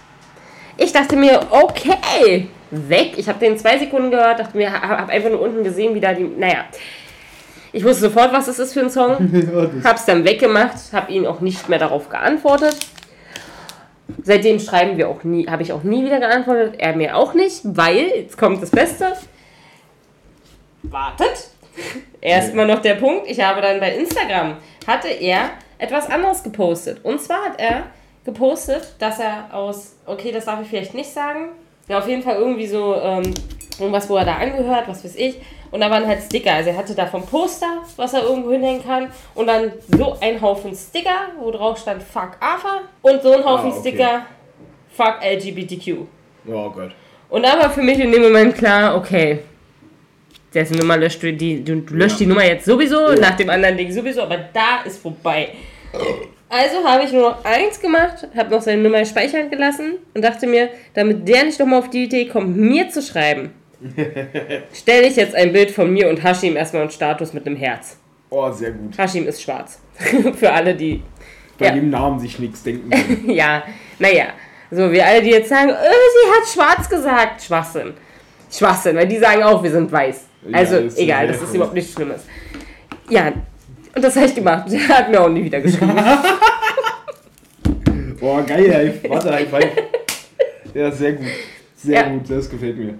Ich 0.76 0.92
dachte 0.92 1.16
mir, 1.16 1.40
okay, 1.50 2.48
weg. 2.70 3.14
Ich 3.16 3.28
habe 3.28 3.38
den 3.38 3.58
zwei 3.58 3.78
Sekunden 3.78 4.10
gehört, 4.10 4.40
dachte 4.40 4.56
mir, 4.56 4.72
habe 4.72 5.12
einfach 5.12 5.30
nur 5.30 5.40
unten 5.40 5.64
gesehen, 5.64 5.94
wie 5.94 6.00
da 6.00 6.12
die. 6.12 6.24
Naja. 6.24 6.64
Ich 7.72 7.84
wusste 7.84 8.02
sofort, 8.02 8.32
was 8.32 8.46
es 8.46 8.58
ist 8.58 8.72
für 8.72 8.80
ein 8.80 8.90
Song. 8.90 9.16
Ja, 9.32 9.66
das 9.66 9.84
Hab's 9.84 10.04
dann 10.04 10.24
weggemacht, 10.24 10.92
habe 10.92 11.10
ihn 11.12 11.26
auch 11.26 11.40
nicht 11.40 11.68
mehr 11.68 11.78
darauf 11.78 12.08
geantwortet. 12.08 12.76
Seitdem 14.22 14.60
schreiben 14.60 14.96
wir 14.96 15.08
auch 15.08 15.24
nie, 15.24 15.48
habe 15.48 15.62
ich 15.62 15.72
auch 15.72 15.82
nie 15.82 16.04
wieder 16.04 16.20
geantwortet, 16.20 16.74
er 16.78 16.94
mir 16.94 17.16
auch 17.16 17.34
nicht, 17.34 17.60
weil, 17.64 18.06
jetzt 18.14 18.38
kommt 18.38 18.62
das 18.62 18.70
Beste. 18.70 19.12
Wartet. 20.82 21.48
erstmal 22.20 22.66
noch 22.66 22.80
der 22.80 22.94
Punkt. 22.94 23.28
Ich 23.28 23.40
habe 23.40 23.60
dann 23.60 23.80
bei 23.80 23.94
Instagram, 23.94 24.56
hatte 24.86 25.08
er 25.08 25.50
etwas 25.78 26.08
anderes 26.08 26.42
gepostet. 26.42 27.04
Und 27.04 27.20
zwar 27.20 27.44
hat 27.44 27.60
er 27.60 27.84
gepostet, 28.24 28.94
dass 28.98 29.18
er 29.18 29.52
aus, 29.52 29.96
okay, 30.06 30.32
das 30.32 30.46
darf 30.46 30.60
ich 30.62 30.68
vielleicht 30.68 30.94
nicht 30.94 31.12
sagen, 31.12 31.50
ja, 31.88 31.98
auf 31.98 32.08
jeden 32.08 32.22
Fall 32.22 32.36
irgendwie 32.36 32.66
so 32.66 32.94
ähm, 32.96 33.34
irgendwas, 33.78 34.08
wo 34.08 34.16
er 34.16 34.24
da 34.24 34.36
angehört, 34.36 34.84
was 34.88 35.04
weiß 35.04 35.16
ich. 35.16 35.36
Und 35.70 35.80
da 35.80 35.90
waren 35.90 36.06
halt 36.06 36.22
Sticker. 36.22 36.52
Also 36.52 36.70
er 36.70 36.76
hatte 36.76 36.94
da 36.94 37.06
vom 37.06 37.26
Poster, 37.26 37.82
was 37.96 38.14
er 38.14 38.22
irgendwo 38.22 38.52
hinhängen 38.52 38.84
kann. 38.84 39.08
Und 39.34 39.48
dann 39.48 39.72
so 39.88 40.16
ein 40.20 40.40
Haufen 40.40 40.74
Sticker, 40.74 41.28
wo 41.40 41.50
drauf 41.50 41.78
stand 41.78 42.02
Fuck 42.02 42.36
AFA. 42.40 42.82
Und 43.02 43.22
so 43.22 43.32
ein 43.32 43.44
Haufen 43.44 43.72
Ah, 43.72 43.76
okay. 43.76 43.80
Sticker 43.90 44.26
Fuck 44.96 45.16
LGBTQ. 45.24 45.96
Oh 46.48 46.70
Gott. 46.70 46.92
Und 47.28 47.42
da 47.44 47.58
war 47.58 47.70
für 47.70 47.82
mich 47.82 47.98
in 47.98 48.12
dem 48.12 48.22
Moment 48.22 48.54
klar, 48.54 48.96
okay, 48.96 49.40
dessen 50.52 50.76
Nummer 50.78 50.96
löscht 50.96 51.20
du 51.22 51.32
die, 51.32 51.64
du, 51.64 51.80
du 51.80 51.94
löscht 51.94 52.12
Ja. 52.12 52.18
die 52.18 52.26
Nummer 52.26 52.44
jetzt 52.44 52.64
sowieso, 52.66 53.10
Ja. 53.10 53.16
nach 53.18 53.36
dem 53.36 53.50
anderen 53.50 53.76
Ding 53.76 53.90
sowieso, 53.90 54.22
aber 54.22 54.36
da 54.52 54.82
ist 54.84 54.98
vorbei. 55.02 55.48
Also 56.56 56.88
habe 56.88 57.02
ich 57.02 57.12
nur 57.12 57.30
noch 57.30 57.44
eins 57.44 57.80
gemacht, 57.80 58.28
habe 58.36 58.50
noch 58.54 58.62
seine 58.62 58.80
Nummer 58.80 59.04
speichern 59.04 59.50
gelassen 59.50 59.94
und 60.14 60.22
dachte 60.22 60.46
mir, 60.46 60.68
damit 60.94 61.26
der 61.26 61.42
nicht 61.44 61.58
nochmal 61.58 61.80
auf 61.80 61.90
die 61.90 62.04
Idee 62.04 62.26
kommt, 62.28 62.56
mir 62.56 62.88
zu 62.90 63.02
schreiben, 63.02 63.50
stelle 64.72 65.08
ich 65.08 65.16
jetzt 65.16 65.34
ein 65.34 65.52
Bild 65.52 65.72
von 65.72 65.92
mir 65.92 66.08
und 66.08 66.22
Hashim 66.22 66.54
erstmal 66.56 66.82
einen 66.82 66.92
Status 66.92 67.32
mit 67.32 67.44
einem 67.44 67.56
Herz. 67.56 67.98
Oh, 68.30 68.52
sehr 68.52 68.70
gut. 68.70 68.96
Hashim 68.96 69.26
ist 69.26 69.42
schwarz. 69.42 69.80
Für 70.36 70.52
alle, 70.52 70.76
die 70.76 71.02
Bei 71.58 71.66
Ja. 71.66 71.72
dem 71.72 71.90
Namen 71.90 72.20
sich 72.20 72.38
nichts 72.38 72.62
denken 72.62 72.88
ja, 73.30 73.64
naja. 73.98 74.26
So, 74.70 74.92
wir 74.92 75.04
alle, 75.04 75.22
die 75.22 75.30
jetzt 75.30 75.48
sagen, 75.48 75.70
äh, 75.70 75.72
sie 75.74 76.30
hat 76.30 76.48
schwarz 76.52 76.88
gesagt. 76.88 77.42
Schwachsinn. 77.42 77.94
Schwachsinn, 78.50 78.94
weil 78.96 79.08
die 79.08 79.18
sagen 79.18 79.42
auch, 79.42 79.60
wir 79.60 79.70
sind 79.72 79.90
weiß. 79.90 80.24
Ja, 80.48 80.56
Also, 80.58 80.76
ist 80.76 80.98
egal, 80.98 81.28
sehr 81.28 81.38
das 81.40 81.52
überhaupt 81.54 81.74
nichts 81.74 81.92
Schlimmes. 81.92 82.24
Ja, 83.10 83.32
und 83.94 84.02
das 84.04 84.16
habe 84.16 84.26
ich 84.26 84.34
gemacht. 84.34 84.70
Der 84.70 84.88
hat 84.98 85.10
mir 85.10 85.20
auch 85.20 85.28
nie 85.28 85.44
wieder 85.44 85.60
geschrieben. 85.60 85.94
Boah, 88.20 88.42
geil, 88.42 88.70
ey. 89.02 89.10
Warte, 89.10 89.32
High 89.32 89.48
Five. 89.48 89.70
Ja, 90.72 90.90
sehr 90.90 91.12
gut. 91.12 91.26
Sehr 91.76 91.94
Ja. 92.00 92.08
gut, 92.08 92.22
das 92.28 92.48
gefällt 92.48 92.78
mir. 92.78 92.94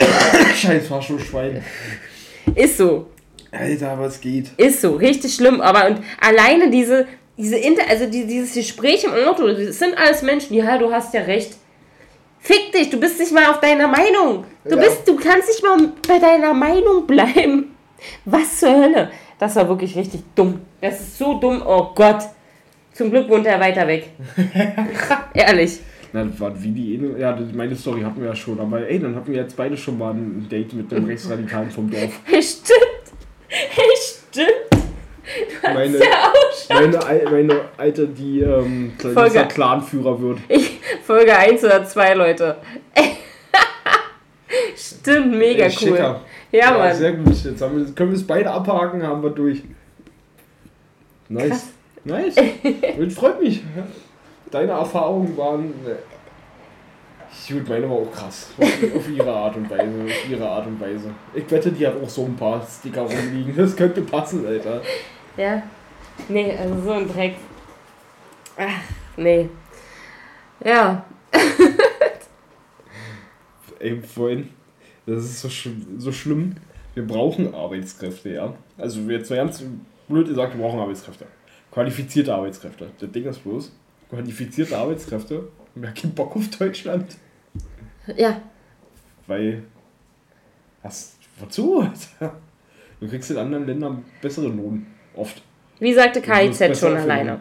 Scheiß 0.56 0.88
Fahrstuhlschwein. 0.88 1.62
ist 2.54 2.76
so. 2.78 3.06
Alter, 3.52 3.96
was 3.98 4.20
geht? 4.20 4.48
Ist 4.56 4.80
so. 4.80 4.92
Richtig 4.96 5.34
schlimm. 5.34 5.60
Aber 5.60 5.86
und 5.86 6.00
alleine 6.20 6.70
diese, 6.70 7.06
diese 7.38 7.56
Inter, 7.56 7.82
also 7.88 8.06
die, 8.06 8.26
dieses 8.26 8.54
Gespräch 8.54 9.04
im 9.04 9.12
Auto, 9.12 9.46
das 9.46 9.78
sind 9.78 9.96
alles 9.96 10.22
Menschen, 10.22 10.54
ja, 10.56 10.76
du 10.76 10.90
hast 10.92 11.14
ja 11.14 11.20
recht. 11.22 11.52
Fick 12.40 12.72
dich, 12.72 12.90
du 12.90 12.98
bist 12.98 13.18
nicht 13.20 13.32
mal 13.32 13.46
auf 13.46 13.60
deiner 13.60 13.86
Meinung. 13.88 14.44
Du 14.64 14.74
Ja. 14.76 14.82
bist, 14.82 15.06
du 15.06 15.14
kannst 15.16 15.48
nicht 15.48 15.62
mal 15.62 15.92
bei 16.08 16.18
deiner 16.18 16.52
Meinung 16.52 17.06
bleiben. 17.06 17.74
Was 18.24 18.58
zur 18.58 18.74
Hölle? 18.74 19.10
Das 19.44 19.56
war 19.56 19.68
wirklich 19.68 19.94
richtig 19.94 20.22
dumm. 20.34 20.62
Das 20.80 20.98
ist 20.98 21.18
so 21.18 21.34
dumm. 21.38 21.62
Oh 21.66 21.90
Gott. 21.94 22.20
Zum 22.94 23.10
Glück 23.10 23.28
wohnt 23.28 23.44
er 23.44 23.60
weiter 23.60 23.86
weg. 23.86 24.08
Ehrlich. 25.34 25.80
Na, 26.14 26.24
das 26.24 26.40
war 26.40 26.62
wie 26.62 26.70
die 26.70 26.96
eine. 26.98 27.18
Ja, 27.20 27.38
meine 27.52 27.76
Story 27.76 28.00
hatten 28.00 28.22
wir 28.22 28.28
ja 28.28 28.34
schon. 28.34 28.58
Aber 28.58 28.88
ey, 28.88 28.98
dann 28.98 29.14
hatten 29.14 29.30
wir 29.30 29.42
jetzt 29.42 29.54
beide 29.54 29.76
schon 29.76 29.98
mal 29.98 30.14
ein 30.14 30.46
Date 30.50 30.72
mit 30.72 30.90
dem 30.90 31.04
Rechtsradikalen 31.04 31.70
vom 31.70 31.90
Dorf. 31.90 32.20
Hey, 32.24 32.42
stimmt. 32.42 33.04
Hey, 33.48 33.84
stimmt. 34.00 34.84
Meine, 35.62 35.98
Ja, 35.98 36.32
auch 36.32 36.76
schon. 36.78 36.90
meine, 36.92 37.30
meine 37.30 37.60
Alte, 37.76 38.08
die 38.08 38.40
ähm, 38.40 38.92
geil. 38.98 39.48
Clanführer 39.48 40.22
wird. 40.22 40.38
Ich, 40.48 40.80
Folge 41.04 41.36
1 41.36 41.62
oder 41.64 41.84
2, 41.84 42.14
Leute. 42.14 42.56
Stimmt, 44.74 45.32
mega 45.36 45.64
Ey, 45.64 45.70
cool. 45.70 45.88
schicker. 45.88 46.20
Ja, 46.54 46.78
Mann. 46.78 46.94
Sehr 46.94 47.14
gut. 47.14 47.34
Jetzt 47.34 47.60
wir, 47.60 47.94
können 47.94 48.10
wir 48.10 48.16
es 48.16 48.24
beide 48.24 48.48
abhaken, 48.48 49.02
haben 49.02 49.24
wir 49.24 49.30
durch. 49.30 49.64
Nice. 51.28 51.48
Krass. 51.48 51.68
Nice. 52.04 52.34
Das 52.36 53.14
freut 53.14 53.42
mich. 53.42 53.64
Deine 54.52 54.70
Erfahrungen 54.70 55.36
waren. 55.36 55.64
äh, 55.84 55.96
Gut, 57.52 57.68
meine 57.68 57.90
war 57.90 57.96
auch 57.96 58.12
krass. 58.12 58.50
Auf 58.56 59.08
ihre 59.10 59.32
Art 59.32 59.56
und 59.56 59.68
Weise. 59.68 60.04
Auf 60.04 60.30
ihre 60.30 60.48
Art 60.48 60.66
und 60.68 60.80
Weise. 60.80 61.10
Ich 61.34 61.50
wette, 61.50 61.72
die 61.72 61.84
hat 61.84 62.00
auch 62.00 62.08
so 62.08 62.24
ein 62.24 62.36
paar 62.36 62.64
Sticker 62.64 63.02
rumliegen. 63.02 63.56
Das 63.56 63.74
könnte 63.74 64.02
passen, 64.02 64.46
Alter. 64.46 64.80
Ja. 65.36 65.60
Nee, 66.28 66.56
also 66.56 66.80
so 66.80 66.92
ein 66.92 67.08
Dreck. 67.12 67.34
Ach, 68.56 68.80
nee. 69.16 69.48
Ja. 70.64 71.04
Ey, 73.80 74.00
vorhin, 74.00 74.50
das 75.06 75.24
ist 75.24 75.40
so, 75.40 75.48
sch 75.48 75.68
so 75.98 76.12
schlimm. 76.12 76.54
Wir 76.94 77.06
brauchen 77.06 77.52
Arbeitskräfte, 77.54 78.30
ja. 78.30 78.54
Also 78.78 79.00
jetzt 79.10 79.30
mal 79.30 79.36
ganz 79.36 79.62
blöd 80.08 80.28
gesagt, 80.28 80.54
wir 80.56 80.62
brauchen 80.62 80.78
Arbeitskräfte. 80.80 81.26
Qualifizierte 81.72 82.32
Arbeitskräfte. 82.34 82.90
Das 83.00 83.10
Ding 83.10 83.24
ist 83.24 83.38
bloß, 83.42 83.72
qualifizierte 84.10 84.76
Arbeitskräfte 84.76 85.48
haben 85.74 85.84
ja 85.84 85.90
keinen 85.90 86.14
Bock 86.14 86.36
auf 86.36 86.48
Deutschland. 86.56 87.16
Ja. 88.16 88.40
Weil, 89.26 89.64
was, 90.82 91.16
wozu? 91.40 91.88
Du 93.00 93.08
kriegst 93.10 93.30
in 93.30 93.36
anderen 93.36 93.66
Ländern 93.66 94.04
bessere 94.22 94.46
Lohn. 94.48 94.86
Oft. 95.14 95.42
Wie 95.80 95.92
sagte 95.92 96.22
KIZ 96.22 96.58
schon 96.78 96.92
für 96.96 97.00
alleine. 97.00 97.40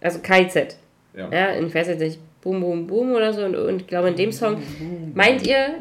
Also 0.00 0.20
KIZ. 0.20 0.76
Ja. 1.16 1.30
Ja, 1.32 1.46
in- 1.48 1.66
ich 1.66 1.74
weiß 1.74 1.88
jetzt 1.88 2.00
nicht, 2.00 2.20
Boom, 2.42 2.60
Boom, 2.60 2.86
Boom 2.86 3.12
oder 3.12 3.32
so. 3.32 3.44
Und, 3.44 3.56
und 3.56 3.80
ich 3.80 3.86
glaube, 3.88 4.08
in 4.10 4.16
dem 4.16 4.30
Song. 4.30 4.58
Meint 5.14 5.44
ihr. 5.46 5.76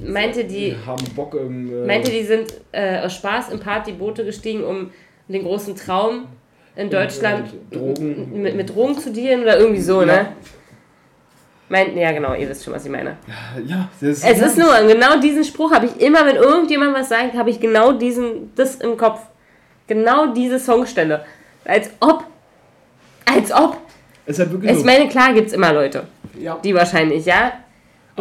Meinte 0.00 0.44
die. 0.44 0.70
Die 0.70 0.76
haben 0.86 1.04
Bock 1.16 1.34
im. 1.34 1.72
Äh, 1.82 1.86
Meinte, 1.86 2.10
die 2.10 2.22
sind 2.22 2.54
äh, 2.72 3.00
aus 3.00 3.14
Spaß 3.16 3.50
in 3.50 3.58
Partyboote 3.60 4.24
gestiegen, 4.24 4.62
um 4.64 4.90
den 5.28 5.42
großen 5.44 5.74
Traum 5.76 6.26
in 6.76 6.88
Deutschland 6.90 7.52
Drogen. 7.70 8.40
mit, 8.40 8.54
mit 8.54 8.74
Drogen 8.74 8.96
zu 8.98 9.12
dealen 9.12 9.42
oder 9.42 9.58
irgendwie 9.58 9.80
so, 9.80 10.00
Ja. 10.02 10.06
ne? 10.06 10.28
Meinten, 11.70 11.98
ja 11.98 12.12
genau, 12.12 12.32
ihr 12.34 12.48
wisst 12.48 12.64
schon, 12.64 12.72
was 12.72 12.86
ich 12.86 12.90
meine. 12.90 13.18
Ja, 13.66 13.90
das 14.00 14.24
Es 14.24 14.40
ist 14.40 14.56
nur, 14.56 14.72
genau 14.86 15.20
diesen 15.20 15.44
Spruch 15.44 15.70
habe 15.70 15.84
ich 15.84 16.00
immer, 16.00 16.24
wenn 16.24 16.36
irgendjemand 16.36 16.94
was 16.94 17.10
sagt, 17.10 17.34
habe 17.34 17.50
ich 17.50 17.60
genau 17.60 17.92
diesen, 17.92 18.54
das 18.54 18.76
im 18.76 18.96
Kopf. 18.96 19.20
Genau 19.86 20.28
diese 20.32 20.58
Songstelle. 20.58 21.24
Als 21.66 21.90
ob, 22.00 22.24
als 23.26 23.52
ob. 23.52 23.76
Es 24.24 24.34
ist 24.34 24.38
halt 24.40 24.52
wirklich 24.52 24.70
Ich 24.72 24.78
so. 24.78 24.84
meine, 24.86 25.08
klar 25.08 25.34
gibt 25.34 25.48
es 25.48 25.52
immer 25.52 25.72
Leute, 25.74 26.04
Ja. 26.40 26.58
die 26.64 26.74
wahrscheinlich, 26.74 27.26
ja. 27.26 27.52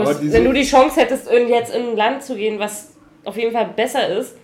Hast- 0.06 0.22
diese- 0.22 0.34
wenn 0.34 0.44
du 0.46 0.54
die 0.54 0.64
Chance 0.64 1.00
hättest, 1.02 1.30
jetzt 1.32 1.74
in 1.76 1.90
ein 1.90 1.96
Land 1.96 2.24
zu 2.24 2.36
gehen, 2.36 2.60
was 2.60 2.92
auf 3.26 3.38
jeden 3.38 3.52
Fall 3.52 3.70
besser 3.76 4.08
ist 4.18 4.36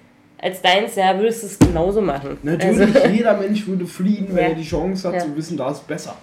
als 0.41 0.61
deins, 0.61 0.95
ja, 0.95 1.17
würdest 1.17 1.43
du 1.43 1.47
es 1.47 1.59
genauso 1.59 2.01
machen. 2.01 2.37
Natürlich, 2.43 2.95
Also, 2.95 3.07
jeder 3.13 3.37
Mensch 3.37 3.65
würde 3.65 3.85
fliehen, 3.85 4.27
wenn 4.29 4.37
Ja. 4.43 4.49
er 4.49 4.55
die 4.55 4.63
Chance 4.63 5.07
hat 5.07 5.15
Ja. 5.15 5.21
zu 5.21 5.35
wissen, 5.37 5.55
da 5.57 5.71
ist 5.71 5.87
besser. 5.87 6.15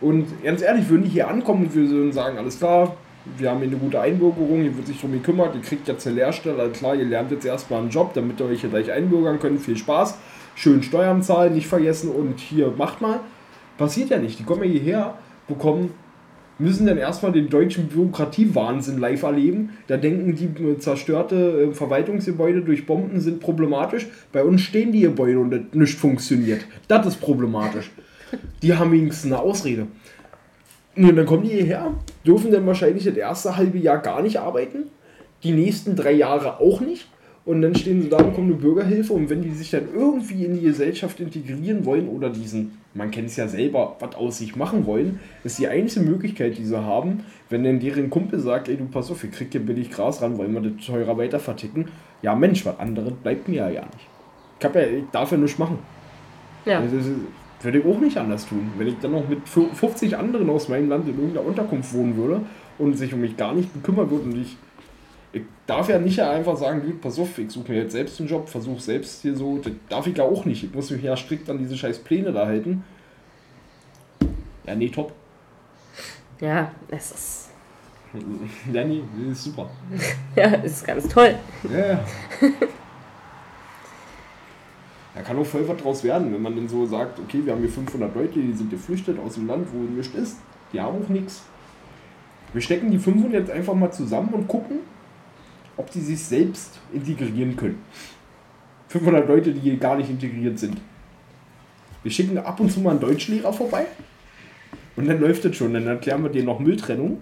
Und 0.00 0.26
ganz 0.42 0.62
ehrlich, 0.62 0.88
würden 0.88 1.04
die 1.04 1.10
hier 1.10 1.28
ankommen 1.28 1.66
und 1.66 1.74
wir 1.74 1.88
würden 1.88 2.12
sagen, 2.12 2.36
alles 2.38 2.58
klar, 2.58 2.96
wir 3.38 3.50
haben 3.50 3.58
hier 3.58 3.68
eine 3.68 3.76
gute 3.76 4.00
Einbürgerung, 4.00 4.62
hier 4.62 4.76
wird 4.76 4.86
sich 4.86 5.00
drum 5.00 5.12
gekümmert, 5.12 5.54
ihr 5.54 5.60
kriegt 5.62 5.88
jetzt 5.88 6.06
eine 6.06 6.16
Lehrstelle, 6.16 6.60
alles 6.60 6.78
klar, 6.78 6.94
ihr 6.94 7.04
lernt 7.06 7.30
jetzt 7.30 7.46
erstmal 7.46 7.80
einen 7.80 7.90
Job, 7.90 8.12
damit 8.14 8.38
ihr 8.40 8.46
euch 8.46 8.60
hier 8.60 8.70
gleich 8.70 8.90
einbürgern 8.92 9.38
könnt, 9.38 9.60
viel 9.60 9.76
Spaß, 9.76 10.16
schön 10.54 10.82
Steuern 10.82 11.22
zahlen, 11.22 11.54
nicht 11.54 11.66
vergessen 11.66 12.10
und 12.10 12.38
hier 12.40 12.72
macht 12.76 13.00
mal. 13.00 13.20
Passiert 13.78 14.10
ja 14.10 14.18
nicht, 14.18 14.38
die 14.38 14.44
kommen 14.44 14.64
ja 14.64 14.70
hierher, 14.70 15.14
bekommen 15.48 15.94
müssen 16.58 16.86
dann 16.86 16.98
erstmal 16.98 17.32
den 17.32 17.48
deutschen 17.48 17.88
Bürokratiewahnsinn 17.88 18.98
live 18.98 19.22
erleben. 19.22 19.70
Da 19.88 19.96
denken 19.96 20.34
die 20.34 20.62
äh, 20.62 20.78
zerstörte 20.78 21.70
äh, 21.70 21.74
Verwaltungsgebäude 21.74 22.62
durch 22.62 22.86
Bomben 22.86 23.20
sind 23.20 23.40
problematisch. 23.40 24.06
Bei 24.32 24.42
uns 24.42 24.62
stehen 24.62 24.92
die 24.92 25.00
Gebäude 25.00 25.38
und 25.38 25.50
das 25.50 25.60
nicht 25.72 25.98
funktioniert. 25.98 26.64
Das 26.88 27.06
ist 27.06 27.20
problematisch. 27.20 27.90
Die 28.62 28.74
haben 28.74 28.92
wenigstens 28.92 29.32
eine 29.32 29.40
Ausrede. 29.40 29.86
Und 30.96 31.14
dann 31.14 31.26
kommen 31.26 31.42
die 31.42 31.50
hierher, 31.50 31.92
dürfen 32.26 32.50
dann 32.50 32.66
wahrscheinlich 32.66 33.04
das 33.04 33.16
erste 33.16 33.56
halbe 33.56 33.78
Jahr 33.78 33.98
gar 33.98 34.22
nicht 34.22 34.38
arbeiten, 34.38 34.84
die 35.42 35.52
nächsten 35.52 35.94
drei 35.94 36.12
Jahre 36.12 36.58
auch 36.58 36.80
nicht. 36.80 37.08
Und 37.44 37.62
dann 37.62 37.76
stehen 37.76 38.02
sie 38.02 38.08
da, 38.08 38.16
bekommen 38.16 38.48
eine 38.48 38.60
Bürgerhilfe 38.60 39.12
und 39.12 39.30
wenn 39.30 39.42
die 39.42 39.52
sich 39.52 39.70
dann 39.70 39.88
irgendwie 39.94 40.44
in 40.44 40.54
die 40.54 40.62
Gesellschaft 40.62 41.20
integrieren 41.20 41.84
wollen 41.84 42.08
oder 42.08 42.28
diesen, 42.28 42.78
man 42.96 43.10
kennt 43.10 43.28
es 43.28 43.36
ja 43.36 43.46
selber, 43.48 43.96
was 44.00 44.14
aus 44.16 44.38
sich 44.38 44.56
machen 44.56 44.86
wollen, 44.86 45.20
ist 45.44 45.58
die 45.58 45.68
einzige 45.68 46.04
Möglichkeit, 46.06 46.56
die 46.58 46.64
sie 46.64 46.78
haben, 46.82 47.24
wenn 47.50 47.62
dann 47.64 47.78
deren 47.80 48.10
Kumpel 48.10 48.40
sagt, 48.40 48.68
ey 48.68 48.76
du 48.76 48.86
pass 48.86 49.10
auf, 49.10 49.22
ihr 49.22 49.30
kriegt 49.30 49.52
hier 49.52 49.60
billig 49.64 49.90
Gras 49.90 50.22
ran, 50.22 50.38
wollen 50.38 50.52
wir 50.54 50.62
das 50.62 50.84
teurer 50.86 51.16
weiter 51.18 51.38
verticken. 51.38 51.86
Ja 52.22 52.34
Mensch, 52.34 52.64
was 52.66 52.78
anderes 52.78 53.12
bleibt 53.22 53.48
mir 53.48 53.56
ja 53.56 53.70
gar 53.70 53.86
nicht. 53.86 54.08
Ich, 54.58 54.64
hab 54.64 54.74
ja, 54.74 54.82
ich 54.82 55.04
darf 55.12 55.30
ja 55.32 55.38
nichts 55.38 55.58
machen. 55.58 55.78
ja. 56.64 56.80
Das 56.80 56.92
ist- 56.92 57.10
würde 57.62 57.78
ich 57.78 57.86
auch 57.86 57.98
nicht 57.98 58.16
anders 58.18 58.46
tun. 58.46 58.70
Wenn 58.76 58.86
ich 58.86 58.98
dann 59.00 59.12
noch 59.12 59.26
mit 59.28 59.48
50 59.48 60.16
anderen 60.16 60.48
aus 60.50 60.68
meinem 60.68 60.90
Land 60.90 61.08
in 61.08 61.14
irgendeiner 61.18 61.46
Unterkunft 61.46 61.92
wohnen 61.94 62.14
würde 62.16 62.42
und 62.78 62.96
sich 62.98 63.12
um 63.14 63.20
mich 63.22 63.36
gar 63.36 63.54
nicht 63.54 63.72
gekümmert 63.72 64.10
wird 64.10 64.24
und 64.24 64.36
ich, 64.36 64.56
ich 65.36 65.42
darf 65.66 65.88
ja 65.88 65.98
nicht 65.98 66.20
einfach 66.20 66.56
sagen, 66.56 66.82
gut, 66.82 67.00
pass 67.00 67.18
auf, 67.18 67.38
ich 67.38 67.50
suche 67.50 67.70
mir 67.70 67.82
jetzt 67.82 67.92
selbst 67.92 68.18
einen 68.20 68.28
Job, 68.28 68.48
versuche 68.48 68.80
selbst 68.80 69.22
hier 69.22 69.36
so, 69.36 69.58
das 69.58 69.72
darf 69.88 70.06
ich 70.06 70.16
ja 70.16 70.24
auch 70.24 70.44
nicht. 70.46 70.64
Ich 70.64 70.74
muss 70.74 70.90
mich 70.90 71.02
ja 71.02 71.16
strikt 71.16 71.50
an 71.50 71.58
diese 71.58 71.76
scheiß 71.76 71.98
Pläne 71.98 72.32
da 72.32 72.46
halten. 72.46 72.84
Ja, 74.66 74.74
nee, 74.74 74.88
top. 74.88 75.12
ja, 76.40 76.72
es 76.88 77.10
ist. 77.12 77.42
Ja, 78.72 78.82
nee, 78.82 79.02
das 79.28 79.38
ist 79.38 79.44
super. 79.44 79.68
Ja, 80.36 80.46
ist 80.54 80.86
ganz 80.86 81.06
toll. 81.08 81.34
Ja, 81.70 81.86
ja. 81.86 82.04
Da 85.14 85.22
kann 85.22 85.38
auch 85.38 85.46
voll 85.46 85.66
was 85.68 85.76
draus 85.76 86.04
werden, 86.04 86.32
wenn 86.32 86.42
man 86.42 86.56
dann 86.56 86.68
so 86.68 86.86
sagt, 86.86 87.18
okay, 87.18 87.40
wir 87.44 87.52
haben 87.52 87.60
hier 87.60 87.70
500 87.70 88.14
Leute, 88.14 88.38
die 88.40 88.52
sind 88.52 88.70
geflüchtet 88.70 89.18
aus 89.18 89.34
dem 89.34 89.46
Land, 89.46 89.68
wo 89.72 89.78
nichts 89.78 90.14
ist. 90.14 90.38
Die 90.72 90.80
haben 90.80 91.02
auch 91.02 91.08
nichts. 91.08 91.42
Wir 92.52 92.60
stecken 92.60 92.90
die 92.90 92.98
500 92.98 93.32
jetzt 93.32 93.50
einfach 93.50 93.74
mal 93.74 93.90
zusammen 93.90 94.30
und 94.32 94.48
gucken, 94.48 94.80
ob 95.76 95.90
die 95.90 96.00
sich 96.00 96.22
selbst 96.22 96.78
integrieren 96.92 97.56
können. 97.56 97.82
500 98.88 99.28
Leute, 99.28 99.52
die 99.52 99.76
gar 99.78 99.96
nicht 99.96 100.10
integriert 100.10 100.58
sind. 100.58 100.80
Wir 102.02 102.12
schicken 102.12 102.38
ab 102.38 102.60
und 102.60 102.70
zu 102.70 102.80
mal 102.80 102.90
einen 102.90 103.00
Deutschlehrer 103.00 103.52
vorbei 103.52 103.86
und 104.94 105.08
dann 105.08 105.20
läuft 105.20 105.44
das 105.44 105.56
schon. 105.56 105.74
Dann 105.74 105.86
erklären 105.86 106.22
wir 106.22 106.30
denen 106.30 106.46
noch 106.46 106.60
Mülltrennung 106.60 107.20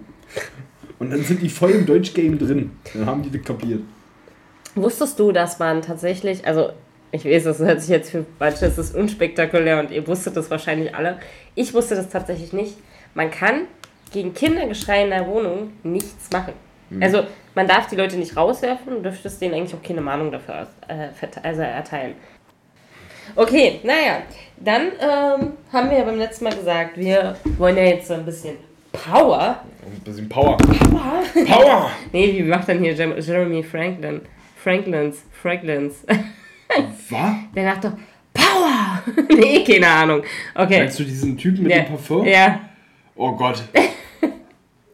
und 0.99 1.11
dann 1.11 1.23
sind 1.23 1.41
die 1.41 1.49
voll 1.49 1.71
im 1.71 1.85
Deutschgame 1.85 2.37
drin. 2.37 2.71
Dann 2.93 3.05
haben 3.05 3.23
die 3.23 3.31
das 3.31 3.43
kapiert. 3.43 3.81
Wusstest 4.75 5.19
du, 5.19 5.31
dass 5.31 5.57
man 5.57 5.81
tatsächlich, 5.81 6.45
also 6.45 6.69
ich 7.11 7.25
weiß, 7.25 7.45
das 7.45 7.59
hört 7.59 7.81
sich 7.81 7.89
jetzt 7.89 8.11
für 8.11 8.25
manche, 8.39 8.65
das 8.65 8.77
ist 8.77 8.95
unspektakulär 8.95 9.79
und 9.79 9.91
ihr 9.91 10.05
wusstet 10.05 10.35
das 10.35 10.51
wahrscheinlich 10.51 10.93
alle. 10.93 11.17
Ich 11.55 11.73
wusste 11.73 11.95
das 11.95 12.09
tatsächlich 12.09 12.53
nicht. 12.53 12.75
Man 13.13 13.31
kann 13.31 13.61
gegen 14.11 14.33
Kindergeschrei 14.33 15.03
in 15.03 15.09
der 15.09 15.25
Wohnung 15.27 15.71
nichts 15.83 16.29
machen. 16.31 16.53
Also 17.01 17.23
man 17.55 17.67
darf 17.67 17.87
die 17.87 17.95
Leute 17.95 18.15
nicht 18.17 18.37
rauswerfen 18.37 18.97
und 18.97 19.03
dürftest 19.03 19.41
denen 19.41 19.53
eigentlich 19.55 19.73
auch 19.73 19.81
keine 19.81 20.01
Mahnung 20.01 20.31
dafür 20.31 20.61
aus, 20.61 20.67
äh, 20.87 21.07
also 21.43 21.61
erteilen. 21.61 22.13
Okay, 23.35 23.79
naja, 23.83 24.21
dann 24.57 24.91
ähm, 24.99 25.53
haben 25.73 25.89
wir 25.89 25.97
ja 25.97 26.03
beim 26.03 26.17
letzten 26.19 26.43
Mal 26.45 26.55
gesagt, 26.55 26.97
wir 26.97 27.35
wollen 27.57 27.75
ja 27.75 27.83
jetzt 27.83 28.07
so 28.07 28.13
ein 28.13 28.23
bisschen 28.25 28.57
Power. 28.93 29.61
Ein 29.83 29.99
bisschen 30.03 30.29
Power. 30.29 30.57
Power! 30.57 31.23
Power! 31.45 31.89
Nee, 32.11 32.33
wie 32.37 32.43
macht 32.43 32.69
dann 32.69 32.79
hier 32.79 32.93
Jeremy 32.93 33.63
Franklin? 33.63 34.21
Franklins, 34.63 35.23
Franklins. 35.41 36.05
Was? 37.09 37.35
Der 37.55 37.63
macht 37.65 37.83
doch 37.83 37.93
Power! 38.33 39.01
nee, 39.35 39.63
keine 39.63 39.87
Ahnung. 39.87 40.23
Okay. 40.53 40.79
Meinst 40.79 40.99
du 40.99 41.03
diesen 41.03 41.37
Typen 41.37 41.63
mit 41.63 41.71
Ja. 41.71 41.79
dem 41.79 41.87
Parfum? 41.87 42.25
Ja, 42.25 42.59
Oh 43.17 43.31
Gott. 43.31 43.63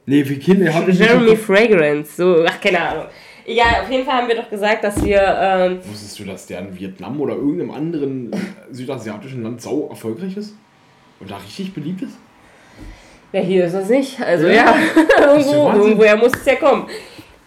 Nee, 0.05 0.27
wie 0.27 0.37
Kinder 0.39 0.73
haben 0.73 0.91
Jeremy 0.91 1.35
Fragrance. 1.35 2.15
So, 2.17 2.43
ach, 2.47 2.59
keine 2.59 2.81
Ahnung. 2.81 3.05
Egal, 3.45 3.81
auf 3.83 3.89
jeden 3.89 4.05
Fall 4.05 4.15
haben 4.15 4.27
wir 4.27 4.35
doch 4.35 4.49
gesagt, 4.49 4.83
dass 4.83 5.03
wir. 5.03 5.21
Ähm, 5.21 5.79
Wusstest 5.83 6.19
du, 6.19 6.23
dass 6.25 6.45
der 6.47 6.59
in 6.59 6.77
Vietnam 6.79 7.19
oder 7.21 7.33
irgendeinem 7.35 7.71
anderen 7.71 8.31
südasiatischen 8.71 9.43
Land 9.43 9.61
sau 9.61 9.87
erfolgreich 9.89 10.37
ist? 10.37 10.55
Und 11.19 11.29
da 11.29 11.37
richtig 11.37 11.73
beliebt 11.73 12.01
ist? 12.01 12.17
ja, 13.33 13.39
hier 13.41 13.65
ist 13.65 13.73
es 13.73 13.89
nicht. 13.89 14.19
Also 14.21 14.47
Ja. 14.47 14.53
ja, 14.53 14.75
irgendwo, 15.33 15.69
irgendwoher 15.71 16.17
muss 16.17 16.33
es 16.33 16.45
ja 16.45 16.55
kommen. 16.55 16.87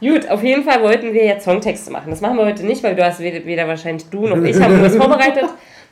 Gut, 0.00 0.28
auf 0.28 0.42
jeden 0.42 0.64
Fall 0.64 0.82
wollten 0.82 1.12
wir 1.12 1.24
jetzt 1.24 1.44
Songtexte 1.44 1.90
machen. 1.90 2.10
Das 2.10 2.20
machen 2.20 2.36
wir 2.36 2.44
heute 2.44 2.64
nicht, 2.64 2.82
weil 2.82 2.94
du 2.94 3.04
hast 3.04 3.20
weder, 3.20 3.44
weder 3.46 3.66
wahrscheinlich 3.68 4.08
du 4.10 4.26
noch 4.26 4.42
ich 4.42 4.60
haben 4.60 4.82
das 4.82 4.96
vorbereitet. 4.96 5.44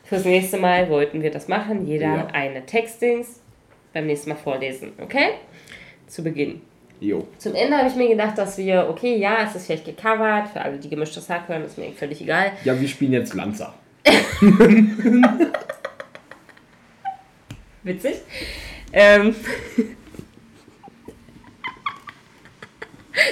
Fürs 0.05 0.25
nächste 0.25 0.59
Mal 0.59 0.89
wollten 0.91 1.23
wir 1.23 1.31
das 1.31 1.49
machen. 1.49 1.87
Jeder 1.87 2.07
Ja. 2.07 2.27
eine 2.33 2.65
Textdings 2.67 3.41
beim 3.93 4.07
nächsten 4.07 4.31
Mal 4.31 4.37
vorlesen. 4.37 4.93
Okay? 5.03 5.31
Zu 6.13 6.23
Beginn. 6.23 6.61
Jo. 7.01 7.27
Zum 7.39 7.55
Ende 7.55 7.79
habe 7.79 7.89
ich 7.89 7.97
mir 7.97 8.07
gedacht, 8.07 8.37
dass 8.37 8.59
wir, 8.59 8.87
okay, 8.91 9.17
ja, 9.17 9.45
es 9.45 9.57
ist 9.57 9.65
vielleicht 9.65 9.87
gecovert, 9.87 10.51
für 10.51 10.61
alle, 10.61 10.77
die 10.77 10.91
gemischtes 10.91 11.31
Hack 11.31 11.49
hören, 11.49 11.65
ist 11.65 11.79
mir 11.79 11.91
völlig 11.93 12.21
egal. 12.21 12.53
Ja, 12.65 12.79
wir 12.79 12.87
spielen 12.87 13.15
jetzt 13.15 13.33
Lanza. 13.33 13.73
Witzig. 17.83 18.17
Ähm. 18.93 19.35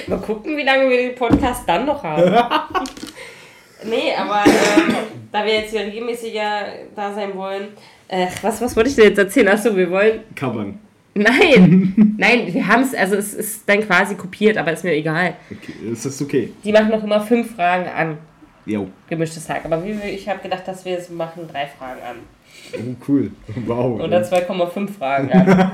Mal 0.07 0.19
gucken, 0.21 0.57
wie 0.57 0.63
lange 0.63 0.89
wir 0.89 0.97
den 0.97 1.13
Podcast 1.13 1.69
dann 1.69 1.85
noch 1.85 2.03
haben. 2.03 2.23
nee, 3.83 4.11
aber 4.17 4.43
ähm, 4.47 4.95
da 5.31 5.45
wir 5.45 5.53
jetzt 5.53 5.71
wieder 5.71 5.85
regelmäßiger 5.85 6.65
da 6.95 7.13
sein 7.13 7.35
wollen. 7.35 7.67
Äh, 8.07 8.25
was, 8.41 8.59
was 8.59 8.75
wollte 8.75 8.89
ich 8.89 8.95
dir 8.95 9.03
jetzt 9.03 9.19
erzählen? 9.19 9.49
Achso, 9.49 9.77
wir 9.77 9.91
wollen. 9.91 10.21
Covern. 10.35 10.79
Nein! 11.13 12.15
Nein, 12.17 12.53
wir 12.53 12.67
haben 12.67 12.83
es, 12.83 12.93
also 12.93 13.15
es 13.15 13.33
ist 13.33 13.67
dann 13.67 13.81
quasi 13.81 14.15
kopiert, 14.15 14.57
aber 14.57 14.71
ist 14.71 14.83
mir 14.83 14.93
egal. 14.93 15.35
Okay, 15.49 15.73
das 15.89 16.05
ist 16.05 16.21
okay. 16.21 16.53
Die 16.63 16.71
machen 16.71 16.89
noch 16.89 17.03
immer 17.03 17.21
fünf 17.21 17.55
Fragen 17.55 17.89
an. 17.89 18.17
Jo. 18.65 18.87
Gemischtes 19.09 19.49
Hack. 19.49 19.65
Aber 19.65 19.83
wie, 19.83 19.91
ich 20.09 20.29
habe 20.29 20.39
gedacht, 20.39 20.67
dass 20.67 20.85
wir 20.85 20.97
es 20.97 21.09
machen 21.09 21.47
drei 21.51 21.65
Fragen 21.65 22.01
an. 22.01 22.17
Oh, 22.73 22.95
cool. 23.07 23.31
Wow. 23.65 23.99
Oder 23.99 24.21
2,5 24.21 24.89
Fragen 24.89 25.31
an. 25.31 25.71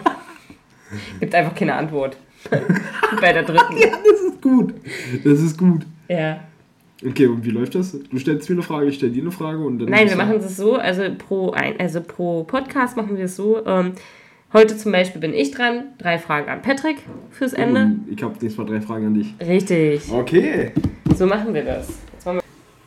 Gibt 1.19 1.35
einfach 1.35 1.53
keine 1.53 1.73
Antwort. 1.73 2.17
Bei 3.21 3.33
der 3.33 3.43
dritten. 3.43 3.77
Ja, 3.77 3.89
das 3.89 4.21
ist 4.21 4.41
gut. 4.41 4.73
Das 5.23 5.39
ist 5.41 5.57
gut. 5.57 5.85
Ja. 6.07 6.39
Okay, 7.05 7.27
und 7.27 7.43
wie 7.45 7.51
läuft 7.51 7.75
das? 7.75 7.91
Du 7.91 8.17
stellst 8.17 8.49
mir 8.49 8.55
eine 8.55 8.63
Frage, 8.63 8.87
ich 8.87 8.95
stelle 8.95 9.11
dir 9.11 9.21
eine 9.21 9.31
Frage 9.31 9.59
und 9.59 9.79
dann. 9.79 9.89
Nein, 9.89 10.09
wir 10.09 10.15
machen 10.15 10.37
es 10.37 10.57
so, 10.57 10.77
also 10.77 11.03
pro, 11.15 11.51
ein, 11.51 11.79
also 11.79 12.01
pro 12.01 12.43
Podcast 12.43 12.97
machen 12.97 13.17
wir 13.17 13.25
es 13.25 13.35
so. 13.35 13.63
Ähm, 13.65 13.91
heute 14.53 14.77
zum 14.77 14.91
Beispiel 14.91 15.21
bin 15.21 15.33
ich 15.33 15.51
dran, 15.51 15.93
drei 15.97 16.17
Fragen 16.17 16.49
an 16.49 16.61
Patrick 16.61 16.97
fürs 17.31 17.53
Ende. 17.53 17.81
Und 17.81 18.07
ich 18.11 18.21
habe 18.23 18.33
nächstes 18.33 18.57
Mal 18.57 18.65
drei 18.65 18.81
Fragen 18.81 19.07
an 19.07 19.13
dich. 19.13 19.33
Richtig, 19.45 20.11
Okay. 20.11 20.71
so 21.15 21.25
machen 21.25 21.53
wir 21.53 21.63
das. 21.63 21.87
Wir 22.23 22.41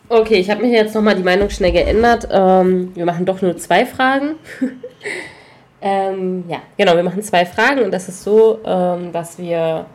okay, 0.08 0.36
ich 0.36 0.50
habe 0.50 0.62
mir 0.62 0.70
jetzt 0.72 0.94
nochmal 0.94 1.14
die 1.14 1.22
Meinung 1.22 1.48
schnell 1.50 1.72
geändert. 1.72 2.28
Ähm, 2.30 2.90
wir 2.94 3.04
machen 3.04 3.24
doch 3.26 3.40
nur 3.42 3.56
zwei 3.56 3.86
Fragen. 3.86 4.34
ähm, 5.82 6.44
ja, 6.48 6.58
genau, 6.76 6.96
wir 6.96 7.02
machen 7.02 7.22
zwei 7.22 7.46
Fragen 7.46 7.82
und 7.82 7.90
das 7.92 8.08
ist 8.08 8.22
so, 8.24 8.58
ähm, 8.64 9.12
dass 9.12 9.38
wir 9.38 9.86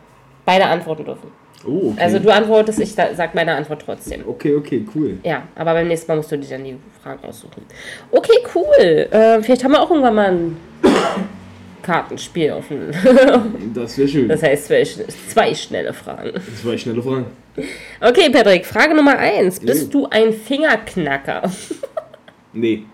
beide 0.44 0.66
antworten 0.66 1.04
dürfen. 1.04 1.30
Oh, 1.66 1.90
okay. 1.90 2.00
Also 2.00 2.18
du 2.20 2.30
antwortest, 2.32 2.78
ich 2.80 2.92
sa- 2.94 3.12
sag 3.14 3.34
meine 3.34 3.54
Antwort 3.54 3.82
trotzdem. 3.84 4.22
Okay, 4.26 4.54
okay, 4.54 4.86
cool. 4.94 5.18
Ja, 5.24 5.42
aber 5.56 5.72
beim 5.74 5.88
nächsten 5.88 6.10
Mal 6.10 6.16
musst 6.16 6.30
du 6.30 6.38
dir 6.38 6.48
dann 6.48 6.64
die 6.64 6.76
Fragen 7.02 7.24
aussuchen. 7.24 7.62
Okay, 8.12 8.38
cool. 8.54 9.08
Äh, 9.10 9.42
vielleicht 9.42 9.64
haben 9.64 9.72
wir 9.72 9.82
auch 9.82 9.90
irgendwann 9.90 10.14
mal 10.14 10.30
ein 10.30 10.56
Kartenspiel 11.86 12.50
offen. 12.52 12.90
Das 13.74 13.96
wäre 13.96 14.08
schön. 14.08 14.28
Das 14.28 14.42
heißt, 14.42 14.66
zwei, 14.66 14.82
schn- 14.82 15.06
zwei 15.32 15.54
schnelle 15.54 15.92
Fragen. 15.92 16.32
War 16.64 16.76
schnelle 16.76 17.00
Fragen. 17.02 17.26
Okay, 18.00 18.28
Patrick, 18.30 18.66
Frage 18.66 18.94
Nummer 18.94 19.16
eins. 19.18 19.60
Jo. 19.60 19.66
Bist 19.66 19.94
du 19.94 20.06
ein 20.08 20.32
Fingerknacker? 20.32 21.50
Nee, 22.52 22.84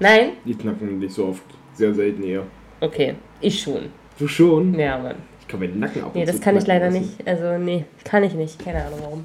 Nein? 0.00 0.30
die 0.44 0.54
knacken 0.56 0.98
nicht 0.98 1.14
so 1.14 1.26
oft. 1.28 1.42
Sehr 1.74 1.94
selten 1.94 2.24
eher. 2.24 2.42
Okay, 2.80 3.14
ich 3.40 3.62
schon. 3.62 3.90
Du 4.18 4.26
schon? 4.26 4.76
Ja, 4.76 4.98
Mann. 4.98 5.14
Ich 5.40 5.46
kann 5.46 5.60
meinen 5.60 5.78
Nacken 5.78 6.02
und 6.02 6.16
Nee, 6.16 6.24
das 6.24 6.40
kann 6.40 6.56
ich 6.56 6.66
leider 6.66 6.86
lassen. 6.86 7.00
nicht. 7.02 7.28
Also, 7.28 7.56
nee, 7.58 7.84
kann 8.02 8.24
ich 8.24 8.32
nicht. 8.34 8.58
Keine 8.64 8.84
Ahnung 8.84 8.98
warum. 9.02 9.24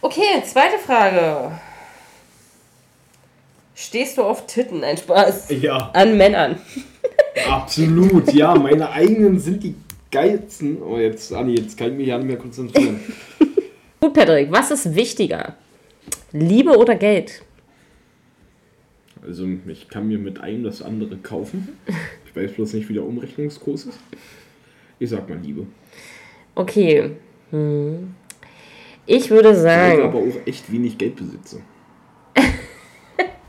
Okay, 0.00 0.42
zweite 0.44 0.78
Frage. 0.84 1.52
Stehst 3.76 4.18
du 4.18 4.22
auf 4.24 4.46
Titten? 4.46 4.82
Ein 4.82 4.96
Spaß. 4.96 5.50
Ja, 5.60 5.90
An 5.94 6.16
Männern. 6.16 6.56
Absolut. 7.48 8.32
Ja, 8.32 8.54
meine 8.54 8.90
eigenen 8.90 9.38
sind 9.38 9.62
die 9.62 9.74
geilsten. 10.10 10.82
Oh, 10.82 10.98
jetzt, 10.98 11.32
Anni, 11.32 11.54
jetzt 11.56 11.76
kann 11.76 11.92
ich 11.92 11.96
mich 11.98 12.06
ja 12.08 12.18
nicht 12.18 12.26
mehr 12.26 12.36
konzentrieren. 12.36 13.00
Gut, 14.00 14.14
Patrick, 14.14 14.50
was 14.50 14.70
ist 14.70 14.94
wichtiger? 14.94 15.56
Liebe 16.32 16.76
oder 16.76 16.94
Geld? 16.96 17.42
Also, 19.24 19.46
ich 19.68 19.88
kann 19.88 20.08
mir 20.08 20.18
mit 20.18 20.40
einem 20.40 20.64
das 20.64 20.82
andere 20.82 21.16
kaufen. 21.16 21.68
Ich 22.26 22.34
weiß 22.34 22.52
bloß 22.52 22.72
nicht, 22.74 22.88
wie 22.88 22.94
der 22.94 23.04
Umrechnungskurs 23.04 23.84
ist. 23.86 23.98
Ich 24.98 25.10
sag 25.10 25.28
mal 25.28 25.38
Liebe. 25.38 25.66
Okay. 26.54 27.10
Hm. 27.50 28.14
Ich 29.06 29.30
würde 29.30 29.50
Weil 29.50 29.56
ich 29.56 29.62
sagen. 29.62 30.02
aber 30.02 30.18
auch 30.18 30.46
echt 30.46 30.70
wenig 30.72 30.98
Geld 30.98 31.16
besitze. 31.16 31.60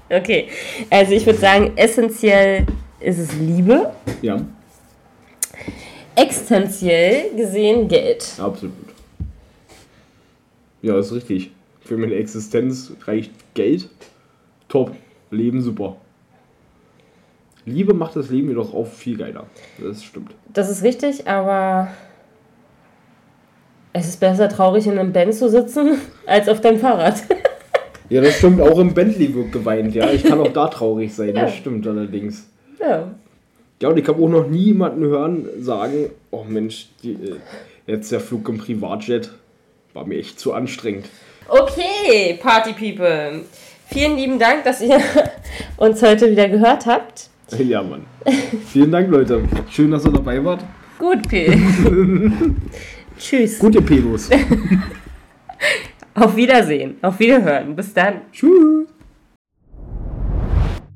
Okay. 0.09 0.47
Also 0.91 1.13
ich 1.13 1.25
würde 1.25 1.39
sagen, 1.39 1.71
essentiell 1.75 2.67
ist 3.03 3.19
es 3.19 3.33
Liebe. 3.35 3.91
Ja, 4.21 4.39
Existenziell 6.15 7.35
gesehen 7.35 7.87
Geld. 7.87 8.33
absolut. 8.39 8.73
Ja, 10.81 10.99
ist 10.99 11.11
richtig. 11.13 11.51
Für 11.81 11.97
meine 11.97 12.13
Existenz 12.15 12.93
reicht 13.05 13.31
Geld. 13.53 13.89
Top. 14.67 14.91
Leben 15.31 15.61
super. 15.61 15.95
Liebe 17.65 17.93
macht 17.93 18.15
das 18.15 18.29
Leben 18.29 18.49
jedoch 18.49 18.73
auch 18.73 18.85
viel 18.85 19.17
geiler. 19.17 19.47
Das 19.81 20.03
stimmt. 20.03 20.35
Das 20.51 20.69
ist 20.69 20.83
richtig, 20.83 21.27
aber 21.27 21.87
es 23.93 24.07
ist 24.09 24.19
besser, 24.19 24.49
traurig 24.49 24.85
in 24.85 24.99
einem 24.99 25.13
Band 25.13 25.33
zu 25.33 25.49
sitzen, 25.49 25.97
als 26.27 26.47
auf 26.49 26.61
deinem 26.61 26.79
Fahrrad. 26.79 27.23
Ja, 28.09 28.21
das 28.21 28.37
stimmt. 28.37 28.61
Auch 28.61 28.77
im 28.77 28.93
Bentley 28.93 29.33
wird 29.33 29.51
geweint, 29.53 29.95
ja. 29.95 30.11
Ich 30.11 30.23
kann 30.23 30.39
auch 30.39 30.51
da 30.51 30.67
traurig 30.67 31.15
sein. 31.15 31.33
Das 31.33 31.55
stimmt 31.55 31.87
allerdings. 31.87 32.47
Ja. 32.87 33.11
Ja, 33.81 33.89
und 33.89 33.97
ich 33.97 34.07
habe 34.07 34.23
auch 34.23 34.29
noch 34.29 34.47
nie 34.47 34.65
jemanden 34.65 35.03
hören 35.03 35.47
sagen, 35.59 36.09
oh 36.31 36.45
Mensch, 36.47 36.87
die, 37.03 37.13
äh, 37.13 37.35
jetzt 37.85 38.11
der 38.11 38.19
Flug 38.19 38.47
im 38.47 38.57
Privatjet 38.57 39.31
war 39.93 40.05
mir 40.05 40.19
echt 40.19 40.39
zu 40.39 40.53
anstrengend. 40.53 41.09
Okay, 41.47 42.39
Party 42.41 42.73
People. 42.73 43.41
Vielen 43.87 44.15
lieben 44.15 44.39
Dank, 44.39 44.63
dass 44.63 44.81
ihr 44.81 44.99
uns 45.77 46.01
heute 46.01 46.31
wieder 46.31 46.49
gehört 46.49 46.85
habt. 46.85 47.29
Ja, 47.59 47.83
Mann. 47.83 48.05
Vielen 48.71 48.91
Dank, 48.91 49.11
Leute. 49.11 49.43
Schön, 49.69 49.91
dass 49.91 50.05
ihr 50.05 50.11
dabei 50.11 50.43
wart. 50.43 50.63
Gut, 50.97 51.27
P. 51.27 51.55
Tschüss. 53.19 53.59
Gute 53.59 53.79
Pedos. 53.79 54.29
Auf 56.15 56.35
Wiedersehen. 56.35 56.95
Auf 57.01 57.19
Wiederhören. 57.19 57.75
Bis 57.75 57.93
dann. 57.93 58.21
Tschüss. 58.31 58.87